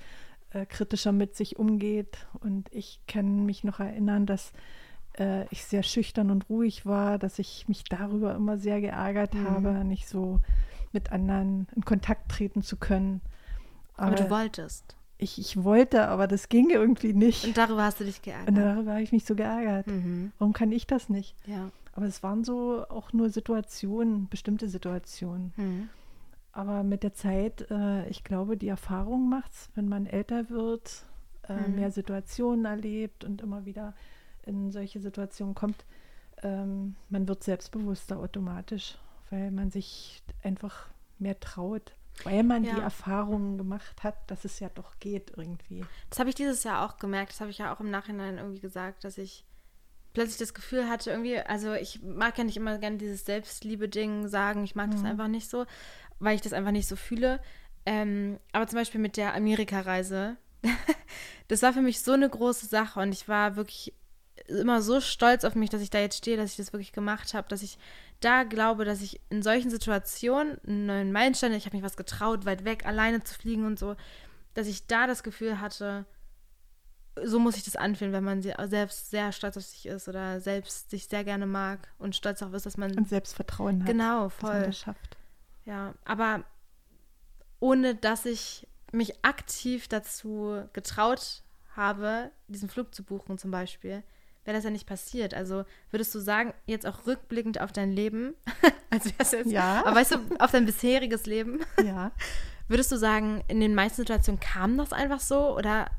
äh, 0.52 0.66
kritischer 0.66 1.12
mit 1.12 1.36
sich 1.36 1.60
umgeht. 1.60 2.26
Und 2.40 2.74
ich 2.74 3.02
kann 3.08 3.46
mich 3.46 3.64
noch 3.64 3.80
erinnern, 3.80 4.26
dass 4.26 4.54
äh, 5.20 5.46
ich 5.52 5.66
sehr 5.66 5.84
schüchtern 5.84 6.32
und 6.32 6.50
ruhig 6.50 6.86
war, 6.86 7.18
dass 7.18 7.40
ich 7.40 7.68
mich 7.68 7.84
darüber 7.84 8.36
immer 8.36 8.58
sehr 8.58 8.82
geärgert 8.82 9.34
mhm. 9.34 9.50
habe, 9.50 9.70
nicht 9.86 10.08
so 10.08 10.40
mit 10.92 11.12
anderen 11.12 11.68
in 11.76 11.86
Kontakt 11.86 12.32
treten 12.32 12.62
zu 12.62 12.78
können. 12.78 13.22
Aber, 13.96 14.08
aber 14.08 14.16
du 14.16 14.30
wolltest. 14.30 14.96
Ich, 15.18 15.40
ich 15.40 15.64
wollte, 15.64 16.08
aber 16.08 16.28
das 16.28 16.50
ging 16.50 16.70
irgendwie 16.70 17.14
nicht. 17.14 17.46
Und 17.46 17.58
darüber 17.58 17.84
hast 17.84 18.00
du 18.00 18.04
dich 18.04 18.22
geärgert. 18.22 18.50
Und 18.50 18.56
darüber 18.56 18.92
habe 18.92 19.02
ich 19.02 19.12
mich 19.12 19.26
so 19.26 19.36
geärgert. 19.36 19.88
Mhm. 19.88 20.32
Warum 20.38 20.54
kann 20.54 20.72
ich 20.72 20.88
das 20.88 21.10
nicht? 21.10 21.36
Ja. 21.46 21.70
Aber 21.94 22.06
es 22.06 22.22
waren 22.24 22.44
so 22.44 22.86
auch 22.90 23.14
nur 23.14 23.30
Situationen, 23.30 24.28
bestimmte 24.28 24.68
Situationen. 24.68 25.54
Mhm. 25.56 25.90
aber 26.52 26.84
mit 26.84 27.04
der 27.04 27.14
Zeit, 27.14 27.70
äh, 27.70 28.08
ich 28.10 28.24
glaube, 28.24 28.58
die 28.58 28.68
Erfahrung 28.68 29.30
macht 29.30 29.52
es, 29.52 29.70
wenn 29.76 29.88
man 29.88 30.06
älter 30.06 30.50
wird, 30.50 31.06
äh, 31.48 31.54
mhm. 31.54 31.76
mehr 31.76 31.92
Situationen 31.92 32.66
erlebt 32.66 33.24
und 33.24 33.42
immer 33.42 33.66
wieder 33.66 33.94
in 34.46 34.72
solche 34.72 35.00
Situationen 35.00 35.56
kommt, 35.56 35.86
ähm, 36.44 36.96
man 37.10 37.28
wird 37.28 37.44
selbstbewusster 37.44 38.20
automatisch, 38.20 38.98
weil 39.30 39.52
man 39.52 39.72
sich 39.72 40.24
einfach 40.44 40.88
mehr 41.20 41.40
traut. 41.40 41.94
Weil 42.24 42.44
man 42.44 42.64
ja. 42.64 42.76
die 42.76 42.82
Erfahrungen 42.82 43.58
gemacht 43.58 44.04
hat, 44.04 44.16
dass 44.32 44.46
es 44.46 44.60
ja 44.60 44.70
doch 44.70 45.00
geht 45.00 45.34
irgendwie. 45.36 45.84
Das 46.10 46.20
habe 46.20 46.30
ich 46.30 46.36
dieses 46.36 46.64
Jahr 46.64 46.86
auch 46.86 46.98
gemerkt. 46.98 47.32
Das 47.32 47.42
habe 47.42 47.52
ich 47.52 47.58
ja 47.58 47.74
auch 47.74 47.82
im 47.82 47.92
Nachhinein 47.92 48.38
irgendwie 48.38 48.62
gesagt, 48.62 49.04
dass 49.04 49.18
ich 49.18 49.44
plötzlich 50.14 50.38
das 50.38 50.54
Gefühl 50.54 50.90
hatte, 50.90 51.12
irgendwie, 51.12 51.38
also 51.40 51.74
ich 51.74 52.02
mag 52.02 52.38
ja 52.38 52.46
nicht 52.46 52.56
immer 52.56 52.78
gerne 52.78 52.98
dieses 52.98 53.26
Selbstliebe-Ding 53.26 54.30
sagen. 54.30 54.64
Ich 54.64 54.76
mag 54.76 54.88
mhm. 54.88 54.92
das 54.94 55.04
einfach 55.04 55.28
nicht 55.28 55.50
so, 55.50 55.66
weil 56.20 56.36
ich 56.36 56.42
das 56.42 56.54
einfach 56.54 56.72
nicht 56.72 56.88
so 56.88 56.96
fühle. 56.96 57.42
Ähm, 57.86 58.40
aber 58.54 58.66
zum 58.66 58.80
Beispiel 58.80 59.02
mit 59.02 59.18
der 59.18 59.36
Amerika-Reise, 59.36 60.38
das 61.50 61.62
war 61.62 61.74
für 61.74 61.82
mich 61.82 62.02
so 62.02 62.14
eine 62.14 62.30
große 62.30 62.66
Sache 62.66 63.02
und 63.02 63.12
ich 63.12 63.28
war 63.28 63.58
wirklich 63.58 63.94
immer 64.48 64.82
so 64.82 65.02
stolz 65.02 65.44
auf 65.44 65.56
mich, 65.56 65.70
dass 65.70 65.82
ich 65.82 65.90
da 65.90 66.00
jetzt 66.00 66.18
stehe, 66.18 66.38
dass 66.38 66.52
ich 66.52 66.58
das 66.58 66.74
wirklich 66.74 66.92
gemacht 66.92 67.34
habe, 67.34 67.48
dass 67.48 67.62
ich 67.62 67.78
da 68.20 68.44
glaube, 68.44 68.86
dass 68.86 69.02
ich 69.02 69.20
in 69.30 69.42
solchen 69.42 69.70
Situationen 69.70 70.60
einen 70.66 70.86
neuen 70.86 71.12
Meilenstein, 71.12 71.54
ich 71.54 71.66
habe 71.66 71.76
mich 71.76 71.86
was 71.86 71.98
getraut, 71.98 72.46
weit 72.46 72.64
weg 72.64 72.86
alleine 72.86 73.24
zu 73.24 73.36
fliegen 73.36 73.66
und 73.66 73.80
so, 73.80 73.96
dass 74.54 74.68
ich 74.68 74.88
da 74.88 75.08
das 75.08 75.24
Gefühl 75.24 75.60
hatte, 75.60 76.06
so 77.24 77.40
muss 77.40 77.58
ich 77.58 77.64
das 77.64 77.76
anfühlen, 77.76 78.14
wenn 78.14 78.24
man 78.24 78.42
selbst 78.42 79.10
sehr 79.10 79.32
stolz 79.32 79.58
auf 79.58 79.64
sich 79.64 79.86
ist 79.86 80.08
oder 80.08 80.42
selbst 80.42 80.90
sich 80.90 81.08
sehr 81.08 81.24
gerne 81.24 81.46
mag 81.46 81.88
und 81.98 82.16
stolz 82.16 82.40
darauf 82.40 82.56
ist, 82.56 82.66
dass 82.66 82.78
man 82.78 82.98
und 82.98 83.08
Selbstvertrauen 83.08 83.82
hat. 83.82 83.88
Genau, 83.88 84.30
voll. 84.30 84.50
Dass 84.50 84.60
man 84.60 84.70
das 84.70 84.80
schafft. 84.80 85.18
Ja, 85.66 85.94
aber 86.04 86.44
ohne 87.60 87.96
dass 87.96 88.26
ich 88.26 88.68
mich 88.92 89.26
aktiv 89.26 89.88
dazu 89.88 90.62
getraut 90.74 91.42
habe, 91.76 92.32
diesen 92.48 92.70
Flug 92.70 92.94
zu 92.94 93.04
buchen 93.04 93.38
zum 93.38 93.52
Beispiel, 93.52 94.04
wäre 94.46 94.56
das 94.56 94.64
ja 94.64 94.70
nicht 94.70 94.88
passiert. 94.88 95.34
Also 95.34 95.66
würdest 95.92 96.14
du 96.16 96.20
sagen, 96.20 96.54
jetzt 96.66 96.88
auch 96.88 97.06
rückblickend 97.06 97.60
auf 97.60 97.72
dein 97.72 97.92
Leben, 97.92 98.36
als 98.90 99.06
wär's 99.18 99.32
jetzt, 99.32 99.52
ja. 99.52 99.84
aber 99.86 99.96
weißt 99.96 100.14
du, 100.14 100.18
auf 100.40 100.52
dein 100.52 100.66
bisheriges 100.66 101.26
Leben, 101.26 101.60
ja. 101.84 102.12
würdest 102.68 102.92
du 102.92 102.98
sagen, 102.98 103.44
in 103.48 103.60
den 103.60 103.76
meisten 103.76 104.02
Situationen 104.02 104.40
kam 104.40 104.78
das 104.78 104.94
einfach 104.94 105.20
so 105.20 105.56
oder 105.56 105.90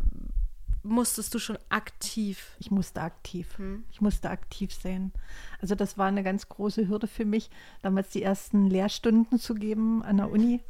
musstest 0.82 1.34
du 1.34 1.40
schon 1.40 1.58
aktiv? 1.68 2.56
Ich 2.60 2.70
musste 2.70 3.02
aktiv. 3.02 3.58
Hm. 3.58 3.84
Ich 3.90 4.00
musste 4.00 4.30
aktiv 4.30 4.72
sein. 4.72 5.12
Also 5.60 5.74
das 5.74 5.98
war 5.98 6.06
eine 6.06 6.22
ganz 6.22 6.48
große 6.48 6.88
Hürde 6.88 7.08
für 7.08 7.24
mich, 7.24 7.50
damals 7.82 8.10
die 8.10 8.22
ersten 8.22 8.70
Lehrstunden 8.70 9.40
zu 9.40 9.54
geben 9.54 10.04
an 10.04 10.18
der 10.18 10.30
Uni. 10.30 10.62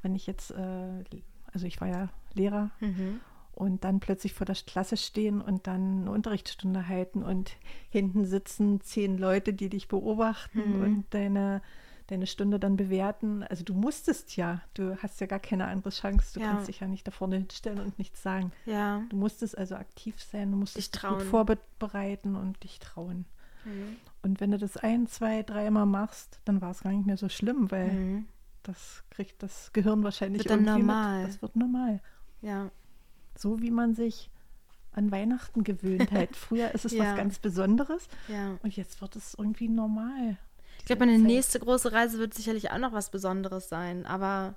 Wenn 0.00 0.14
ich 0.14 0.28
jetzt, 0.28 0.52
äh, 0.52 1.04
also 1.52 1.66
ich 1.66 1.80
war 1.80 1.88
ja 1.88 2.08
Lehrer 2.34 2.70
mhm 2.80 3.20
und 3.52 3.84
dann 3.84 4.00
plötzlich 4.00 4.32
vor 4.32 4.46
der 4.46 4.56
Klasse 4.56 4.96
stehen 4.96 5.40
und 5.40 5.66
dann 5.66 6.02
eine 6.02 6.10
Unterrichtsstunde 6.10 6.88
halten 6.88 7.22
und 7.22 7.52
hinten 7.90 8.24
sitzen 8.24 8.80
zehn 8.80 9.18
Leute, 9.18 9.52
die 9.52 9.68
dich 9.68 9.88
beobachten 9.88 10.78
mhm. 10.78 10.82
und 10.82 11.04
deine, 11.10 11.60
deine 12.06 12.26
Stunde 12.26 12.58
dann 12.58 12.76
bewerten. 12.76 13.42
Also 13.42 13.62
du 13.62 13.74
musstest 13.74 14.36
ja, 14.36 14.62
du 14.74 14.96
hast 15.02 15.20
ja 15.20 15.26
gar 15.26 15.38
keine 15.38 15.66
andere 15.66 15.90
Chance. 15.90 16.34
Du 16.34 16.40
ja. 16.40 16.50
kannst 16.50 16.68
dich 16.68 16.80
ja 16.80 16.88
nicht 16.88 17.06
da 17.06 17.10
vorne 17.10 17.36
hinstellen 17.36 17.80
und 17.80 17.98
nichts 17.98 18.22
sagen. 18.22 18.52
Ja. 18.64 19.02
Du 19.10 19.16
musstest 19.16 19.56
also 19.56 19.74
aktiv 19.76 20.20
sein, 20.20 20.50
du 20.50 20.56
musstest 20.56 20.94
dich 20.94 21.02
gut 21.02 21.22
vorbereiten 21.22 22.36
und 22.36 22.62
dich 22.64 22.78
trauen. 22.78 23.26
Mhm. 23.66 23.96
Und 24.22 24.40
wenn 24.40 24.50
du 24.50 24.58
das 24.58 24.78
ein, 24.78 25.06
zwei, 25.08 25.42
dreimal 25.42 25.86
machst, 25.86 26.40
dann 26.46 26.62
war 26.62 26.70
es 26.70 26.80
gar 26.80 26.92
nicht 26.92 27.06
mehr 27.06 27.18
so 27.18 27.28
schlimm, 27.28 27.70
weil 27.70 27.92
mhm. 27.92 28.26
das 28.62 29.04
kriegt 29.10 29.42
das 29.42 29.72
Gehirn 29.74 30.02
wahrscheinlich 30.04 30.44
wird 30.44 30.52
irgendwie 30.52 30.80
normal. 30.80 31.18
Mit. 31.18 31.28
Das 31.28 31.42
wird 31.42 31.54
normal. 31.54 32.00
Ja 32.40 32.70
so 33.42 33.60
wie 33.60 33.70
man 33.70 33.94
sich 33.94 34.30
an 34.92 35.10
Weihnachten 35.10 35.64
gewöhnt 35.64 36.10
hat. 36.12 36.36
Früher 36.36 36.70
ist 36.72 36.84
es 36.84 36.92
ja. 36.92 37.04
was 37.04 37.16
ganz 37.16 37.38
Besonderes 37.38 38.08
ja. 38.28 38.58
und 38.62 38.76
jetzt 38.76 39.00
wird 39.00 39.16
es 39.16 39.34
irgendwie 39.34 39.68
normal. 39.68 40.38
Ich 40.78 40.86
glaube, 40.86 41.06
meine 41.06 41.18
Zeit. 41.18 41.26
nächste 41.26 41.60
große 41.60 41.92
Reise 41.92 42.18
wird 42.18 42.34
sicherlich 42.34 42.70
auch 42.70 42.78
noch 42.78 42.92
was 42.92 43.10
Besonderes 43.10 43.68
sein, 43.68 44.06
aber 44.06 44.54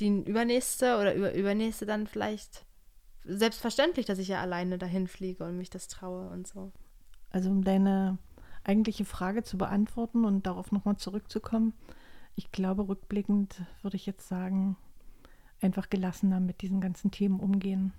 die 0.00 0.08
übernächste 0.08 0.98
oder 0.98 1.14
über 1.14 1.34
übernächste 1.34 1.86
dann 1.86 2.06
vielleicht 2.06 2.66
selbstverständlich, 3.24 4.06
dass 4.06 4.18
ich 4.18 4.28
ja 4.28 4.40
alleine 4.40 4.78
dahin 4.78 5.08
fliege 5.08 5.44
und 5.44 5.58
mich 5.58 5.70
das 5.70 5.88
traue 5.88 6.28
und 6.28 6.46
so. 6.46 6.72
Also 7.30 7.50
um 7.50 7.64
deine 7.64 8.18
eigentliche 8.62 9.04
Frage 9.04 9.42
zu 9.42 9.58
beantworten 9.58 10.24
und 10.24 10.46
darauf 10.46 10.70
nochmal 10.72 10.96
zurückzukommen, 10.96 11.72
ich 12.36 12.52
glaube, 12.52 12.86
rückblickend 12.88 13.62
würde 13.82 13.96
ich 13.96 14.06
jetzt 14.06 14.28
sagen, 14.28 14.76
einfach 15.60 15.88
gelassener 15.88 16.38
mit 16.38 16.60
diesen 16.62 16.80
ganzen 16.80 17.10
Themen 17.10 17.40
umgehen. 17.40 17.92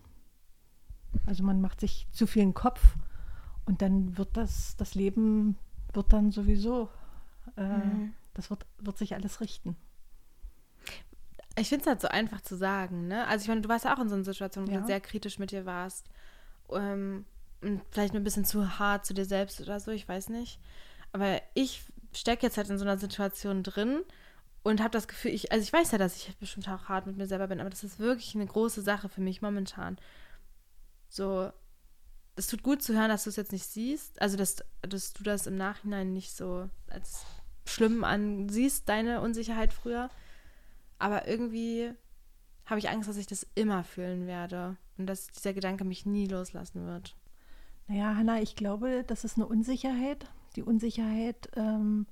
Also 1.26 1.44
man 1.44 1.62
macht 1.62 1.82
sich 1.82 2.08
zu 2.12 2.28
viel 2.28 2.52
Kopf 2.54 2.82
und 3.66 3.82
dann 3.82 4.18
wird 4.18 4.36
das, 4.38 4.76
das 4.78 4.96
Leben 4.96 5.58
wird 5.94 6.14
dann 6.14 6.32
sowieso, 6.32 6.90
äh, 7.56 7.64
mhm. 7.64 8.14
das 8.34 8.50
wird, 8.50 8.66
wird 8.80 8.98
sich 8.98 9.16
alles 9.16 9.42
richten. 9.42 9.76
Ich 11.58 11.70
finde 11.70 11.82
es 11.82 11.88
halt 11.88 12.02
so 12.02 12.08
einfach 12.08 12.42
zu 12.42 12.56
sagen, 12.56 13.08
ne? 13.08 13.26
Also 13.28 13.44
ich 13.44 13.48
meine, 13.48 13.62
du 13.62 13.70
warst 13.70 13.86
ja 13.86 13.96
auch 13.96 14.00
in 14.00 14.10
so 14.10 14.16
einer 14.16 14.24
Situation, 14.24 14.68
wo 14.68 14.72
ja. 14.72 14.80
du 14.80 14.86
sehr 14.86 15.02
kritisch 15.02 15.40
mit 15.40 15.52
dir 15.52 15.66
warst. 15.66 16.08
Ähm, 16.72 17.26
und 17.62 17.82
vielleicht 17.90 18.14
ein 18.14 18.24
bisschen 18.24 18.46
zu 18.46 18.78
hart 18.78 19.06
zu 19.06 19.14
dir 19.14 19.26
selbst 19.26 19.60
oder 19.60 19.80
so, 19.80 19.92
ich 19.92 20.08
weiß 20.08 20.30
nicht. 20.30 20.60
Aber 21.12 21.42
ich 21.56 21.84
stecke 22.14 22.46
jetzt 22.46 22.58
halt 22.58 22.70
in 22.70 22.78
so 22.78 22.86
einer 22.86 22.98
Situation 22.98 23.64
drin 23.64 24.02
und 24.64 24.82
habe 24.82 24.92
das 24.92 25.08
Gefühl, 25.08 25.32
ich, 25.32 25.52
also 25.52 25.64
ich 25.64 25.74
weiß 25.74 25.92
ja, 25.92 25.98
dass 25.98 26.18
ich 26.18 26.38
bestimmt 26.38 26.70
auch 26.70 26.90
hart 26.90 27.08
mit 27.08 27.18
mir 27.18 27.26
selber 27.26 27.48
bin, 27.48 27.60
aber 27.60 27.70
das 27.70 27.84
ist 27.84 28.00
wirklich 28.00 28.36
eine 28.36 28.46
große 28.46 28.82
Sache 28.82 29.10
für 29.10 29.22
mich 29.22 29.42
momentan. 29.42 29.98
So, 31.10 31.52
es 32.36 32.48
tut 32.48 32.64
gut 32.64 32.82
zu 32.82 32.94
hören, 32.94 33.10
dass 33.10 33.24
du 33.24 33.30
es 33.30 33.36
jetzt 33.36 33.52
nicht 33.52 33.66
siehst, 33.66 34.22
also 34.22 34.38
dass, 34.38 34.64
dass 34.82 35.14
du 35.14 35.24
das 35.24 35.48
im 35.48 35.56
Nachhinein 35.56 36.14
nicht 36.14 36.36
so 36.36 36.70
als 36.88 37.26
schlimm 37.66 38.04
ansiehst, 38.04 38.88
deine 38.88 39.22
Unsicherheit 39.22 39.74
früher. 39.74 40.10
Aber 41.00 41.28
irgendwie 41.28 41.92
habe 42.66 42.80
ich 42.80 42.90
Angst, 42.90 43.10
dass 43.10 43.18
ich 43.18 43.28
das 43.28 43.48
immer 43.56 43.84
fühlen 43.84 44.28
werde 44.28 44.78
und 44.98 45.08
dass 45.08 45.28
dieser 45.28 45.54
Gedanke 45.54 45.84
mich 45.84 46.06
nie 46.06 46.28
loslassen 46.28 46.86
wird. 46.86 47.16
Naja, 47.88 48.16
Hanna, 48.16 48.42
ich 48.42 48.56
glaube, 48.56 49.04
das 49.06 49.24
ist 49.24 49.38
eine 49.38 49.48
Unsicherheit. 49.48 50.30
Die 50.56 50.64
Unsicherheit, 50.64 51.50
ähm, 51.56 52.08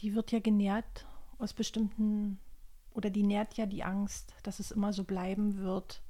die 0.00 0.14
wird 0.14 0.32
ja 0.32 0.38
genährt 0.38 1.06
aus 1.38 1.52
bestimmten, 1.52 2.38
oder 2.92 3.10
die 3.10 3.22
nährt 3.22 3.54
ja 3.54 3.66
die 3.66 3.82
Angst, 3.82 4.34
dass 4.42 4.60
es 4.60 4.70
immer 4.70 4.92
so 4.92 5.04
bleiben 5.04 5.58
wird. 5.58 6.02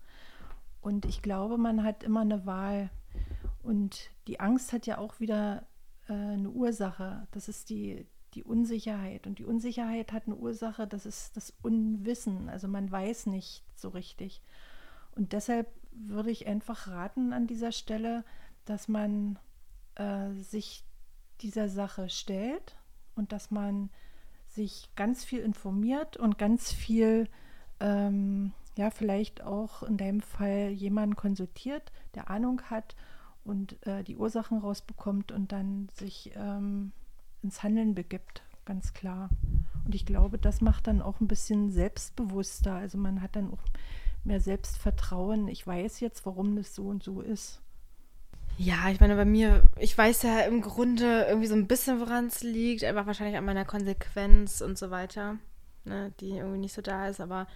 Und 0.81 1.05
ich 1.05 1.23
glaube, 1.23 1.59
man 1.59 1.83
hat 1.83 2.03
immer 2.03 2.21
eine 2.21 2.47
Wahl. 2.47 2.91
Und 3.63 4.11
die 4.27 4.41
Angst 4.41 4.73
hat 4.73 4.87
ja 4.87 4.99
auch 4.99 5.21
wieder 5.21 5.67
äh, 6.09 6.13
eine 6.13 6.51
Ursache. 6.51 7.27
Das 7.33 7.49
ist 7.49 7.71
die, 7.71 8.07
die 8.35 8.45
Unsicherheit. 8.45 9.27
Und 9.27 9.39
die 9.39 9.45
Unsicherheit 9.45 10.13
hat 10.13 10.27
eine 10.27 10.37
Ursache, 10.37 10.87
das 10.87 11.07
ist 11.07 11.37
das 11.37 11.53
Unwissen. 11.63 12.49
Also 12.49 12.69
man 12.69 12.91
weiß 12.91 13.27
nicht 13.27 13.65
so 13.75 13.91
richtig. 13.91 14.43
Und 15.15 15.33
deshalb 15.33 15.69
würde 15.93 16.31
ich 16.31 16.47
einfach 16.47 16.89
raten 16.89 17.33
an 17.33 17.47
dieser 17.47 17.73
Stelle, 17.73 18.25
dass 18.65 18.89
man 18.89 19.39
äh, 19.97 20.33
sich 20.33 20.85
dieser 21.41 21.69
Sache 21.69 22.09
stellt 22.09 22.77
und 23.15 23.33
dass 23.33 23.51
man 23.51 23.91
sich 24.49 24.89
ganz 24.97 25.25
viel 25.25 25.41
informiert 25.41 26.17
und 26.17 26.39
ganz 26.39 26.73
viel, 26.73 27.29
ähm, 27.81 28.53
ja, 28.77 28.91
vielleicht 28.91 29.43
auch 29.43 29.83
in 29.83 29.97
deinem 29.97 30.21
Fall 30.21 30.71
jemanden 30.71 31.17
konsultiert, 31.17 31.93
der 32.15 32.31
Ahnung 32.31 32.63
hat 32.71 32.97
und 33.45 33.85
äh, 33.87 34.05
die 34.05 34.17
Ursachen 34.17 34.59
rausbekommt 34.59 35.33
und 35.33 35.53
dann 35.53 35.89
sich 35.95 36.33
ähm, 36.37 36.93
ins 37.43 37.63
Handeln 37.63 37.95
begibt, 37.95 38.43
ganz 38.65 38.93
klar. 38.93 39.31
Und 39.85 39.95
ich 39.95 40.07
glaube, 40.07 40.39
das 40.39 40.61
macht 40.61 40.87
dann 40.87 41.03
auch 41.03 41.21
ein 41.21 41.29
bisschen 41.29 41.71
selbstbewusster. 41.71 42.75
Also 42.75 42.99
man 42.99 43.23
hat 43.23 43.35
dann 43.37 43.51
auch 43.51 43.63
mehr 44.25 44.41
Selbstvertrauen. 44.41 45.49
Ich 45.49 45.67
weiß 45.67 46.01
jetzt, 46.01 46.27
warum 46.27 46.57
das 46.57 46.75
so 46.75 46.87
und 46.87 47.03
so 47.03 47.21
ist. 47.21 47.61
Ja, 48.59 48.91
ich 48.91 49.01
meine, 49.01 49.17
bei 49.17 49.25
mir, 49.25 49.63
ich 49.79 49.97
weiß 49.97 50.23
ja 50.23 50.41
im 50.41 50.61
Grunde 50.61 51.25
irgendwie 51.27 51.47
so 51.47 51.55
ein 51.55 51.67
bisschen, 51.67 51.99
woran 51.99 52.27
es 52.27 52.43
liegt, 52.43 52.85
einfach 52.85 53.07
wahrscheinlich 53.07 53.39
an 53.39 53.45
meiner 53.47 53.65
Konsequenz 53.65 54.61
und 54.61 54.77
so 54.77 54.91
weiter, 54.91 55.39
ne, 55.85 56.13
die 56.21 56.37
irgendwie 56.37 56.59
nicht 56.59 56.75
so 56.75 56.83
da 56.83 57.09
ist, 57.09 57.21
aber 57.21 57.47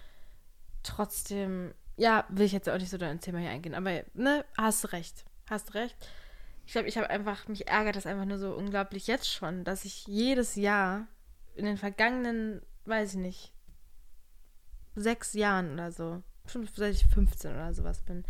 trotzdem, 0.85 1.73
ja, 1.97 2.25
will 2.29 2.45
ich 2.45 2.51
jetzt 2.51 2.69
auch 2.69 2.77
nicht 2.77 2.89
so 2.89 2.97
da 2.97 3.09
ins 3.11 3.23
Thema 3.23 3.39
hier 3.39 3.49
eingehen, 3.49 3.75
aber 3.75 4.03
ne, 4.13 4.45
hast 4.57 4.91
recht, 4.91 5.25
hast 5.49 5.73
recht. 5.73 5.95
Ich 6.65 6.71
glaube, 6.71 6.87
ich 6.87 6.97
habe 6.97 7.09
einfach, 7.09 7.47
mich 7.47 7.67
ärgert 7.67 7.95
das 7.95 8.05
einfach 8.05 8.25
nur 8.25 8.39
so 8.39 8.53
unglaublich 8.53 9.07
jetzt 9.07 9.31
schon, 9.31 9.63
dass 9.63 9.85
ich 9.85 10.07
jedes 10.07 10.55
Jahr 10.55 11.07
in 11.55 11.65
den 11.65 11.77
vergangenen, 11.77 12.61
weiß 12.85 13.13
ich 13.13 13.19
nicht, 13.19 13.53
sechs 14.95 15.33
Jahren 15.33 15.73
oder 15.73 15.91
so, 15.91 16.23
seit 16.75 16.95
ich 16.95 17.05
15 17.05 17.51
oder 17.51 17.73
sowas 17.73 18.01
bin, 18.01 18.23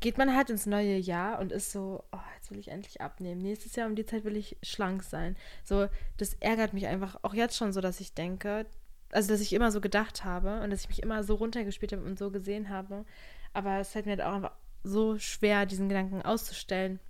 geht 0.00 0.18
man 0.18 0.34
halt 0.34 0.50
ins 0.50 0.66
neue 0.66 0.96
Jahr 0.96 1.40
und 1.40 1.52
ist 1.52 1.72
so, 1.72 2.04
oh, 2.12 2.18
jetzt 2.36 2.50
will 2.50 2.58
ich 2.58 2.68
endlich 2.68 3.00
abnehmen. 3.00 3.40
Nächstes 3.40 3.74
Jahr 3.74 3.88
um 3.88 3.96
die 3.96 4.06
Zeit 4.06 4.24
will 4.24 4.36
ich 4.36 4.56
schlank 4.62 5.02
sein. 5.02 5.36
So, 5.64 5.88
das 6.16 6.34
ärgert 6.34 6.72
mich 6.72 6.86
einfach 6.86 7.18
auch 7.22 7.34
jetzt 7.34 7.56
schon 7.56 7.72
so, 7.72 7.80
dass 7.80 8.00
ich 8.00 8.14
denke, 8.14 8.66
also 9.12 9.30
dass 9.30 9.40
ich 9.40 9.52
immer 9.52 9.70
so 9.72 9.80
gedacht 9.80 10.24
habe 10.24 10.60
und 10.60 10.70
dass 10.70 10.82
ich 10.82 10.88
mich 10.88 11.02
immer 11.02 11.22
so 11.24 11.34
runtergespielt 11.34 11.92
habe 11.92 12.02
und 12.02 12.18
so 12.18 12.30
gesehen 12.30 12.68
habe. 12.68 13.04
Aber 13.52 13.78
es 13.78 13.90
fällt 13.90 14.06
mir 14.06 14.12
halt 14.12 14.22
auch 14.22 14.34
einfach 14.34 14.52
so 14.84 15.18
schwer, 15.18 15.66
diesen 15.66 15.88
Gedanken 15.88 16.22
auszustellen 16.22 17.00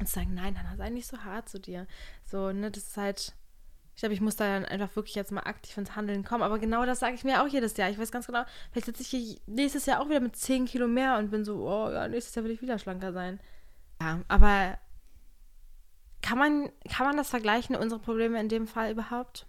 und 0.00 0.06
zu 0.06 0.14
sagen, 0.14 0.34
nein, 0.34 0.58
Hannah, 0.58 0.76
sei 0.76 0.90
nicht 0.90 1.06
so 1.06 1.18
hart 1.18 1.48
zu 1.48 1.58
dir. 1.58 1.86
So, 2.24 2.52
ne, 2.52 2.70
das 2.70 2.84
ist 2.84 2.96
halt, 2.96 3.34
ich 3.94 4.00
glaube, 4.00 4.14
ich 4.14 4.20
muss 4.20 4.36
da 4.36 4.46
dann 4.46 4.64
einfach 4.64 4.94
wirklich 4.94 5.14
jetzt 5.14 5.32
mal 5.32 5.40
aktiv 5.40 5.76
ins 5.76 5.96
Handeln 5.96 6.24
kommen. 6.24 6.42
Aber 6.42 6.58
genau 6.58 6.84
das 6.84 7.00
sage 7.00 7.14
ich 7.14 7.24
mir 7.24 7.42
auch 7.42 7.48
jedes 7.48 7.76
Jahr. 7.76 7.90
Ich 7.90 7.98
weiß 7.98 8.12
ganz 8.12 8.26
genau, 8.26 8.44
vielleicht 8.70 8.86
sitze 8.86 9.02
ich 9.02 9.08
hier 9.08 9.38
nächstes 9.46 9.86
Jahr 9.86 10.00
auch 10.00 10.08
wieder 10.08 10.20
mit 10.20 10.36
10 10.36 10.66
Kilo 10.66 10.86
mehr 10.86 11.18
und 11.18 11.30
bin 11.30 11.44
so, 11.44 11.68
oh 11.68 11.90
ja, 11.90 12.06
nächstes 12.08 12.34
Jahr 12.34 12.44
will 12.44 12.52
ich 12.52 12.62
wieder 12.62 12.78
schlanker 12.78 13.12
sein. 13.12 13.40
Ja, 14.00 14.20
aber 14.28 14.78
kann 16.22 16.38
man, 16.38 16.70
kann 16.88 17.06
man 17.06 17.16
das 17.16 17.30
vergleichen, 17.30 17.74
unsere 17.74 18.00
Probleme 18.00 18.38
in 18.40 18.48
dem 18.48 18.66
Fall 18.66 18.92
überhaupt? 18.92 19.46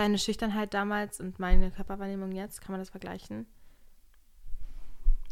Deine 0.00 0.16
Schüchternheit 0.16 0.72
damals 0.72 1.20
und 1.20 1.38
meine 1.38 1.70
Körperwahrnehmung 1.70 2.32
jetzt, 2.32 2.62
kann 2.62 2.72
man 2.72 2.80
das 2.80 2.88
vergleichen? 2.88 3.44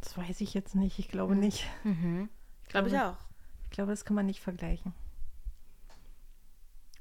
Das 0.02 0.14
weiß 0.18 0.42
ich 0.42 0.52
jetzt 0.52 0.74
nicht. 0.74 0.98
Ich 0.98 1.08
glaube 1.08 1.34
nicht. 1.34 1.64
Mhm. 1.84 2.28
Ich 2.64 2.68
glaube 2.68 2.88
ich 2.88 2.98
auch. 2.98 3.16
Ich 3.64 3.70
glaube, 3.70 3.92
das 3.92 4.04
kann 4.04 4.14
man 4.14 4.26
nicht 4.26 4.40
vergleichen. 4.40 4.92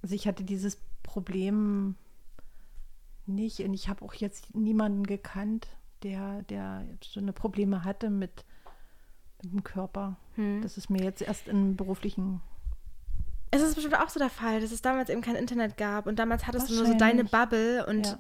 Also 0.02 0.16
ich 0.16 0.30
hatte 0.30 0.46
dieses 0.46 0.78
Problem 1.04 1.96
nicht 3.26 3.60
und 3.60 3.74
ich 3.74 3.90
habe 3.90 4.06
auch 4.06 4.14
jetzt 4.14 4.56
niemanden 4.56 5.04
gekannt, 5.04 5.68
der, 6.04 6.44
der 6.44 6.88
so 7.04 7.20
eine 7.20 7.34
Probleme 7.34 7.84
hatte 7.84 8.10
mit, 8.10 8.46
mit 9.44 9.52
dem 9.52 9.66
Körper. 9.66 10.16
Hm. 10.36 10.62
Das 10.62 10.78
ist 10.78 10.90
mir 10.90 11.04
jetzt 11.04 11.22
erst 11.22 11.50
im 11.50 11.76
beruflichen 11.76 12.40
Es 13.52 13.62
ist 13.62 13.76
bestimmt 13.76 13.96
auch 14.00 14.10
so 14.10 14.20
der 14.20 14.30
Fall, 14.30 14.60
dass 14.62 14.72
es 14.72 14.82
damals 14.82 15.10
eben 15.10 15.22
kein 15.22 15.36
Internet 15.36 15.78
gab 15.78 16.06
und 16.08 16.18
damals 16.20 16.46
hattest 16.48 16.70
du 16.70 16.76
nur 16.76 16.86
so 16.86 16.94
deine. 16.96 17.24
Bubble 17.24 17.86
und 17.86 18.06
Ja. 18.08 18.20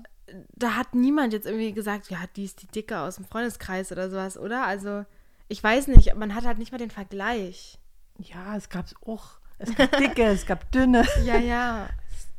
da 0.55 0.75
hat 0.75 0.95
niemand 0.95 1.33
jetzt 1.33 1.45
irgendwie 1.45 1.73
gesagt, 1.73 2.09
ja, 2.09 2.19
die 2.35 2.45
ist 2.45 2.61
die 2.61 2.67
Dicke 2.67 2.99
aus 2.99 3.15
dem 3.17 3.25
Freundeskreis 3.25 3.91
oder 3.91 4.09
sowas, 4.09 4.37
oder? 4.37 4.65
Also, 4.65 5.05
ich 5.49 5.61
weiß 5.63 5.87
nicht, 5.87 6.15
man 6.15 6.33
hat 6.35 6.45
halt 6.45 6.57
nicht 6.57 6.71
mal 6.71 6.77
den 6.77 6.91
Vergleich. 6.91 7.79
Ja, 8.19 8.55
es 8.55 8.69
gab 8.69 8.85
es 8.85 8.95
auch. 9.05 9.39
Es 9.59 9.73
gab 9.75 9.91
dicke, 9.97 10.23
es 10.23 10.45
gab 10.45 10.71
dünne. 10.71 11.05
Ja, 11.25 11.37
ja. 11.37 11.89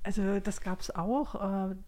Also 0.04 0.40
das 0.40 0.60
gab 0.62 0.80
es 0.80 0.94
auch. 0.94 1.34
Äh, 1.34 1.38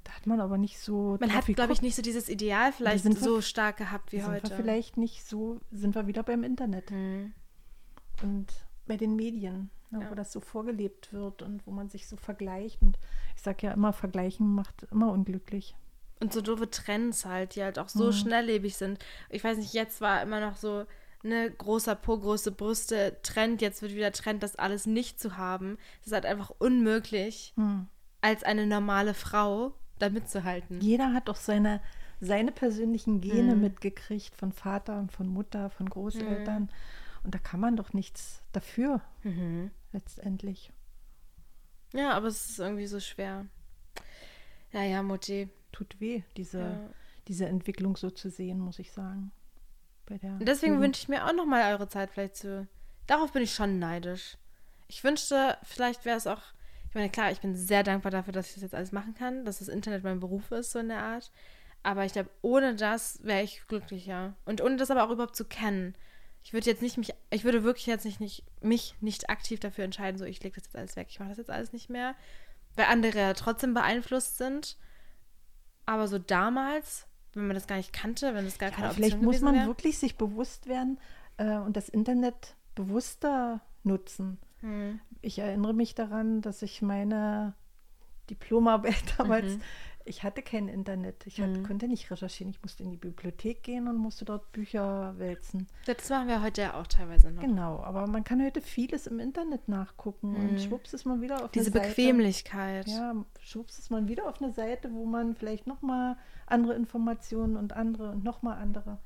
da 0.05 0.12
hat 0.14 0.26
man 0.26 0.40
aber 0.40 0.59
nicht 0.59 0.78
so. 0.80 1.16
Man 1.20 1.32
hat, 1.34 1.46
glaube 1.46 1.72
ich, 1.72 1.80
nicht 1.80 1.94
so 1.96 2.03
dieses 2.03 2.28
Ideal 2.28 2.72
vielleicht 2.72 3.03
sind 3.05 3.16
wir- 3.16 3.22
so 3.22 3.40
stark 3.40 3.78
gehabt 3.78 4.12
wie 4.12 4.20
sind 4.20 4.28
heute. 4.30 4.51
wir 4.51 4.57
vielleicht 4.57 4.96
nicht 4.98 5.26
so, 5.26 5.61
sind 5.70 5.94
wir 5.94 6.07
wieder 6.07 6.22
beim 6.22 6.44
Internet 6.44 6.90
Hm. 6.90 7.32
und 8.22 8.46
bei 8.86 8.96
den 8.98 9.16
Medien, 9.16 9.70
ne, 9.91 10.01
Ja. 10.03 10.11
wo 10.11 10.14
das 10.14 10.32
so 10.32 10.41
vorgelebt 10.41 11.12
wird 11.12 11.43
und 11.43 11.66
wo 11.66 11.70
man 11.70 11.88
sich 11.88 12.07
so 12.09 12.16
vergleicht. 12.16 12.80
Und 12.82 12.99
ich 13.36 13.43
sage 13.43 13.66
ja 13.66 13.72
immer, 13.72 13.93
Vergleichen 13.93 14.55
macht 14.55 14.84
immer 14.91 15.11
unglücklich. 15.12 15.74
Und 16.20 16.32
so 16.32 16.41
doofe 16.43 16.70
Trends 16.70 17.24
halt, 17.24 17.55
die 17.57 17.62
halt 17.62 17.78
auch 17.78 17.88
so 17.88 18.07
Mhm. 18.09 18.12
schnelllebig 18.12 18.76
sind. 18.76 18.99
Ich 19.30 19.43
weiß 19.43 19.57
nicht, 19.59 19.72
jetzt 19.72 20.01
war 20.01 20.20
immer 20.22 20.41
noch 20.41 20.57
so, 20.57 20.84
ne, 21.22 21.51
großer 21.51 21.95
Po, 21.95 22.18
große 22.18 22.53
Brüste, 22.53 23.16
Trend, 23.22 23.62
jetzt 23.62 23.80
wird 23.82 23.95
wieder 23.95 24.12
Trend, 24.12 24.43
das 24.43 24.57
alles 24.57 24.86
nicht 24.86 25.18
zu 25.18 25.36
haben. 25.38 25.78
Das 26.01 26.09
ist 26.09 26.12
halt 26.12 26.26
einfach 26.26 26.51
unmöglich, 26.59 27.53
Hm. 27.57 27.86
als 28.20 28.43
eine 28.45 28.66
normale 28.66 29.14
Frau 29.14 29.72
da 29.99 30.09
mitzuhalten. 30.11 30.80
Jeder 30.80 31.12
hat 31.14 31.28
doch 31.28 31.36
seine, 31.36 31.80
seine 32.20 32.53
persönlichen 32.53 33.20
Gene 33.22 33.55
Mhm. 33.55 33.61
mitgekriegt 33.62 34.34
von 34.36 34.53
Vater 34.53 34.99
und 34.99 35.11
von 35.12 35.26
Mutter, 35.26 35.70
von 35.70 35.88
Großeltern. 35.88 36.70
Und 37.22 37.34
da 37.34 37.38
kann 37.38 37.61
man 37.61 37.76
doch 37.76 37.93
nichts 37.95 38.43
dafür 38.53 39.01
Mhm. 39.22 39.70
Letztendlich. 39.93 40.72
Ja, 41.93 42.12
aber 42.12 42.28
es 42.28 42.51
ist 42.51 42.59
irgendwie 42.59 42.86
so 42.86 43.01
schwer. 43.01 43.47
Ja, 44.72 44.82
ja, 44.82 45.03
Mutti. 45.03 45.49
Tut 45.72 46.01
weh, 46.01 46.22
diese, 46.36 46.61
Ja. 46.61 46.91
diese 47.28 47.47
Entwicklung 47.47 47.97
so 47.97 48.11
zu 48.11 48.28
sehen, 48.30 48.59
muss 48.61 48.78
ich 48.78 48.93
sagen. 48.93 49.32
Bei 50.07 50.18
der 50.18 50.32
Und 50.32 50.47
deswegen 50.47 50.72
Jugend. 50.74 50.86
wünsche 50.88 51.03
ich 51.03 51.09
mir 51.09 51.24
auch 51.26 51.32
noch 51.32 51.47
mal 51.47 51.72
eure 51.72 51.88
Zeit 51.88 52.11
vielleicht 52.11 52.36
zu. 52.36 52.66
Darauf 53.07 53.32
bin 53.32 53.43
ich 53.43 53.55
schon 53.55 53.78
neidisch. 53.78 54.36
Ich 54.88 55.03
wünschte, 55.05 55.57
vielleicht 55.62 56.05
wäre 56.05 56.16
es 56.16 56.26
auch. 56.26 56.43
Ich 56.88 56.95
meine, 56.95 57.09
klar, 57.11 57.30
ich 57.30 57.41
bin 57.41 57.55
sehr 57.55 57.84
dankbar 57.84 58.11
dafür, 58.11 58.32
dass 58.32 58.49
ich 58.49 58.55
das 58.55 58.62
jetzt 58.64 58.74
alles 58.74 58.91
machen 58.91 59.14
kann, 59.14 59.45
dass 59.45 59.61
das 59.61 59.68
Internet 59.68 60.03
mein 60.03 60.18
Beruf 60.18 60.51
ist, 60.51 60.72
so 60.72 60.80
in 60.80 60.88
der 60.88 61.03
Art. 61.03 61.30
Aber 61.84 62.05
ich 62.05 62.12
glaube, 62.12 62.30
ohne 62.43 62.74
das 62.74 63.22
wäre 63.24 63.43
ich 63.43 63.62
glücklicher. 63.68 64.34
Und 64.45 64.61
ohne 64.61 64.76
das 64.76 64.91
aber 64.91 65.05
auch 65.05 65.11
überhaupt 65.11 65.36
zu 65.36 65.45
kennen. 65.45 65.95
Ich 66.51 66.53
würde 66.55 66.66
jetzt 66.66 66.82
nicht 66.82 66.98
mich, 66.98 67.14
ich 67.30 67.44
würde 67.44 67.62
wirklich 67.62 67.86
jetzt 67.86 68.05
nicht, 68.05 68.18
nicht 68.18 68.42
mich 68.61 68.96
nicht 69.01 69.30
aktiv 69.30 69.61
dafür 69.61 69.84
entscheiden, 69.84 70.18
so 70.18 70.24
ich 70.24 70.42
lege 70.42 70.57
das 70.57 70.64
jetzt 70.64 70.74
alles 70.76 70.96
weg, 70.96 71.07
ich 71.09 71.20
mache 71.20 71.28
das 71.28 71.38
jetzt 71.38 71.48
alles 71.51 71.72
nicht 71.72 71.90
mehr. 71.90 72.16
Weil 72.74 72.86
andere 72.86 73.20
ja 73.20 73.34
trotzdem 73.34 73.72
beeinflusst 73.72 74.36
sind. 74.36 74.76
Aber 75.86 76.09
so 76.09 76.18
damals, 76.18 77.07
wenn 77.34 77.46
man 77.46 77.55
das 77.55 77.68
gar 77.68 77.76
nicht 77.76 77.92
kannte, 77.92 78.34
wenn 78.34 78.46
es 78.46 78.59
gar 78.59 78.70
keine 78.70 78.86
Ja, 78.86 78.90
Option 78.90 79.05
vielleicht 79.11 79.22
muss 79.22 79.40
man 79.42 79.55
wäre. 79.55 79.66
wirklich 79.68 80.01
sich 80.01 80.16
bewusst 80.16 80.66
werden 80.66 80.98
äh, 81.36 81.55
und 81.59 81.76
das 81.76 81.88
Internet 81.88 82.57
bewusster 82.74 83.61
nutzen. 83.84 84.38
Hm. 84.59 84.98
Ich 85.22 85.38
erinnere 85.38 85.72
mich 85.72 85.94
daran, 85.94 86.40
dass 86.42 86.62
ich 86.62 86.82
meine 86.82 87.55
Diplomarbeit 88.28 89.05
damals, 89.18 89.55
Mhm. 89.55 89.62
Ich 90.05 90.22
hatte 90.22 90.42
kein 90.42 90.68
Internet. 90.68 91.26
Ich 91.26 91.40
hatte, 91.40 91.59
Mhm. 91.61 91.66
konnte 91.66 91.86
nicht 91.88 92.11
recherchieren. 92.11 92.51
Ich 92.51 92.62
musste 92.62 92.82
in 92.82 92.90
die 92.90 92.96
Bibliothek 92.96 93.62
gehen 93.62 93.86
und 93.88 93.96
musste 93.96 94.24
dort 94.24 94.51
Bücher 94.53 95.14
wälzen. 95.18 95.66
Das 95.86 96.09
machen 96.11 96.28
wir 96.28 96.42
heute 96.42 96.62
ja 96.62 96.74
auch 96.80 96.86
teilweise 96.86 97.30
noch. 97.30 97.42
Genau, 97.42 97.80
aber 97.80 98.07
man 98.07 98.24
kann 98.24 98.42
heute 98.42 98.61
vieles 98.61 99.07
im 99.07 99.18
Internet 99.20 99.68
nachgucken 99.68 100.30
Mhm. 100.32 100.48
und 100.51 100.61
schwupps 100.61 100.94
ist 100.94 101.05
man 101.05 101.20
wieder 101.20 101.44
auf 101.44 101.51
Diese 101.51 101.70
eine 101.70 101.80
Seite. 101.80 101.88
Bequemlichkeit. 101.88 102.88
Ja, 102.88 103.14
schwupps 103.40 103.78
ist 103.78 103.90
man 103.90 104.09
wieder 104.09 104.28
auf 104.28 104.40
eine 104.42 104.53
Seite, 104.53 104.92
wo 104.92 105.05
man 105.05 105.34
vielleicht 105.34 105.66
nochmal 105.66 106.16
andere 106.46 106.74
Informationen 106.74 107.57
und 107.57 107.72
andere 107.74 108.11
und 108.12 108.24
nochmal 108.24 108.59
andere. 108.59 108.98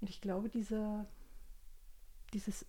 Und 0.00 0.08
ich 0.10 0.20
glaube, 0.20 0.48
diese, 0.48 1.06
dieses 2.32 2.66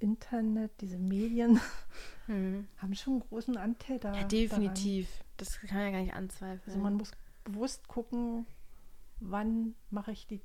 Internet, 0.00 0.70
diese 0.80 0.98
Medien 0.98 1.60
Hm. 2.26 2.68
haben 2.76 2.94
schon 2.94 3.14
einen 3.14 3.22
großen 3.28 3.56
Anteil 3.56 3.98
da. 3.98 4.14
Ja, 4.14 4.24
definitiv. 4.24 5.08
Das 5.38 5.58
kann 5.60 5.78
man 5.78 5.86
ja 5.86 5.92
gar 5.92 6.00
nicht 6.02 6.14
anzweifeln. 6.14 6.58
Daran. 6.60 6.72
Also 6.74 6.78
man 6.82 6.94
muss 6.94 7.10
bewusst 7.44 7.88
gucken, 7.88 8.46
wann 9.20 9.74
mache 9.90 10.12
ich 10.12 10.26
die, 10.26 10.40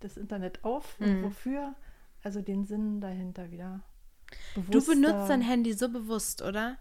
das 0.00 0.16
Internet 0.16 0.64
auf 0.64 0.98
und 1.00 1.20
Mhm. 1.20 1.22
wofür. 1.24 1.74
Also 2.22 2.40
den 2.40 2.64
Sinn 2.64 3.00
dahinter 3.00 3.50
wieder. 3.50 3.80
du 4.54 4.62
bewusster- 4.62 4.92
benutzt 4.94 5.30
dein 5.30 5.40
Handy 5.42 5.72
so 5.72 5.88
bewusst, 5.88 6.42
oder? 6.42 6.76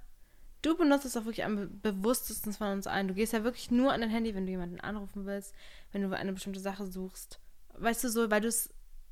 Du 0.64 0.76
benutzt 0.76 1.06
es 1.06 1.16
auch 1.16 1.26
wirklich 1.26 1.46
am 1.46 1.56
be- 1.56 1.68
bewusstesten 1.68 2.52
von 2.54 2.68
uns 2.74 2.88
allen. 2.88 3.08
Du 3.08 3.14
gehst 3.14 3.32
ja 3.34 3.44
wirklich 3.44 3.70
nur 3.72 3.94
an 3.94 4.02
dein 4.02 4.10
Handy, 4.10 4.34
wenn 4.34 4.46
du 4.46 4.52
jemanden 4.52 4.80
anrufen 4.82 5.26
willst, 5.26 5.54
wenn 5.92 6.02
du 6.02 6.12
eine 6.16 6.34
bestimmte 6.34 6.60
Sache 6.60 6.88
suchst. 6.88 7.40
Weißt 7.78 8.04
du 8.04 8.10
so, 8.10 8.32
weil 8.32 8.42
du 8.42 8.48
es, 8.48 8.70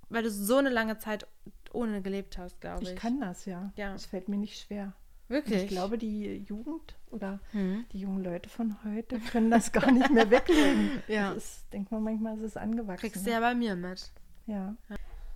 weil 0.10 0.24
du 0.24 0.32
so 0.32 0.58
eine 0.58 0.70
lange 0.70 0.98
Zeit 1.00 1.28
ohne 1.74 2.02
gelebt 2.02 2.38
hast, 2.38 2.62
glaube 2.62 2.84
ich. 2.84 2.90
Ich 2.92 2.96
kann 2.96 3.20
das, 3.20 3.46
ja. 3.46 3.72
Ja. 3.76 3.94
Es 3.96 4.06
fällt 4.06 4.30
mir 4.30 4.38
nicht 4.38 4.60
schwer. 4.60 4.94
Und 5.28 5.36
wirklich. 5.36 5.64
Ich 5.64 5.68
glaube, 5.70 5.98
die 5.98 6.38
Jugend 6.48 6.96
oder 7.10 7.40
Hm. 7.52 7.86
die 7.92 8.00
jungen 8.00 8.24
Leute 8.24 8.48
von 8.50 8.76
heute 8.84 9.20
können 9.20 9.50
das 9.52 9.72
gar 9.72 9.92
nicht 9.92 10.12
mehr 10.12 10.30
weglegen. 10.30 11.02
Ja. 11.08 11.34
Das 11.34 11.44
ist, 11.44 11.74
denkt 11.74 11.92
man 11.92 12.04
manchmal, 12.04 12.38
es 12.38 12.44
ist 12.44 12.58
angewachsen. 12.58 13.00
Kriegst 13.02 13.26
du 13.26 13.32
ja 13.32 13.40
bei 13.40 13.56
mir 13.56 13.76
mit. 13.76 14.12
ja. 14.46 14.76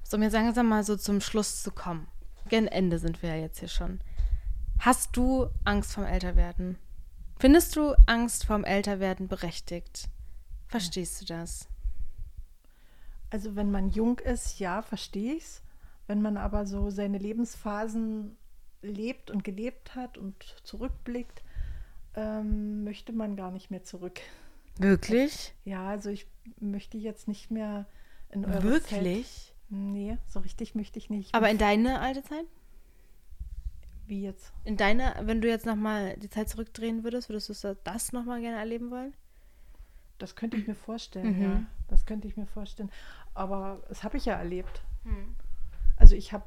So, 0.04 0.18
um 0.18 0.24
jetzt 0.24 0.34
langsam 0.34 0.68
mal 0.68 0.84
so 0.84 0.96
zum 0.96 1.22
Schluss 1.22 1.62
zu 1.62 1.72
kommen. 1.72 2.08
Gen 2.48 2.68
Ende 2.68 2.98
sind 3.00 3.22
wir 3.22 3.30
ja 3.36 3.42
jetzt 3.42 3.60
hier 3.60 3.68
schon. 3.68 4.00
Hast 4.80 5.16
du 5.18 5.48
Angst 5.66 5.94
vorm 5.94 6.08
Älterwerden? 6.08 6.78
Findest 7.38 7.76
du 7.76 7.94
Angst 8.08 8.46
vorm 8.46 8.64
Älterwerden 8.64 9.28
berechtigt? 9.28 10.10
Verstehst 10.68 11.22
du 11.22 11.26
das? 11.26 11.68
Also 13.30 13.56
wenn 13.56 13.72
man 13.72 13.90
jung 13.92 14.20
ist, 14.20 14.60
ja, 14.60 14.82
verstehe 14.82 15.34
ich 15.36 15.44
es. 15.44 15.62
Wenn 16.08 16.22
man 16.22 16.38
aber 16.38 16.66
so 16.66 16.90
seine 16.90 17.20
Lebensphasen 17.20 18.36
lebt 18.82 19.30
und 19.30 19.44
gelebt 19.44 19.96
hat 19.96 20.18
und 20.18 20.56
zurückblickt, 20.64 21.44
ähm, 22.16 22.84
möchte 22.84 23.14
man 23.14 23.36
gar 23.36 23.52
nicht 23.52 23.70
mehr 23.70 23.84
zurück. 23.84 24.20
Wirklich? 24.80 25.54
Ja, 25.66 25.88
also 25.90 26.10
ich 26.10 26.26
möchte 26.60 26.98
jetzt 26.98 27.28
nicht 27.28 27.52
mehr 27.52 27.86
in 28.32 28.46
eure 28.46 28.62
Zeit. 28.62 28.64
Wirklich? 28.64 29.54
Nee, 29.70 30.18
so 30.26 30.40
richtig 30.40 30.74
möchte 30.74 30.98
ich 30.98 31.12
nicht. 31.12 31.36
Aber 31.36 31.50
in 31.52 31.60
deine 31.60 32.00
alte 32.00 32.24
Zeit? 32.24 32.46
Wie 34.08 34.24
jetzt? 34.24 34.52
In 34.64 34.78
deine, 34.78 35.14
wenn 35.22 35.42
du 35.42 35.48
jetzt 35.48 35.68
nochmal 35.68 36.18
die 36.18 36.30
Zeit 36.30 36.50
zurückdrehen 36.50 37.04
würdest, 37.04 37.30
würdest 37.30 37.50
du 37.64 37.78
das 37.84 38.12
nochmal 38.12 38.42
gerne 38.42 38.58
erleben 38.58 38.90
wollen? 38.90 39.14
Das 40.18 40.36
könnte 40.36 40.58
ich 40.58 40.68
mir 40.68 40.76
vorstellen, 40.76 41.38
Mhm. 41.38 41.42
ja. 41.44 41.64
Das 41.88 42.06
könnte 42.06 42.28
ich 42.28 42.36
mir 42.38 42.46
vorstellen. 42.48 42.92
Aber 43.34 43.82
das 43.88 44.04
habe 44.04 44.18
ich 44.18 44.26
ja 44.26 44.36
erlebt. 44.36 44.84
Also 45.98 46.16
ich 46.16 46.34
habe 46.34 46.46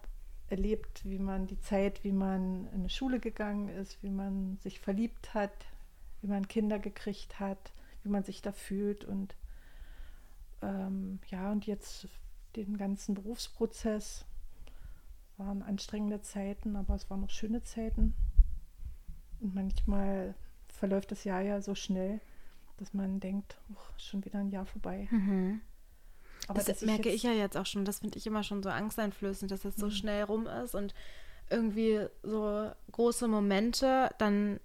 erlebt, 0.48 1.04
wie 1.04 1.18
man 1.18 1.46
die 1.46 1.58
Zeit, 1.60 2.04
wie 2.04 2.12
man 2.12 2.66
in 2.68 2.80
eine 2.80 2.88
Schule 2.90 3.20
gegangen 3.20 3.68
ist, 3.68 4.02
wie 4.02 4.10
man 4.10 4.58
sich 4.58 4.80
verliebt 4.80 5.34
hat, 5.34 5.52
wie 6.20 6.26
man 6.26 6.46
Kinder 6.46 6.78
gekriegt 6.78 7.40
hat, 7.40 7.72
wie 8.02 8.08
man 8.08 8.22
sich 8.24 8.42
da 8.42 8.52
fühlt 8.52 9.04
und 9.04 9.34
ähm, 10.62 11.18
ja, 11.28 11.50
und 11.50 11.66
jetzt 11.66 12.08
den 12.56 12.76
ganzen 12.76 13.14
Berufsprozess 13.14 14.24
waren 15.36 15.62
anstrengende 15.62 16.20
Zeiten, 16.20 16.76
aber 16.76 16.94
es 16.94 17.08
waren 17.10 17.24
auch 17.24 17.30
schöne 17.30 17.62
Zeiten. 17.62 18.14
Und 19.40 19.54
manchmal 19.54 20.34
verläuft 20.68 21.10
das 21.10 21.24
Jahr 21.24 21.40
ja 21.40 21.60
so 21.60 21.74
schnell, 21.74 22.20
dass 22.76 22.94
man 22.94 23.20
denkt, 23.20 23.58
oh, 23.74 23.98
schon 23.98 24.24
wieder 24.24 24.38
ein 24.38 24.50
Jahr 24.50 24.66
vorbei. 24.66 25.08
Mhm. 25.10 25.60
Aber 26.48 26.58
das 26.58 26.66
dass 26.66 26.82
merke 26.82 27.08
ich 27.08 27.22
ja 27.22 27.32
jetzt 27.32 27.56
auch 27.56 27.66
schon. 27.66 27.84
Das 27.84 28.00
finde 28.00 28.18
ich 28.18 28.26
immer 28.26 28.42
schon 28.42 28.62
so 28.62 28.68
angsteinflößend, 28.68 29.50
dass 29.50 29.60
das 29.62 29.76
so 29.76 29.86
Mhm. 29.86 29.90
schnell 29.92 30.22
rum 30.24 30.46
ist 30.46 30.74
und 30.74 30.94
irgendwie 31.50 32.06
so 32.22 32.70
große 32.92 33.28
Momente 33.28 34.10
dann 34.18 34.58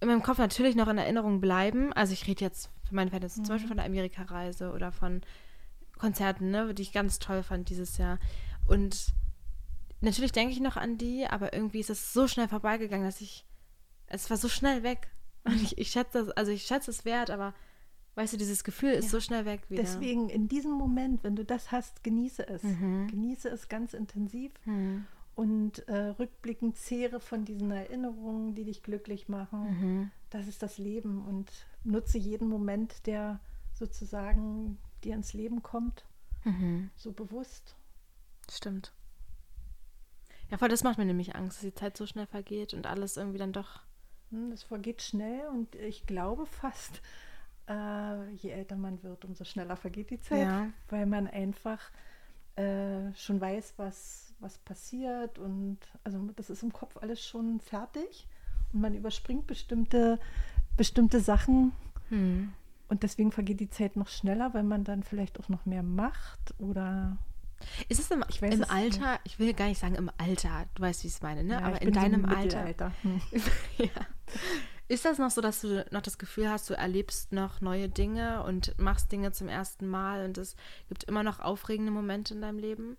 in 0.00 0.08
meinem 0.08 0.22
Kopf 0.22 0.38
natürlich 0.38 0.76
noch 0.76 0.88
in 0.88 0.98
Erinnerung 0.98 1.40
bleiben. 1.40 1.92
Also 1.92 2.12
ich 2.12 2.26
rede 2.26 2.44
jetzt 2.44 2.70
für 2.86 2.94
meine 2.94 3.10
Verhältnisse 3.10 3.36
zum 3.36 3.44
Mhm. 3.44 3.48
Beispiel 3.48 3.68
von 3.68 3.76
der 3.78 3.86
Amerika-Reise 3.86 4.72
oder 4.72 4.92
von 4.92 5.22
Konzerten, 5.98 6.50
ne, 6.50 6.74
die 6.74 6.82
ich 6.82 6.92
ganz 6.92 7.18
toll 7.18 7.42
fand 7.42 7.70
dieses 7.70 7.96
Jahr. 7.96 8.18
Und 8.66 9.14
natürlich 10.00 10.32
denke 10.32 10.52
ich 10.52 10.60
noch 10.60 10.76
an 10.76 10.98
die, 10.98 11.26
aber 11.26 11.54
irgendwie 11.54 11.80
ist 11.80 11.90
es 11.90 12.12
so 12.12 12.28
schnell 12.28 12.48
vorbeigegangen, 12.48 13.06
dass 13.06 13.20
ich, 13.22 13.46
es 14.06 14.28
war 14.28 14.36
so 14.36 14.48
schnell 14.48 14.82
weg. 14.82 15.08
Und 15.44 15.62
ich, 15.62 15.78
ich 15.78 15.90
schätze 15.90 16.24
das, 16.26 16.30
also 16.36 16.50
ich 16.52 16.64
schätze 16.66 16.90
es 16.90 17.04
wert, 17.04 17.30
aber 17.30 17.54
weißt 18.16 18.32
du, 18.32 18.36
dieses 18.36 18.64
Gefühl 18.64 18.90
ist 18.90 19.04
Ja. 19.06 19.10
so 19.12 19.20
schnell 19.20 19.44
weg 19.44 19.62
wieder. 19.70 19.82
Deswegen 19.82 20.28
in 20.28 20.48
diesem 20.48 20.72
Moment, 20.72 21.22
wenn 21.22 21.36
du 21.36 21.44
das 21.44 21.70
hast, 21.70 22.02
genieße 22.02 22.48
es. 22.48 22.62
Mhm. 22.64 23.06
Genieße 23.08 23.48
es 23.48 23.68
ganz 23.68 23.94
intensiv 23.94 24.52
Hm. 24.64 25.04
und 25.34 25.86
äh, 25.88 26.08
rückblickend 26.18 26.76
zehre 26.76 27.20
von 27.20 27.44
diesen 27.44 27.70
Erinnerungen, 27.70 28.54
die 28.54 28.64
dich 28.64 28.82
glücklich 28.82 29.28
machen. 29.28 29.60
Mhm. 29.80 30.10
Das 30.30 30.48
ist 30.48 30.62
das 30.62 30.78
Leben 30.78 31.24
und 31.24 31.50
nutze 31.84 32.18
jeden 32.18 32.48
Moment, 32.48 33.06
der 33.06 33.38
sozusagen 33.74 34.78
dir 35.04 35.14
ins 35.14 35.32
Leben 35.34 35.62
kommt, 35.62 36.04
Mhm. 36.44 36.90
so 36.96 37.12
bewusst. 37.12 37.76
Stimmt. 38.50 38.92
Ja, 40.50 40.58
voll, 40.58 40.68
das 40.68 40.84
macht 40.84 40.98
mir 40.98 41.04
nämlich 41.04 41.34
Angst, 41.34 41.58
dass 41.58 41.62
die 41.64 41.74
Zeit 41.74 41.96
so 41.96 42.06
schnell 42.06 42.26
vergeht 42.26 42.72
und 42.72 42.86
alles 42.86 43.16
irgendwie 43.16 43.38
dann 43.38 43.52
doch. 43.52 43.80
Hm, 44.30 44.50
Das 44.50 44.62
vergeht 44.62 45.02
schnell 45.02 45.48
und 45.48 45.74
ich 45.74 46.06
glaube 46.06 46.46
fast, 46.46 47.00
äh, 47.68 48.30
je 48.32 48.50
älter 48.50 48.76
man 48.76 49.02
wird, 49.02 49.24
umso 49.24 49.44
schneller 49.44 49.76
vergeht 49.76 50.10
die 50.10 50.20
Zeit, 50.20 50.46
Ja. 50.46 50.66
weil 50.88 51.06
man 51.06 51.26
einfach 51.26 51.80
äh, 52.56 53.12
schon 53.14 53.40
weiß, 53.40 53.74
was, 53.76 54.34
was 54.40 54.58
passiert 54.58 55.38
und 55.38 55.78
also 56.04 56.18
das 56.36 56.48
ist 56.50 56.62
im 56.62 56.72
Kopf 56.72 56.96
alles 56.98 57.24
schon 57.26 57.60
fertig 57.60 58.26
und 58.72 58.80
man 58.80 58.94
überspringt 58.94 59.46
bestimmte, 59.46 60.18
bestimmte 60.76 61.20
Sachen 61.20 61.72
Hm. 62.08 62.52
und 62.88 63.02
deswegen 63.02 63.32
vergeht 63.32 63.58
die 63.60 63.68
Zeit 63.68 63.96
noch 63.96 64.08
schneller, 64.08 64.54
weil 64.54 64.62
man 64.62 64.84
dann 64.84 65.02
vielleicht 65.02 65.40
auch 65.40 65.48
noch 65.48 65.66
mehr 65.66 65.82
macht 65.82 66.54
oder 66.58 67.18
Ist 67.88 67.98
es 68.00 68.10
im, 68.10 68.24
Ich 68.28 68.40
weiß 68.40 68.54
im 68.54 68.64
Alter, 68.64 69.18
ich 69.24 69.38
will 69.38 69.52
gar 69.54 69.66
nicht 69.66 69.80
sagen 69.80 69.96
im 69.96 70.10
Alter, 70.18 70.66
du 70.76 70.82
weißt, 70.82 71.02
wie 71.02 71.08
ich 71.08 71.14
es 71.14 71.22
meine, 71.22 71.42
ne? 71.42 71.54
Ja, 71.54 71.62
Aber 71.62 71.82
in 71.82 71.92
so 71.92 72.00
deinem 72.00 72.24
im 72.24 72.30
Alter. 72.30 72.92
Hm. 73.02 73.20
ja. 73.78 73.90
Ist 74.88 75.04
das 75.04 75.18
noch 75.18 75.30
so, 75.30 75.40
dass 75.40 75.62
du 75.62 75.84
noch 75.90 76.02
das 76.02 76.18
Gefühl 76.18 76.48
hast, 76.48 76.70
du 76.70 76.74
erlebst 76.74 77.32
noch 77.32 77.60
neue 77.60 77.88
Dinge 77.88 78.44
und 78.44 78.78
machst 78.78 79.10
Dinge 79.10 79.32
zum 79.32 79.48
ersten 79.48 79.86
Mal 79.88 80.24
und 80.24 80.38
es 80.38 80.54
gibt 80.88 81.04
immer 81.04 81.22
noch 81.24 81.40
aufregende 81.40 81.90
Momente 81.90 82.34
in 82.34 82.40
deinem 82.40 82.58
Leben? 82.58 82.96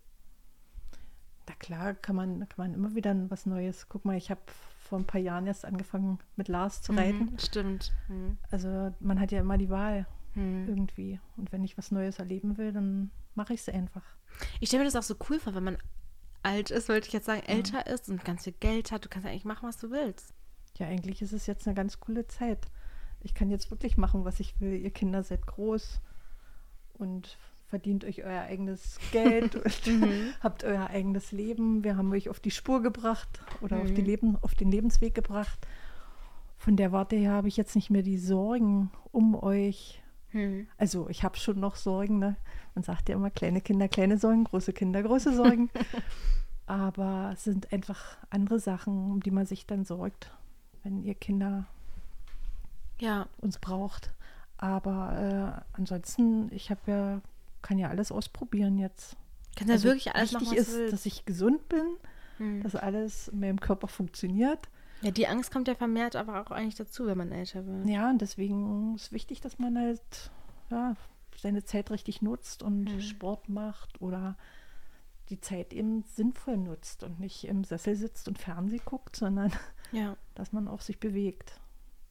Na 1.48 1.56
klar, 1.56 1.94
kann 1.94 2.16
man, 2.18 2.40
kann 2.50 2.58
man 2.58 2.74
immer 2.74 2.94
wieder 2.94 3.16
was 3.30 3.46
Neues. 3.46 3.88
Guck 3.88 4.04
mal, 4.04 4.18
ich 4.18 4.30
habe 4.30 4.42
vor 4.80 5.00
ein 5.00 5.06
paar 5.06 5.22
Jahren 5.22 5.48
erst 5.48 5.64
angefangen 5.64 6.20
mit 6.36 6.50
Lars 6.50 6.82
zu 6.82 6.92
reiten. 6.92 7.32
Mhm, 7.32 7.40
stimmt. 7.40 7.94
Hm. 8.08 8.38
Also 8.52 8.94
man 9.00 9.20
hat 9.20 9.32
ja 9.32 9.40
immer 9.40 9.58
die 9.58 9.70
Wahl 9.70 10.06
Hm. 10.34 10.68
irgendwie. 10.68 11.20
Und 11.36 11.52
wenn 11.52 11.64
ich 11.64 11.78
was 11.78 11.92
Neues 11.92 12.20
erleben 12.20 12.58
will, 12.58 12.72
dann 12.72 13.12
mache 13.34 13.54
ich 13.54 13.62
es 13.62 13.70
einfach. 13.70 14.04
Ich 14.60 14.70
stelle 14.70 14.84
mir 14.84 14.90
das 14.90 14.96
auch 14.96 15.04
so 15.08 15.16
cool 15.30 15.40
vor, 15.40 15.56
wenn 15.56 15.64
man 15.64 15.78
alt 16.44 16.70
ist, 16.70 16.90
wollte 16.90 17.08
ich 17.08 17.14
jetzt 17.14 17.26
sagen, 17.26 17.42
älter 17.44 17.88
ist 17.88 18.08
und 18.10 18.24
ganz 18.24 18.44
viel 18.44 18.54
Geld 18.54 18.92
hat. 18.92 19.04
Du 19.04 19.10
kannst 19.10 19.28
eigentlich 19.28 19.46
machen, 19.46 19.68
was 19.68 19.78
du 19.78 19.90
willst. 19.90 20.34
Ja, 20.78 20.88
eigentlich 20.88 21.22
ist 21.22 21.34
es 21.34 21.48
jetzt 21.48 21.68
eine 21.68 21.76
ganz 21.76 22.00
coole 22.00 22.28
Zeit. 22.28 22.66
Ich 23.22 23.34
kann 23.34 23.50
jetzt 23.50 23.72
wirklich 23.72 23.98
machen, 23.98 24.26
was 24.26 24.40
ich 24.40 24.60
will. 24.62 24.74
Ihr 24.76 24.92
Kinder 24.92 25.24
seid 25.24 25.46
groß 25.48 26.02
und 26.94 27.38
verdient 27.68 28.06
euch 28.06 28.24
euer 28.24 28.42
eigenes 28.44 29.00
Geld 29.12 29.56
und 29.64 29.88
Mhm. 29.88 30.30
habt 30.42 30.64
euer 30.64 30.88
eigenes 30.90 31.32
Leben. 31.32 31.84
Wir 31.84 31.98
haben 31.98 32.12
euch 32.12 32.30
auf 32.30 32.40
die 32.40 32.52
Spur 32.52 32.82
gebracht 32.82 33.42
oder 33.62 33.78
auf, 33.82 33.92
die 33.92 34.02
Mhm. 34.02 34.08
Leben, 34.08 34.38
auf 34.42 34.56
den 34.56 34.72
Lebensweg 34.72 35.14
gebracht. 35.16 35.60
Von 36.58 36.76
der 36.78 36.92
Warte 36.92 37.16
her 37.16 37.32
habe 37.34 37.48
ich 37.48 37.58
jetzt 37.58 37.76
nicht 37.76 37.90
mehr 37.90 38.04
die 38.04 38.18
Sorgen 38.18 38.90
um 39.12 39.36
euch. 39.36 40.02
Hm. 40.30 40.68
Also 40.78 41.08
ich 41.10 41.24
habe 41.24 41.38
schon 41.38 41.60
noch 41.60 41.76
Sorgen. 41.76 42.20
Ne? 42.20 42.36
Man 42.76 42.84
sagt 42.84 43.10
ja 43.10 43.16
immer, 43.16 43.30
kleine 43.30 43.62
Kinder, 43.62 43.88
kleine 43.88 44.18
Sorgen, 44.18 44.44
große 44.44 44.74
Kinder, 44.74 45.02
große 45.04 45.36
Sorgen. 45.36 45.70
Aber 46.66 47.32
es 47.34 47.44
sind 47.44 47.72
einfach 47.72 48.18
andere 48.30 48.60
Sachen, 48.60 49.12
um 49.12 49.22
die 49.22 49.32
man 49.32 49.46
sich 49.46 49.66
dann 49.68 49.86
sorgt, 49.86 50.32
wenn 50.84 51.04
ihr 51.04 51.16
Kinder 51.16 51.66
Ja, 53.00 53.28
uns 53.42 53.60
braucht. 53.60 54.12
Aber 54.58 55.64
äh, 55.74 55.78
ansonsten, 55.78 56.52
ich 56.52 56.70
habe 56.72 56.82
ja, 56.88 57.22
kann 57.62 57.78
ja 57.78 57.90
alles 57.90 58.12
ausprobieren 58.12 58.78
jetzt. 58.80 59.16
kannst 59.56 59.72
ja 59.74 59.84
wirklich 59.84 60.14
alles 60.16 60.34
wichtig 60.34 60.48
machen, 60.50 60.58
was 60.60 60.68
ist, 60.68 60.94
dass 60.94 61.06
ich 61.06 61.26
gesund 61.26 61.68
bin, 61.70 61.86
Hm. 62.38 62.62
dass 62.64 62.76
alles 62.76 63.28
in 63.30 63.40
meinem 63.40 63.60
Körper 63.60 63.88
funktioniert. 63.88 64.70
Ja, 65.02 65.12
die 65.12 65.28
Angst 65.28 65.52
kommt 65.52 65.68
ja 65.68 65.76
vermehrt 65.76 66.16
aber 66.16 66.42
auch 66.42 66.52
eigentlich 66.52 66.76
dazu, 66.76 67.06
wenn 67.08 67.18
man 67.18 67.32
älter 67.32 67.66
wird. 67.66 67.88
Ja, 67.88 68.10
und 68.10 68.20
deswegen 68.22 68.96
ist 68.96 69.12
wichtig, 69.12 69.42
dass 69.42 69.58
man 69.60 69.78
halt 69.78 70.32
ja, 70.72 70.96
seine 71.40 71.64
Zeit 71.64 71.90
richtig 71.92 72.22
nutzt 72.22 72.62
und 72.64 72.96
Mhm. 72.96 73.02
Sport 73.02 73.48
macht 73.50 74.02
oder 74.02 74.36
die 75.30 75.40
Zeit 75.42 75.74
eben 75.74 76.04
sinnvoll 76.04 76.58
nutzt 76.58 77.04
und 77.04 77.20
nicht 77.20 77.44
im 77.48 77.64
Sessel 77.64 77.96
sitzt 77.96 78.28
und 78.28 78.38
Fernseh 78.40 78.80
guckt, 78.86 79.16
sondern 79.16 79.52
Ja. 79.92 80.18
dass 80.36 80.52
man 80.52 80.68
auch 80.68 80.82
sich 80.82 81.00
bewegt. 81.00 81.60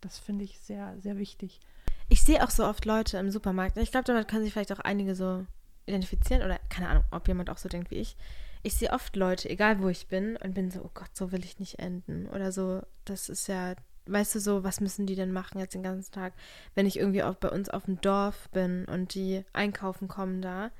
Das 0.00 0.18
finde 0.18 0.44
ich 0.44 0.58
sehr, 0.60 0.94
sehr 1.00 1.18
wichtig. 1.18 1.60
Ich 2.08 2.22
sehe 2.22 2.44
auch 2.44 2.50
so 2.50 2.64
oft 2.64 2.84
Leute 2.84 3.18
im 3.18 3.30
Supermarkt. 3.30 3.76
Ich 3.78 3.90
glaube, 3.90 4.04
damit 4.04 4.28
können 4.28 4.44
sich 4.44 4.52
vielleicht 4.52 4.72
auch 4.72 4.80
einige 4.80 5.14
so 5.14 5.44
identifizieren 5.86 6.42
oder 6.42 6.58
keine 6.68 6.88
Ahnung, 6.88 7.04
ob 7.10 7.26
jemand 7.28 7.50
auch 7.50 7.58
so 7.58 7.68
denkt 7.68 7.90
wie 7.90 7.96
ich. 7.96 8.16
Ich 8.62 8.74
sehe 8.74 8.90
oft 8.90 9.14
Leute, 9.16 9.48
egal 9.48 9.80
wo 9.80 9.88
ich 9.88 10.08
bin, 10.08 10.36
und 10.36 10.54
bin 10.54 10.70
so, 10.70 10.80
oh 10.80 10.90
Gott, 10.94 11.10
so 11.14 11.30
will 11.32 11.44
ich 11.44 11.58
nicht 11.58 11.78
enden. 11.78 12.26
Oder 12.26 12.52
so, 12.52 12.82
das 13.04 13.28
ist 13.28 13.46
ja, 13.46 13.74
weißt 14.06 14.34
du 14.34 14.40
so, 14.40 14.64
was 14.64 14.80
müssen 14.80 15.06
die 15.06 15.14
denn 15.14 15.32
machen 15.32 15.58
jetzt 15.58 15.74
den 15.74 15.82
ganzen 15.82 16.12
Tag, 16.12 16.32
wenn 16.74 16.86
ich 16.86 16.98
irgendwie 16.98 17.22
auch 17.22 17.36
bei 17.36 17.48
uns 17.48 17.68
auf 17.68 17.84
dem 17.84 18.00
Dorf 18.00 18.48
bin 18.50 18.84
und 18.86 19.14
die 19.14 19.44
einkaufen 19.52 20.08
kommen 20.08 20.42
da 20.42 20.70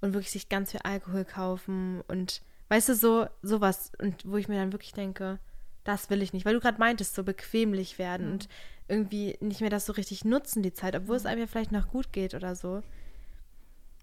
und 0.00 0.12
wirklich 0.12 0.30
sich 0.30 0.48
ganz 0.48 0.70
viel 0.70 0.80
Alkohol 0.84 1.24
kaufen 1.24 2.02
und 2.08 2.42
weißt 2.68 2.90
du, 2.90 2.94
so, 2.94 3.26
sowas. 3.42 3.92
Und 3.98 4.28
wo 4.28 4.36
ich 4.36 4.48
mir 4.48 4.56
dann 4.56 4.72
wirklich 4.72 4.92
denke, 4.92 5.38
das 5.84 6.10
will 6.10 6.22
ich 6.22 6.32
nicht, 6.32 6.44
weil 6.46 6.54
du 6.54 6.60
gerade 6.60 6.78
meintest, 6.78 7.14
so 7.14 7.22
bequemlich 7.22 7.98
werden 7.98 8.32
und 8.32 8.48
irgendwie 8.88 9.36
nicht 9.40 9.60
mehr 9.60 9.70
das 9.70 9.86
so 9.86 9.92
richtig 9.92 10.24
nutzen, 10.24 10.62
die 10.62 10.72
Zeit, 10.72 10.96
obwohl 10.96 11.16
es 11.16 11.26
einem 11.26 11.40
ja 11.40 11.46
vielleicht 11.46 11.72
noch 11.72 11.88
gut 11.88 12.12
geht 12.12 12.34
oder 12.34 12.54
so. 12.56 12.82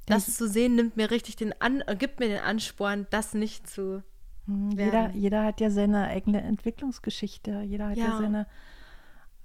Das 0.08 0.36
zu 0.36 0.48
sehen, 0.48 0.76
nimmt 0.76 0.98
mir 0.98 1.12
richtig 1.12 1.36
den 1.36 1.54
An 1.62 1.82
äh, 1.88 1.96
gibt 1.96 2.20
mir 2.20 2.28
den 2.28 2.40
Ansporn, 2.40 3.08
das 3.12 3.34
nicht 3.34 3.70
zu. 3.70 4.04
Hm, 4.48 4.76
werden. 4.78 5.12
Jeder, 5.12 5.16
jeder 5.16 5.44
hat 5.46 5.62
ja 5.62 5.70
seine 5.70 6.08
eigene 6.08 6.42
Entwicklungsgeschichte. 6.42 7.62
Jeder 7.62 7.90
hat 7.90 7.98
ja, 7.98 8.06
Ja. 8.06 8.18
seine 8.18 8.48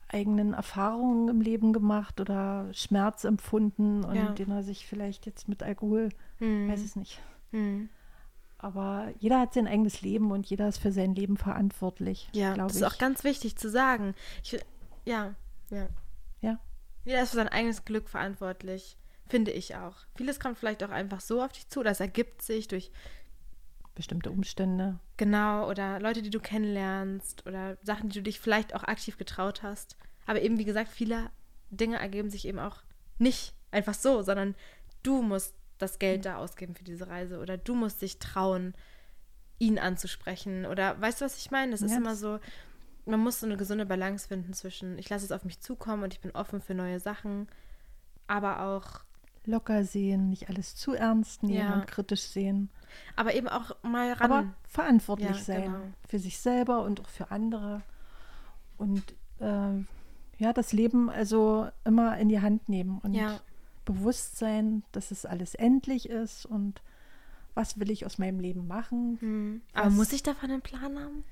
eigenen 0.08 0.54
Erfahrungen 0.54 1.28
im 1.28 1.40
Leben 1.40 1.72
gemacht 1.72 2.20
oder 2.20 2.68
Schmerz 2.72 3.24
empfunden 3.24 4.04
und 4.04 4.14
Ja. 4.16 4.32
den 4.32 4.50
er 4.50 4.62
sich 4.62 4.86
vielleicht 4.86 5.26
jetzt 5.26 5.48
mit 5.48 5.62
Alkohol, 5.62 6.08
weiß 6.38 6.82
es 6.84 6.96
nicht. 6.96 7.20
Aber 8.66 9.12
jeder 9.20 9.38
hat 9.38 9.54
sein 9.54 9.68
eigenes 9.68 10.02
Leben 10.02 10.32
und 10.32 10.44
jeder 10.50 10.66
ist 10.66 10.78
für 10.78 10.90
sein 10.90 11.14
Leben 11.14 11.36
verantwortlich. 11.36 12.28
Ja, 12.32 12.52
das 12.56 12.74
ist 12.74 12.80
ich. 12.80 12.86
auch 12.88 12.98
ganz 12.98 13.22
wichtig 13.22 13.54
zu 13.54 13.70
sagen. 13.70 14.16
Ich, 14.42 14.58
ja, 15.04 15.36
ja. 15.70 15.86
Ja. 16.40 16.58
Jeder 17.04 17.22
ist 17.22 17.30
für 17.30 17.36
sein 17.36 17.48
eigenes 17.48 17.84
Glück 17.84 18.08
verantwortlich, 18.08 18.98
finde 19.28 19.52
ich 19.52 19.76
auch. 19.76 19.98
Vieles 20.16 20.40
kommt 20.40 20.58
vielleicht 20.58 20.82
auch 20.82 20.90
einfach 20.90 21.20
so 21.20 21.44
auf 21.44 21.52
dich 21.52 21.68
zu, 21.68 21.84
das 21.84 22.00
ergibt 22.00 22.42
sich 22.42 22.66
durch 22.66 22.90
bestimmte 23.94 24.32
Umstände. 24.32 24.98
Genau, 25.16 25.70
oder 25.70 26.00
Leute, 26.00 26.20
die 26.20 26.30
du 26.30 26.40
kennenlernst 26.40 27.46
oder 27.46 27.78
Sachen, 27.84 28.08
die 28.08 28.18
du 28.18 28.24
dich 28.24 28.40
vielleicht 28.40 28.74
auch 28.74 28.82
aktiv 28.82 29.16
getraut 29.16 29.62
hast. 29.62 29.96
Aber 30.26 30.42
eben, 30.42 30.58
wie 30.58 30.64
gesagt, 30.64 30.88
viele 30.88 31.30
Dinge 31.70 32.00
ergeben 32.00 32.30
sich 32.30 32.48
eben 32.48 32.58
auch 32.58 32.82
nicht 33.18 33.54
einfach 33.70 33.94
so, 33.94 34.22
sondern 34.22 34.56
du 35.04 35.22
musst 35.22 35.54
das 35.78 35.98
Geld 35.98 36.24
da 36.24 36.36
ausgeben 36.36 36.74
für 36.74 36.84
diese 36.84 37.08
Reise 37.08 37.38
oder 37.40 37.56
du 37.56 37.74
musst 37.74 38.02
dich 38.02 38.18
trauen, 38.18 38.74
ihn 39.58 39.78
anzusprechen 39.78 40.66
oder 40.66 41.00
weißt 41.00 41.20
du, 41.20 41.24
was 41.24 41.38
ich 41.38 41.50
meine? 41.50 41.72
Das 41.72 41.82
ist 41.82 41.90
Ja, 41.92 41.96
immer 41.98 42.10
das- 42.10 42.20
so, 42.20 42.38
man 43.06 43.20
muss 43.20 43.40
so 43.40 43.46
eine 43.46 43.56
gesunde 43.56 43.86
Balance 43.86 44.28
finden 44.28 44.52
zwischen, 44.52 44.98
ich 44.98 45.08
lasse 45.08 45.24
es 45.24 45.32
auf 45.32 45.44
mich 45.44 45.60
zukommen 45.60 46.02
und 46.02 46.12
ich 46.12 46.20
bin 46.20 46.30
offen 46.32 46.60
für 46.60 46.74
neue 46.74 46.98
Sachen, 47.00 47.46
aber 48.26 48.60
auch 48.62 49.00
Locker 49.44 49.84
sehen, 49.84 50.28
nicht 50.28 50.48
alles 50.48 50.74
zu 50.74 50.94
ernst 50.94 51.44
nehmen 51.44 51.58
Ja. 51.68 51.74
und 51.74 51.86
kritisch 51.86 52.22
sehen. 52.22 52.68
aber 53.14 53.34
eben 53.34 53.46
auch 53.48 53.76
mal 53.82 54.12
ran. 54.12 54.32
Aber 54.32 54.54
verantwortlich 54.66 55.28
Ja, 55.30 55.34
sein 55.44 55.62
genau. 55.64 55.80
für 56.08 56.18
sich 56.18 56.38
selber 56.38 56.82
und 56.82 57.00
auch 57.00 57.08
für 57.08 57.30
andere. 57.30 57.82
Und 58.78 59.02
äh, 59.40 59.84
ja, 60.38 60.52
das 60.52 60.72
Leben 60.72 61.08
also 61.10 61.68
immer 61.84 62.18
in 62.18 62.28
die 62.28 62.40
Hand 62.40 62.68
nehmen 62.68 62.98
und 62.98 63.14
Ja. 63.14 63.40
Bewusst 63.86 64.36
sein, 64.36 64.82
dass 64.92 65.10
es 65.10 65.24
alles 65.24 65.54
endlich 65.54 66.10
ist 66.10 66.44
und 66.44 66.82
was 67.54 67.80
will 67.80 67.90
ich 67.90 68.04
aus 68.04 68.18
meinem 68.18 68.38
Leben 68.40 68.66
machen. 68.66 69.16
Hm. 69.20 69.60
Aber 69.72 69.88
muss 69.88 70.12
ich 70.12 70.22
davon 70.22 70.50
einen 70.50 70.60
Plan 70.60 70.98
haben? 71.00 71.24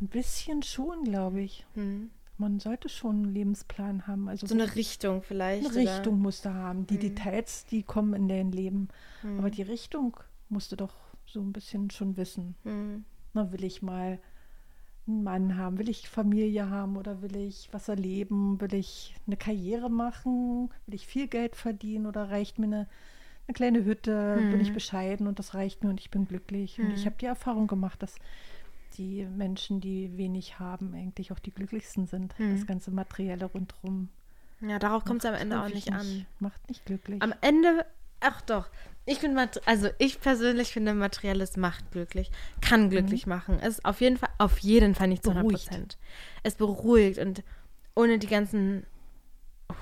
Ein 0.00 0.06
bisschen 0.06 0.62
schon, 0.62 1.02
glaube 1.04 1.40
ich. 1.40 1.66
Hm. 1.74 2.10
man 2.38 2.58
sollte 2.60 2.88
schon 2.88 3.16
einen 3.24 3.34
Lebensplan 3.34 4.06
haben. 4.08 4.28
Also 4.28 4.46
so 4.48 4.54
eine 4.54 4.74
Richtung 4.74 5.22
vielleicht. 5.22 5.66
Eine 5.70 5.80
oder? 5.82 5.96
Richtung 5.96 6.18
musst 6.20 6.44
du 6.44 6.52
haben. 6.52 6.86
Die 6.88 6.94
Mhm. 6.94 7.00
Details, 7.00 7.66
die 7.66 7.82
kommen 7.84 8.14
in 8.14 8.28
dein 8.28 8.50
Leben. 8.52 8.88
Hm. 9.20 9.38
Aber 9.38 9.50
die 9.50 9.62
Richtung 9.62 10.16
musst 10.48 10.72
du 10.72 10.76
doch 10.76 10.94
so 11.26 11.40
ein 11.40 11.52
bisschen 11.52 11.90
schon 11.90 12.16
wissen. 12.16 12.56
Hm. 12.64 13.04
Na, 13.32 13.52
will 13.52 13.62
ich 13.64 13.80
mal 13.82 14.18
einen 15.06 15.22
Mann 15.24 15.56
haben? 15.56 15.78
Will 15.78 15.88
ich 15.88 16.08
Familie 16.08 16.70
haben 16.70 16.96
oder 16.96 17.22
will 17.22 17.36
ich 17.36 17.68
was 17.72 17.88
erleben? 17.88 18.60
Will 18.60 18.74
ich 18.74 19.14
eine 19.26 19.36
Karriere 19.36 19.90
machen? 19.90 20.70
Will 20.86 20.94
ich 20.94 21.06
viel 21.06 21.26
Geld 21.28 21.56
verdienen 21.56 22.06
oder 22.06 22.30
reicht 22.30 22.58
mir 22.58 22.66
eine, 22.66 22.88
eine 23.46 23.54
kleine 23.54 23.84
Hütte? 23.84 24.46
Bin 24.50 24.60
ich 24.60 24.68
Hm. 24.68 24.74
bescheiden 24.74 25.26
und 25.26 25.38
das 25.38 25.54
reicht 25.54 25.82
mir 25.84 25.90
und 25.90 26.00
ich 26.00 26.10
bin 26.10 26.26
glücklich? 26.26 26.80
Und 26.80 26.92
ich 26.92 27.00
Hm. 27.02 27.06
habe 27.06 27.16
die 27.20 27.26
Erfahrung 27.26 27.66
gemacht, 27.66 28.02
dass 28.02 28.16
die 28.98 29.24
Menschen, 29.26 29.80
die 29.80 30.16
wenig 30.16 30.58
haben, 30.58 30.94
eigentlich 30.94 31.32
auch 31.32 31.38
die 31.38 31.50
glücklichsten 31.50 32.06
sind. 32.06 32.34
Hm. 32.38 32.52
Das 32.52 32.66
ganze 32.66 32.90
Materielle 32.90 33.46
rundherum. 33.46 34.08
Ja, 34.60 34.78
darauf 34.78 35.04
kommt 35.04 35.24
es 35.24 35.28
am 35.28 35.34
Ende 35.34 35.60
auch 35.60 35.68
nicht 35.68 35.92
an. 35.92 36.26
Macht 36.38 36.68
nicht 36.68 36.86
glücklich. 36.86 37.20
Am 37.20 37.34
Ende, 37.40 37.84
ach 38.20 38.40
doch, 38.42 38.68
ich 39.04 39.18
bin, 39.20 39.36
also 39.66 39.88
ich 39.98 40.20
persönlich 40.20 40.72
finde, 40.72 40.94
materielles 40.94 41.56
macht 41.56 41.90
glücklich, 41.90 42.30
kann 42.60 42.88
glücklich 42.90 43.26
machen. 43.26 43.58
Es 43.60 43.78
ist 43.78 43.84
auf 43.84 44.00
jeden 44.00 44.16
Fall, 44.16 44.30
auf 44.38 44.58
jeden 44.58 44.94
Fall 44.94 45.08
nicht 45.08 45.24
zu 45.24 45.30
100 45.30 45.44
Mhm. 45.44 45.48
Beruhigt. 45.48 45.68
Prozent. 45.68 45.98
Es 46.42 46.54
beruhigt 46.54 47.18
und 47.18 47.42
ohne 47.94 48.18
die 48.18 48.26
ganzen, 48.28 48.86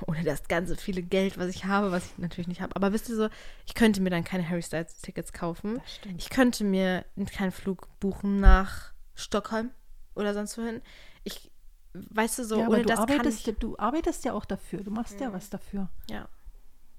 ohne 0.06 0.22
das 0.24 0.48
ganze 0.48 0.76
viele 0.76 1.02
Geld, 1.02 1.36
was 1.38 1.48
ich 1.48 1.64
habe, 1.66 1.90
was 1.92 2.06
ich 2.06 2.18
natürlich 2.18 2.48
nicht 2.48 2.60
habe. 2.60 2.74
Aber 2.76 2.92
wisst 2.92 3.08
ihr 3.08 3.16
so, 3.16 3.28
ich 3.66 3.74
könnte 3.74 4.00
mir 4.00 4.10
dann 4.10 4.24
keine 4.24 4.48
Harry 4.48 4.62
Styles 4.62 5.00
Tickets 5.00 5.32
kaufen. 5.32 5.80
Ich 6.16 6.30
könnte 6.30 6.64
mir 6.64 7.04
keinen 7.36 7.52
Flug 7.52 7.88
buchen 8.00 8.36
nach 8.36 8.92
Stockholm 9.14 9.70
oder 10.14 10.32
sonst 10.34 10.56
wohin. 10.58 10.80
Ich, 11.24 11.50
weißt 11.92 12.38
du, 12.38 12.44
so, 12.44 12.58
ja, 12.60 12.68
ohne 12.68 12.78
du 12.82 12.88
das 12.88 13.00
kann 13.00 13.10
arbeitest, 13.10 13.40
ich, 13.40 13.46
ja- 13.46 13.52
du 13.58 13.76
arbeitest 13.78 14.24
ja 14.24 14.32
auch 14.32 14.44
dafür. 14.44 14.82
Du 14.82 14.90
machst 14.90 15.20
ja 15.20 15.28
Mhm. 15.28 15.32
was 15.34 15.50
dafür. 15.50 15.88
ja. 16.08 16.28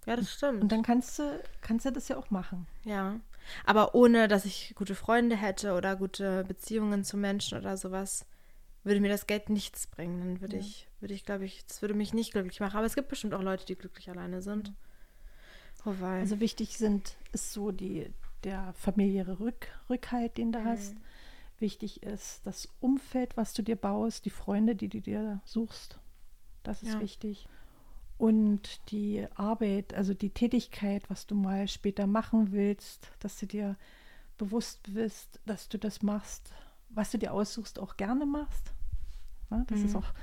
Ja, 0.05 0.15
das 0.15 0.33
stimmt. 0.33 0.61
Und 0.63 0.71
dann 0.71 0.83
kannst 0.83 1.19
du, 1.19 1.41
kannst 1.61 1.85
du 1.85 1.91
das 1.91 2.07
ja 2.07 2.17
auch 2.17 2.29
machen. 2.31 2.67
Ja, 2.83 3.19
aber 3.65 3.95
ohne, 3.95 4.27
dass 4.27 4.45
ich 4.45 4.73
gute 4.75 4.95
Freunde 4.95 5.35
hätte 5.35 5.73
oder 5.73 5.95
gute 5.95 6.43
Beziehungen 6.45 7.03
zu 7.03 7.17
Menschen 7.17 7.57
oder 7.57 7.77
sowas, 7.77 8.25
würde 8.83 8.99
mir 8.99 9.09
das 9.09 9.27
Geld 9.27 9.49
nichts 9.49 9.87
bringen. 9.87 10.19
Dann 10.19 10.41
würde 10.41 10.57
Ja. 10.57 10.61
ich, 10.61 10.87
würde 10.99 11.13
ich, 11.13 11.25
glaube 11.25 11.45
ich, 11.45 11.65
das 11.67 11.81
würde 11.81 11.93
mich 11.93 12.13
nicht 12.13 12.31
glücklich 12.33 12.59
machen. 12.59 12.77
Aber 12.77 12.85
es 12.85 12.95
gibt 12.95 13.09
bestimmt 13.09 13.33
auch 13.33 13.41
Leute, 13.43 13.65
die 13.65 13.75
glücklich 13.75 14.09
alleine 14.09 14.41
sind. 14.41 14.73
Wobei. 15.83 16.19
Also 16.19 16.39
wichtig 16.39 16.77
sind, 16.77 17.15
ist 17.31 17.53
so 17.53 17.71
die, 17.71 18.11
der 18.43 18.73
familiäre 18.73 19.39
Rück, 19.39 19.67
Rückhalt, 19.89 20.37
den 20.37 20.51
du 20.51 20.59
Mhm. 20.59 20.65
hast. 20.65 20.95
Wichtig 21.59 22.01
ist 22.03 22.41
das 22.45 22.67
Umfeld, 22.79 23.37
was 23.37 23.53
du 23.53 23.61
dir 23.61 23.75
baust, 23.75 24.25
die 24.25 24.29
Freunde, 24.31 24.75
die 24.75 24.89
du 24.89 24.99
dir 24.99 25.41
suchst. 25.45 25.99
Das 26.63 26.81
ist 26.83 26.93
Ja. 26.93 26.99
wichtig. 26.99 27.47
Und 28.21 28.91
die 28.91 29.25
Arbeit, 29.33 29.95
also 29.95 30.13
die 30.13 30.29
Tätigkeit, 30.29 31.09
was 31.09 31.25
du 31.25 31.33
mal 31.33 31.67
später 31.67 32.05
machen 32.05 32.51
willst, 32.51 33.07
dass 33.19 33.39
du 33.39 33.47
dir 33.47 33.75
bewusst 34.37 34.93
bist, 34.93 35.39
dass 35.47 35.69
du 35.69 35.79
das 35.79 36.03
machst, 36.03 36.51
was 36.89 37.09
du 37.09 37.17
dir 37.17 37.33
aussuchst, 37.33 37.79
auch 37.79 37.97
gerne 37.97 38.27
machst. 38.27 38.73
Ja, 39.49 39.63
das 39.67 39.79
ist 39.79 39.93
Mhm. 39.93 40.03
auch, 40.03 40.13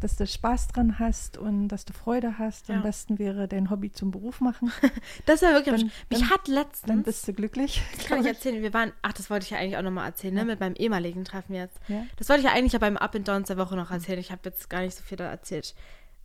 dass 0.00 0.14
du 0.16 0.28
Spaß 0.28 0.68
dran 0.68 1.00
hast 1.00 1.36
und 1.36 1.66
dass 1.68 1.84
du 1.84 1.92
Freude 1.92 2.38
hast. 2.38 2.68
Ja. 2.68 2.76
Am 2.76 2.82
besten 2.82 3.18
wäre 3.18 3.48
dein 3.48 3.68
Hobby 3.68 3.90
zum 3.90 4.12
Beruf 4.12 4.40
machen. 4.40 4.70
das 5.26 5.42
war 5.42 5.54
wirklich. 5.54 5.80
dann- 5.80 5.90
mich 6.10 6.20
dann- 6.20 6.30
hat 6.30 6.46
Dann 6.46 6.54
letztens. 6.54 7.02
bist 7.04 7.26
du 7.26 7.32
glücklich. 7.32 7.82
Das 7.96 8.04
kann 8.06 8.20
ich 8.20 8.26
erzählen. 8.26 8.62
Wir 8.62 8.72
waren. 8.72 8.92
Ach, 9.02 9.12
das 9.12 9.28
wollte 9.28 9.42
ich 9.42 9.50
ja 9.50 9.58
eigentlich 9.58 9.76
auch 9.76 9.82
nochmal 9.82 10.06
erzählen, 10.06 10.34
ne? 10.34 10.40
Ja. 10.40 10.46
Mit 10.46 10.60
meinem 10.60 10.76
ehemaligen 10.76 11.24
Treffen 11.24 11.54
jetzt. 11.54 11.80
Das 12.16 12.28
wollte 12.28 12.42
ich 12.42 12.46
ja 12.46 12.52
eigentlich 12.52 12.74
ja 12.74 12.78
beim 12.78 12.96
Up 12.96 13.16
and 13.16 13.26
Downs 13.26 13.48
der 13.48 13.56
Woche 13.56 13.74
noch 13.74 13.90
erzählen. 13.90 14.20
Ich 14.20 14.30
habe 14.30 14.42
jetzt 14.44 14.70
gar 14.70 14.82
nicht 14.82 14.94
so 14.96 15.02
viel 15.02 15.16
da 15.16 15.24
erzählt. 15.28 15.74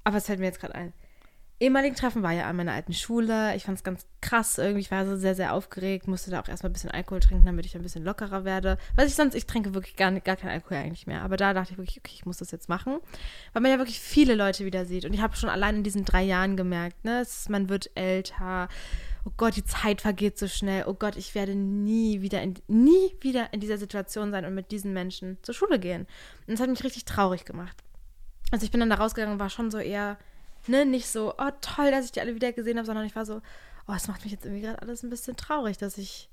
Aber 0.09 0.17
es 0.17 0.25
fällt 0.25 0.39
mir 0.39 0.47
jetzt 0.47 0.59
gerade 0.59 0.73
ein. 0.73 0.91
Ehemaligen 1.59 1.95
Treffen 1.95 2.23
war 2.23 2.31
ja 2.31 2.47
an 2.47 2.55
meiner 2.55 2.71
alten 2.71 2.93
Schule. 2.93 3.55
Ich 3.55 3.65
fand 3.65 3.77
es 3.77 3.83
ganz 3.83 4.07
krass 4.21 4.57
irgendwie. 4.57 4.79
Ich 4.79 4.89
war 4.89 5.05
so 5.05 5.15
sehr, 5.15 5.35
sehr 5.35 5.53
aufgeregt. 5.53 6.07
Musste 6.07 6.31
da 6.31 6.41
auch 6.41 6.47
erstmal 6.47 6.71
ein 6.71 6.73
bisschen 6.73 6.89
Alkohol 6.89 7.19
trinken, 7.19 7.45
damit 7.45 7.65
ich 7.67 7.75
ein 7.75 7.83
bisschen 7.83 8.03
lockerer 8.03 8.43
werde. 8.43 8.79
Was 8.95 9.05
ich 9.05 9.13
sonst, 9.15 9.35
ich 9.35 9.45
trinke 9.45 9.75
wirklich 9.75 9.95
gar, 9.95 10.11
gar 10.21 10.35
keinen 10.35 10.49
Alkohol 10.49 10.77
eigentlich 10.77 11.05
mehr. 11.05 11.21
Aber 11.21 11.37
da 11.37 11.53
dachte 11.53 11.73
ich 11.73 11.77
wirklich, 11.77 11.97
okay, 11.99 12.13
ich 12.15 12.25
muss 12.25 12.37
das 12.37 12.49
jetzt 12.49 12.69
machen. 12.69 12.97
Weil 13.53 13.61
man 13.61 13.71
ja 13.71 13.77
wirklich 13.77 13.99
viele 13.99 14.33
Leute 14.33 14.65
wieder 14.65 14.85
sieht. 14.85 15.05
Und 15.05 15.13
ich 15.13 15.21
habe 15.21 15.35
schon 15.35 15.49
allein 15.49 15.75
in 15.75 15.83
diesen 15.83 16.05
drei 16.05 16.23
Jahren 16.23 16.57
gemerkt, 16.57 17.05
ne, 17.05 17.21
ist- 17.21 17.49
man 17.51 17.69
wird 17.69 17.91
älter. 17.93 18.67
Oh 19.25 19.31
Gott, 19.37 19.55
die 19.57 19.65
Zeit 19.65 20.01
vergeht 20.01 20.39
so 20.39 20.47
schnell. 20.47 20.85
Oh 20.87 20.93
Gott, 20.95 21.17
ich 21.17 21.35
werde 21.35 21.53
nie 21.53 22.21
wieder 22.21 22.41
in, 22.41 22.55
nie 22.67 23.13
wieder 23.19 23.53
in 23.53 23.59
dieser 23.59 23.77
Situation 23.77 24.31
sein 24.31 24.45
und 24.45 24.55
mit 24.55 24.71
diesen 24.71 24.93
Menschen 24.93 25.37
zur 25.43 25.53
Schule 25.53 25.77
gehen. 25.77 26.07
Und 26.47 26.53
das 26.53 26.61
hat 26.61 26.69
mich 26.69 26.83
richtig 26.85 27.03
traurig 27.05 27.43
gemacht. 27.45 27.83
Also 28.51 28.65
ich 28.65 28.71
bin 28.71 28.79
dann 28.79 28.89
da 28.89 28.95
rausgegangen 28.95 29.33
und 29.33 29.39
war 29.39 29.49
schon 29.49 29.71
so 29.71 29.77
eher, 29.77 30.17
ne, 30.67 30.85
nicht 30.85 31.07
so, 31.07 31.33
oh 31.37 31.51
toll, 31.61 31.91
dass 31.91 32.05
ich 32.05 32.11
die 32.11 32.21
alle 32.21 32.35
wieder 32.35 32.51
gesehen 32.51 32.77
habe, 32.77 32.85
sondern 32.85 33.05
ich 33.05 33.15
war 33.15 33.25
so, 33.25 33.41
oh, 33.87 33.93
es 33.93 34.07
macht 34.07 34.23
mich 34.23 34.31
jetzt 34.31 34.45
irgendwie 34.45 34.63
gerade 34.63 34.81
alles 34.81 35.03
ein 35.03 35.09
bisschen 35.09 35.35
traurig, 35.35 35.77
dass 35.77 35.97
ich, 35.97 36.29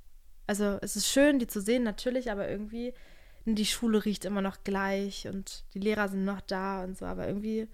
also 0.47 0.79
es 0.83 0.97
ist 0.97 1.09
schön, 1.09 1.39
die 1.39 1.47
zu 1.47 1.61
sehen, 1.61 1.83
natürlich, 1.83 2.31
aber 2.31 2.49
irgendwie, 2.49 2.95
die 3.45 3.67
Schule 3.67 4.05
riecht 4.05 4.25
immer 4.25 4.43
noch 4.43 4.65
gleich 4.65 5.29
und 5.29 5.65
die 5.75 5.79
Lehrer 5.79 6.09
sind 6.09 6.25
noch 6.25 6.41
da 6.41 6.83
und 6.83 6.99
so, 6.99 7.07
aber 7.07 7.29
irgendwie, 7.29 7.69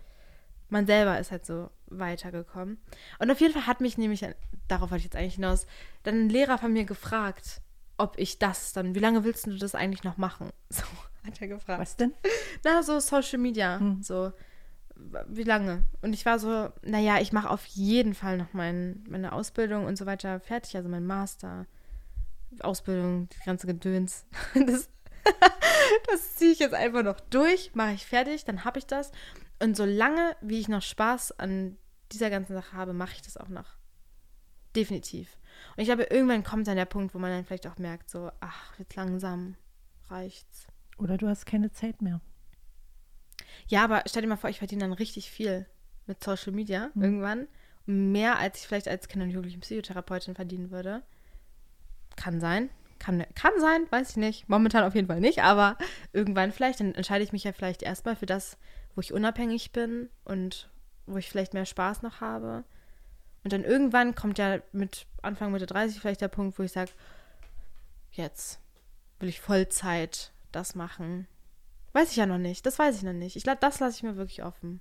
man 0.68 0.86
selber 0.86 1.18
ist 1.18 1.30
halt 1.30 1.46
so 1.46 1.70
weitergekommen. 1.86 2.78
Und 3.18 3.30
auf 3.30 3.40
jeden 3.40 3.52
Fall 3.52 3.66
hat 3.66 3.80
mich 3.80 3.98
nämlich, 3.98 4.26
darauf 4.68 4.90
wollte 4.90 5.00
ich 5.00 5.04
jetzt 5.04 5.16
eigentlich 5.16 5.36
hinaus, 5.36 5.66
dann 6.02 6.26
ein 6.26 6.28
Lehrer 6.28 6.58
von 6.58 6.72
mir 6.72 6.84
gefragt, 6.84 7.60
ob 7.98 8.18
ich 8.18 8.38
das 8.38 8.72
dann, 8.72 8.94
wie 8.94 9.00
lange 9.00 9.24
willst 9.24 9.46
du 9.46 9.56
das 9.56 9.74
eigentlich 9.74 10.04
noch 10.04 10.16
machen? 10.16 10.50
So, 10.70 10.84
hat 11.24 11.40
er 11.40 11.48
gefragt. 11.48 11.80
Was 11.80 11.96
denn? 11.96 12.12
Na, 12.64 12.82
so 12.82 12.98
Social 13.00 13.38
Media. 13.38 13.78
Hm. 13.78 14.02
So, 14.02 14.32
wie 15.26 15.44
lange? 15.44 15.84
Und 16.00 16.12
ich 16.12 16.26
war 16.26 16.38
so, 16.38 16.70
naja, 16.82 17.20
ich 17.20 17.32
mache 17.32 17.50
auf 17.50 17.64
jeden 17.66 18.14
Fall 18.14 18.36
noch 18.38 18.52
mein, 18.52 19.04
meine 19.08 19.32
Ausbildung 19.32 19.86
und 19.86 19.96
so 19.96 20.06
weiter 20.06 20.40
fertig, 20.40 20.76
also 20.76 20.88
mein 20.88 21.06
Master, 21.06 21.66
Ausbildung, 22.60 23.28
die 23.28 23.44
ganze 23.44 23.66
Gedöns. 23.66 24.26
Das, 24.54 24.88
das 26.10 26.36
ziehe 26.36 26.52
ich 26.52 26.58
jetzt 26.58 26.74
einfach 26.74 27.02
noch 27.04 27.20
durch, 27.20 27.70
mache 27.74 27.92
ich 27.92 28.06
fertig, 28.06 28.44
dann 28.44 28.64
habe 28.64 28.78
ich 28.78 28.86
das. 28.86 29.12
Und 29.60 29.76
solange, 29.76 30.36
wie 30.40 30.58
ich 30.58 30.68
noch 30.68 30.82
Spaß 30.82 31.38
an 31.38 31.76
dieser 32.10 32.28
ganzen 32.28 32.54
Sache 32.54 32.76
habe, 32.76 32.92
mache 32.92 33.12
ich 33.14 33.22
das 33.22 33.36
auch 33.36 33.48
noch. 33.48 33.76
Definitiv. 34.74 35.38
Und 35.76 35.82
ich 35.82 35.86
glaube, 35.86 36.04
irgendwann 36.04 36.44
kommt 36.44 36.66
dann 36.66 36.76
der 36.76 36.86
Punkt, 36.86 37.14
wo 37.14 37.18
man 37.18 37.30
dann 37.30 37.44
vielleicht 37.44 37.66
auch 37.66 37.78
merkt, 37.78 38.10
so, 38.10 38.30
ach, 38.40 38.78
jetzt 38.78 38.96
langsam 38.96 39.56
reicht's. 40.08 40.66
Oder 40.98 41.16
du 41.18 41.28
hast 41.28 41.46
keine 41.46 41.72
Zeit 41.72 42.02
mehr. 42.02 42.20
Ja, 43.68 43.84
aber 43.84 44.02
stell 44.06 44.22
dir 44.22 44.28
mal 44.28 44.36
vor, 44.36 44.50
ich 44.50 44.58
verdiene 44.58 44.82
dann 44.82 44.92
richtig 44.92 45.30
viel 45.30 45.66
mit 46.06 46.22
Social 46.22 46.52
Media 46.52 46.90
Mhm. 46.94 47.02
irgendwann. 47.02 47.48
Mehr, 47.86 48.38
als 48.38 48.60
ich 48.60 48.66
vielleicht 48.66 48.88
als 48.88 49.08
Kinder- 49.08 49.24
und 49.24 49.32
Jugendlichen-Psychotherapeutin 49.32 50.34
verdienen 50.34 50.70
würde. 50.70 51.02
Kann 52.16 52.40
sein. 52.40 52.70
Kann, 52.98 53.24
kann 53.34 53.52
sein, 53.58 53.86
weiß 53.90 54.10
ich 54.10 54.16
nicht. 54.16 54.48
Momentan 54.48 54.84
auf 54.84 54.94
jeden 54.94 55.08
Fall 55.08 55.20
nicht, 55.20 55.42
aber 55.42 55.76
irgendwann 56.12 56.52
vielleicht. 56.52 56.78
Dann 56.80 56.94
entscheide 56.94 57.24
ich 57.24 57.32
mich 57.32 57.42
ja 57.44 57.52
vielleicht 57.52 57.82
erstmal 57.82 58.14
für 58.14 58.26
das, 58.26 58.56
wo 58.94 59.00
ich 59.00 59.12
unabhängig 59.12 59.72
bin 59.72 60.08
und 60.24 60.70
wo 61.06 61.16
ich 61.16 61.28
vielleicht 61.28 61.54
mehr 61.54 61.66
Spaß 61.66 62.02
noch 62.02 62.20
habe. 62.20 62.64
Und 63.42 63.52
dann 63.52 63.64
irgendwann 63.64 64.14
kommt 64.14 64.38
ja 64.38 64.60
mit 64.70 65.06
Anfang 65.20 65.50
Mitte 65.50 65.66
30 65.66 65.98
vielleicht 66.00 66.20
der 66.20 66.28
Punkt, 66.28 66.56
wo 66.58 66.62
ich 66.62 66.70
sage, 66.70 66.92
jetzt 68.12 68.60
will 69.18 69.28
ich 69.28 69.40
Vollzeit 69.40 70.32
das 70.52 70.74
machen. 70.74 71.26
Weiß 71.92 72.10
ich 72.10 72.16
ja 72.16 72.26
noch 72.26 72.38
nicht. 72.38 72.64
Das 72.64 72.78
weiß 72.78 72.96
ich 72.96 73.02
noch 73.02 73.12
nicht. 73.12 73.36
Ich, 73.36 73.42
das 73.44 73.80
lasse 73.80 73.96
ich 73.96 74.02
mir 74.02 74.16
wirklich 74.16 74.42
offen. 74.44 74.80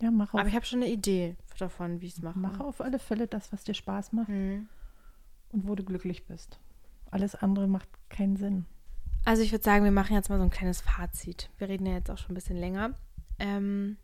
Ja, 0.00 0.10
mach 0.10 0.34
auf, 0.34 0.40
Aber 0.40 0.48
ich 0.48 0.54
habe 0.54 0.66
schon 0.66 0.82
eine 0.82 0.90
Idee 0.90 1.36
davon, 1.58 2.00
wie 2.00 2.06
ich 2.06 2.16
es 2.16 2.22
mache. 2.22 2.38
mach 2.38 2.60
auf 2.60 2.80
alle 2.80 2.98
Fälle 2.98 3.26
das, 3.26 3.52
was 3.52 3.64
dir 3.64 3.74
Spaß 3.74 4.12
macht 4.12 4.28
Hm. 4.28 4.68
und 5.52 5.66
wo 5.66 5.74
du 5.74 5.84
glücklich 5.84 6.26
bist. 6.26 6.58
Alles 7.10 7.34
andere 7.34 7.66
macht 7.66 7.88
keinen 8.10 8.36
Sinn. 8.36 8.66
Also 9.24 9.42
ich 9.42 9.52
würde 9.52 9.64
sagen, 9.64 9.84
wir 9.84 9.90
machen 9.92 10.14
jetzt 10.14 10.28
mal 10.28 10.38
so 10.38 10.44
ein 10.44 10.50
kleines 10.50 10.80
Fazit. 10.82 11.50
Wir 11.58 11.68
reden 11.68 11.86
ja 11.86 11.94
jetzt 11.94 12.10
auch 12.10 12.18
schon 12.18 12.32
ein 12.32 12.34
bisschen 12.34 12.56
länger. 12.56 12.94
Ähm, 13.38 13.96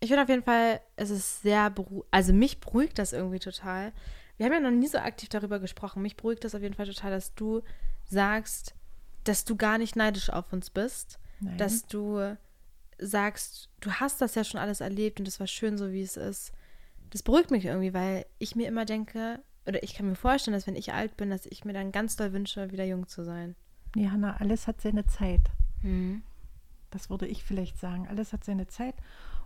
ich 0.00 0.08
finde 0.08 0.22
auf 0.22 0.28
jeden 0.28 0.42
Fall, 0.42 0.80
es 0.96 1.10
ist 1.10 1.42
sehr. 1.42 1.72
Also 2.10 2.32
mich 2.32 2.60
beruhigt 2.60 2.98
das 2.98 3.12
irgendwie 3.12 3.38
total. 3.38 3.92
Wir 4.36 4.46
haben 4.46 4.52
ja 4.52 4.60
noch 4.60 4.70
nie 4.70 4.88
so 4.88 4.98
aktiv 4.98 5.28
darüber 5.28 5.58
gesprochen. 5.60 6.02
Mich 6.02 6.16
beruhigt 6.16 6.44
das 6.44 6.54
auf 6.54 6.62
jeden 6.62 6.74
Fall 6.74 6.86
total, 6.86 7.10
dass 7.10 7.34
du 7.34 7.62
sagst, 8.04 8.74
dass 9.28 9.44
du 9.44 9.56
gar 9.56 9.78
nicht 9.78 9.96
neidisch 9.96 10.30
auf 10.30 10.52
uns 10.52 10.70
bist. 10.70 11.18
Nein. 11.40 11.58
Dass 11.58 11.86
du 11.86 12.36
sagst, 12.98 13.68
du 13.80 13.90
hast 13.92 14.20
das 14.20 14.34
ja 14.34 14.44
schon 14.44 14.60
alles 14.60 14.80
erlebt 14.80 15.20
und 15.20 15.28
es 15.28 15.38
war 15.40 15.46
schön, 15.46 15.76
so 15.76 15.92
wie 15.92 16.02
es 16.02 16.16
ist. 16.16 16.52
Das 17.10 17.22
beruhigt 17.22 17.50
mich 17.50 17.64
irgendwie, 17.66 17.92
weil 17.94 18.26
ich 18.38 18.56
mir 18.56 18.66
immer 18.68 18.84
denke, 18.84 19.40
oder 19.66 19.82
ich 19.82 19.94
kann 19.94 20.06
mir 20.08 20.14
vorstellen, 20.16 20.54
dass 20.54 20.66
wenn 20.66 20.76
ich 20.76 20.92
alt 20.92 21.16
bin, 21.16 21.30
dass 21.30 21.46
ich 21.46 21.64
mir 21.64 21.72
dann 21.72 21.92
ganz 21.92 22.16
doll 22.16 22.32
wünsche, 22.32 22.70
wieder 22.72 22.84
jung 22.84 23.06
zu 23.08 23.24
sein. 23.24 23.54
nee, 23.94 24.08
Hanna, 24.08 24.36
alles 24.38 24.66
hat 24.66 24.80
seine 24.80 25.06
Zeit. 25.06 25.42
Mhm. 25.82 26.22
Das 26.90 27.10
würde 27.10 27.26
ich 27.26 27.42
vielleicht 27.44 27.78
sagen. 27.78 28.06
Alles 28.08 28.32
hat 28.32 28.44
seine 28.44 28.66
Zeit. 28.68 28.94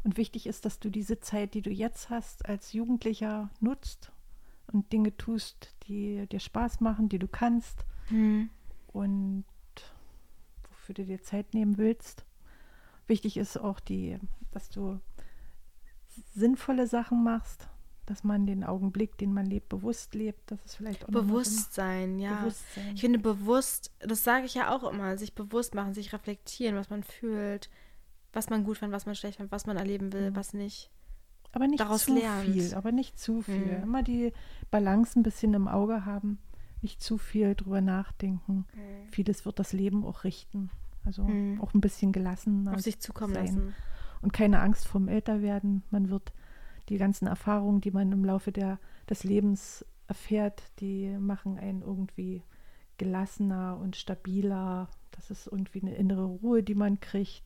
Und 0.05 0.17
wichtig 0.17 0.47
ist, 0.47 0.65
dass 0.65 0.79
du 0.79 0.91
diese 0.91 1.21
Zeit, 1.21 1.55
die 1.55 1.63
du 1.63 1.71
jetzt 1.71 2.11
hast, 2.11 2.47
als 2.49 2.73
Jugendlicher 2.73 3.51
nutzt 3.61 4.13
und 4.73 4.93
Dinge 4.93 5.17
tust, 5.17 5.75
die 5.89 6.27
dir 6.31 6.41
Spaß 6.41 6.81
machen, 6.81 7.09
die 7.09 7.19
du 7.19 7.27
kannst 7.29 7.85
Mhm. 8.11 8.51
und 8.89 9.45
wofür 10.91 11.05
du 11.05 11.05
dir 11.05 11.23
Zeit 11.23 11.55
nehmen 11.55 11.79
willst. 11.79 12.25
wichtig 13.07 13.37
ist 13.37 13.57
auch 13.57 13.81
die, 13.81 14.19
dass 14.53 14.69
du 14.69 15.01
sinnvolle 16.35 16.87
Sachen 16.87 17.25
machst, 17.25 17.69
dass 18.07 18.25
man 18.25 18.47
den 18.47 18.65
Augenblick, 18.65 19.17
den 19.19 19.33
man 19.33 19.47
lebt, 19.47 19.69
bewusst 19.69 20.15
lebt. 20.15 20.51
Das 20.51 20.65
ist 20.65 20.77
vielleicht 20.77 21.05
auch 21.05 21.11
Bewusstsein, 21.11 22.19
ja. 22.19 22.41
Bewusstsein. 22.41 22.95
Ich 22.95 23.01
finde 23.01 23.19
bewusst, 23.19 23.93
das 24.01 24.25
sage 24.25 24.47
ich 24.47 24.55
ja 24.55 24.75
auch 24.75 24.85
immer, 24.93 25.17
sich 25.17 25.35
bewusst 25.35 25.75
machen, 25.75 25.95
sich 25.95 26.13
reflektieren, 26.13 26.77
was 26.77 26.91
man 26.91 27.03
fühlt, 27.03 27.71
was 28.33 28.51
man 28.51 28.65
gut 28.65 28.79
fand, 28.79 28.93
was 28.93 29.07
man 29.07 29.15
schlecht 29.15 29.39
fand, 29.39 29.53
was 29.53 29.67
man 29.67 29.77
erleben 29.77 30.13
will, 30.13 30.31
mhm. 30.31 30.37
was 30.37 30.55
nicht. 30.55 30.91
Aber 31.53 31.67
nicht 31.67 31.81
Daraus 31.81 32.05
zu 32.05 32.15
lernt. 32.15 32.45
viel, 32.45 32.75
aber 32.75 32.93
nicht 32.93 33.19
zu 33.19 33.43
viel. 33.43 33.79
Mhm. 33.79 33.83
Immer 33.83 34.03
die 34.03 34.33
Balance 34.71 35.19
ein 35.19 35.25
bisschen 35.25 35.55
im 35.55 35.67
Auge 35.67 36.05
haben, 36.05 36.39
nicht 36.83 37.03
zu 37.03 37.19
viel 37.19 37.55
drüber 37.55 37.81
nachdenken. 37.81 38.67
Mhm. 38.75 39.13
Vieles 39.13 39.45
wird 39.45 39.59
das 39.59 39.73
Leben 39.73 40.05
auch 40.05 40.25
richten. 40.25 40.71
Also 41.05 41.25
mhm. 41.25 41.61
auch 41.61 41.75
ein 41.75 41.81
bisschen 41.81 42.13
gelassen. 42.13 42.69
Auf 42.69 42.81
sich 42.81 43.01
zukommen 43.01 43.35
sein. 43.35 43.47
lassen. 43.47 43.75
Und 44.23 44.33
keine 44.33 44.61
Angst 44.61 44.87
vorm 44.87 45.09
Älterwerden. 45.09 45.83
Man 45.91 46.11
wird 46.11 46.33
die 46.89 46.99
ganzen 46.99 47.27
Erfahrungen, 47.27 47.81
die 47.81 47.91
man 47.91 48.13
im 48.13 48.25
Laufe 48.25 48.53
der, 48.53 48.79
des 49.09 49.25
Lebens 49.25 49.85
erfährt, 50.09 50.63
die 50.81 51.17
machen 51.19 51.57
einen 51.57 51.83
irgendwie 51.83 52.43
gelassener 52.99 53.79
und 53.81 53.97
stabiler. 53.97 54.89
Das 55.13 55.31
ist 55.31 55.47
irgendwie 55.47 55.81
eine 55.81 55.95
innere 55.95 56.25
Ruhe, 56.25 56.63
die 56.63 56.75
man 56.75 57.01
kriegt. 57.01 57.43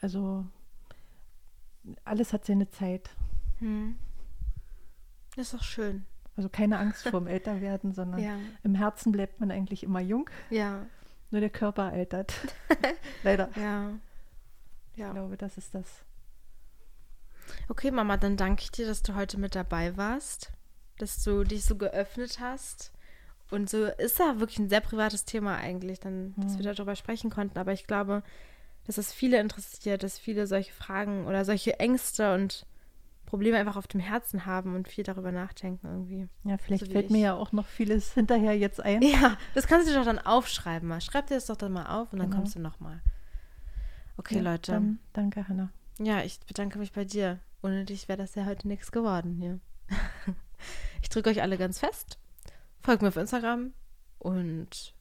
Also 0.00 0.46
alles 2.04 2.32
hat 2.32 2.44
seine 2.46 2.68
Zeit. 2.70 3.10
Hm. 3.58 3.96
Das 5.36 5.46
ist 5.46 5.54
doch 5.54 5.62
schön. 5.62 6.06
Also 6.36 6.48
keine 6.48 6.78
Angst 6.78 7.08
vorm 7.08 7.26
Älterwerden, 7.26 7.92
sondern 7.92 8.20
ja. 8.22 8.36
im 8.62 8.74
Herzen 8.74 9.12
bleibt 9.12 9.40
man 9.40 9.50
eigentlich 9.50 9.82
immer 9.82 10.00
jung. 10.00 10.28
Ja. 10.50 10.86
Nur 11.30 11.40
der 11.40 11.50
Körper 11.50 11.84
altert. 11.84 12.34
Leider. 13.22 13.50
Ja. 13.56 13.90
ja. 14.96 15.08
Ich 15.08 15.12
glaube, 15.12 15.36
das 15.36 15.58
ist 15.58 15.74
das. 15.74 16.04
Okay, 17.68 17.90
Mama, 17.90 18.16
dann 18.16 18.36
danke 18.36 18.62
ich 18.62 18.70
dir, 18.70 18.86
dass 18.86 19.02
du 19.02 19.14
heute 19.14 19.38
mit 19.38 19.54
dabei 19.54 19.96
warst, 19.96 20.50
dass 20.98 21.22
du 21.22 21.44
dich 21.44 21.64
so 21.64 21.76
geöffnet 21.76 22.38
hast. 22.40 22.92
Und 23.50 23.68
so 23.68 23.84
ist 23.84 24.18
da 24.18 24.40
wirklich 24.40 24.58
ein 24.58 24.70
sehr 24.70 24.80
privates 24.80 25.24
Thema 25.24 25.56
eigentlich, 25.56 26.00
dann, 26.00 26.34
dass 26.36 26.58
wir 26.58 26.64
hm. 26.64 26.74
darüber 26.74 26.96
sprechen 26.96 27.30
konnten. 27.30 27.58
Aber 27.58 27.72
ich 27.72 27.86
glaube, 27.86 28.22
dass 28.86 28.98
es 28.98 29.12
viele 29.12 29.38
interessiert, 29.38 30.02
dass 30.02 30.18
viele 30.18 30.46
solche 30.46 30.72
Fragen 30.72 31.26
oder 31.26 31.44
solche 31.44 31.78
Ängste 31.78 32.34
und 32.34 32.66
Probleme 33.34 33.58
einfach 33.58 33.74
auf 33.74 33.88
dem 33.88 33.98
Herzen 33.98 34.46
haben 34.46 34.76
und 34.76 34.86
viel 34.86 35.02
darüber 35.02 35.32
nachdenken 35.32 35.88
irgendwie. 35.88 36.28
Ja, 36.44 36.56
vielleicht 36.56 36.86
so 36.86 36.92
fällt 36.92 37.10
mir 37.10 37.18
ja 37.18 37.34
auch 37.34 37.50
noch 37.50 37.66
vieles 37.66 38.14
hinterher 38.14 38.56
jetzt 38.56 38.80
ein. 38.80 39.02
Ja, 39.02 39.36
das 39.54 39.66
kannst 39.66 39.90
du 39.90 39.92
doch 39.92 40.04
dann 40.04 40.20
aufschreiben 40.20 40.88
mal. 40.88 41.00
Schreib 41.00 41.26
dir 41.26 41.34
das 41.34 41.46
doch 41.46 41.56
dann 41.56 41.72
mal 41.72 41.86
auf 41.86 42.12
und 42.12 42.20
dann 42.20 42.30
genau. 42.30 42.42
kommst 42.42 42.54
du 42.54 42.60
noch 42.60 42.78
mal. 42.78 43.00
Okay, 44.16 44.36
ja, 44.36 44.42
Leute. 44.42 44.70
Dann, 44.70 45.00
danke, 45.14 45.48
Hannah. 45.48 45.72
Ja, 45.98 46.22
ich 46.22 46.38
bedanke 46.46 46.78
mich 46.78 46.92
bei 46.92 47.04
dir. 47.04 47.40
Ohne 47.60 47.84
dich 47.84 48.06
wäre 48.06 48.18
das 48.18 48.36
ja 48.36 48.44
heute 48.44 48.68
nichts 48.68 48.92
geworden 48.92 49.34
hier. 49.34 49.58
ich 51.02 51.08
drücke 51.08 51.30
euch 51.30 51.42
alle 51.42 51.58
ganz 51.58 51.80
fest. 51.80 52.20
Folgt 52.82 53.02
mir 53.02 53.08
auf 53.08 53.16
Instagram 53.16 53.72
und 54.20 54.94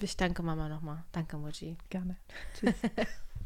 ich 0.00 0.18
danke 0.18 0.42
Mama 0.42 0.68
nochmal. 0.68 1.02
Danke, 1.12 1.38
Muji. 1.38 1.78
Gerne. 1.88 2.18
Tschüss. 2.60 2.74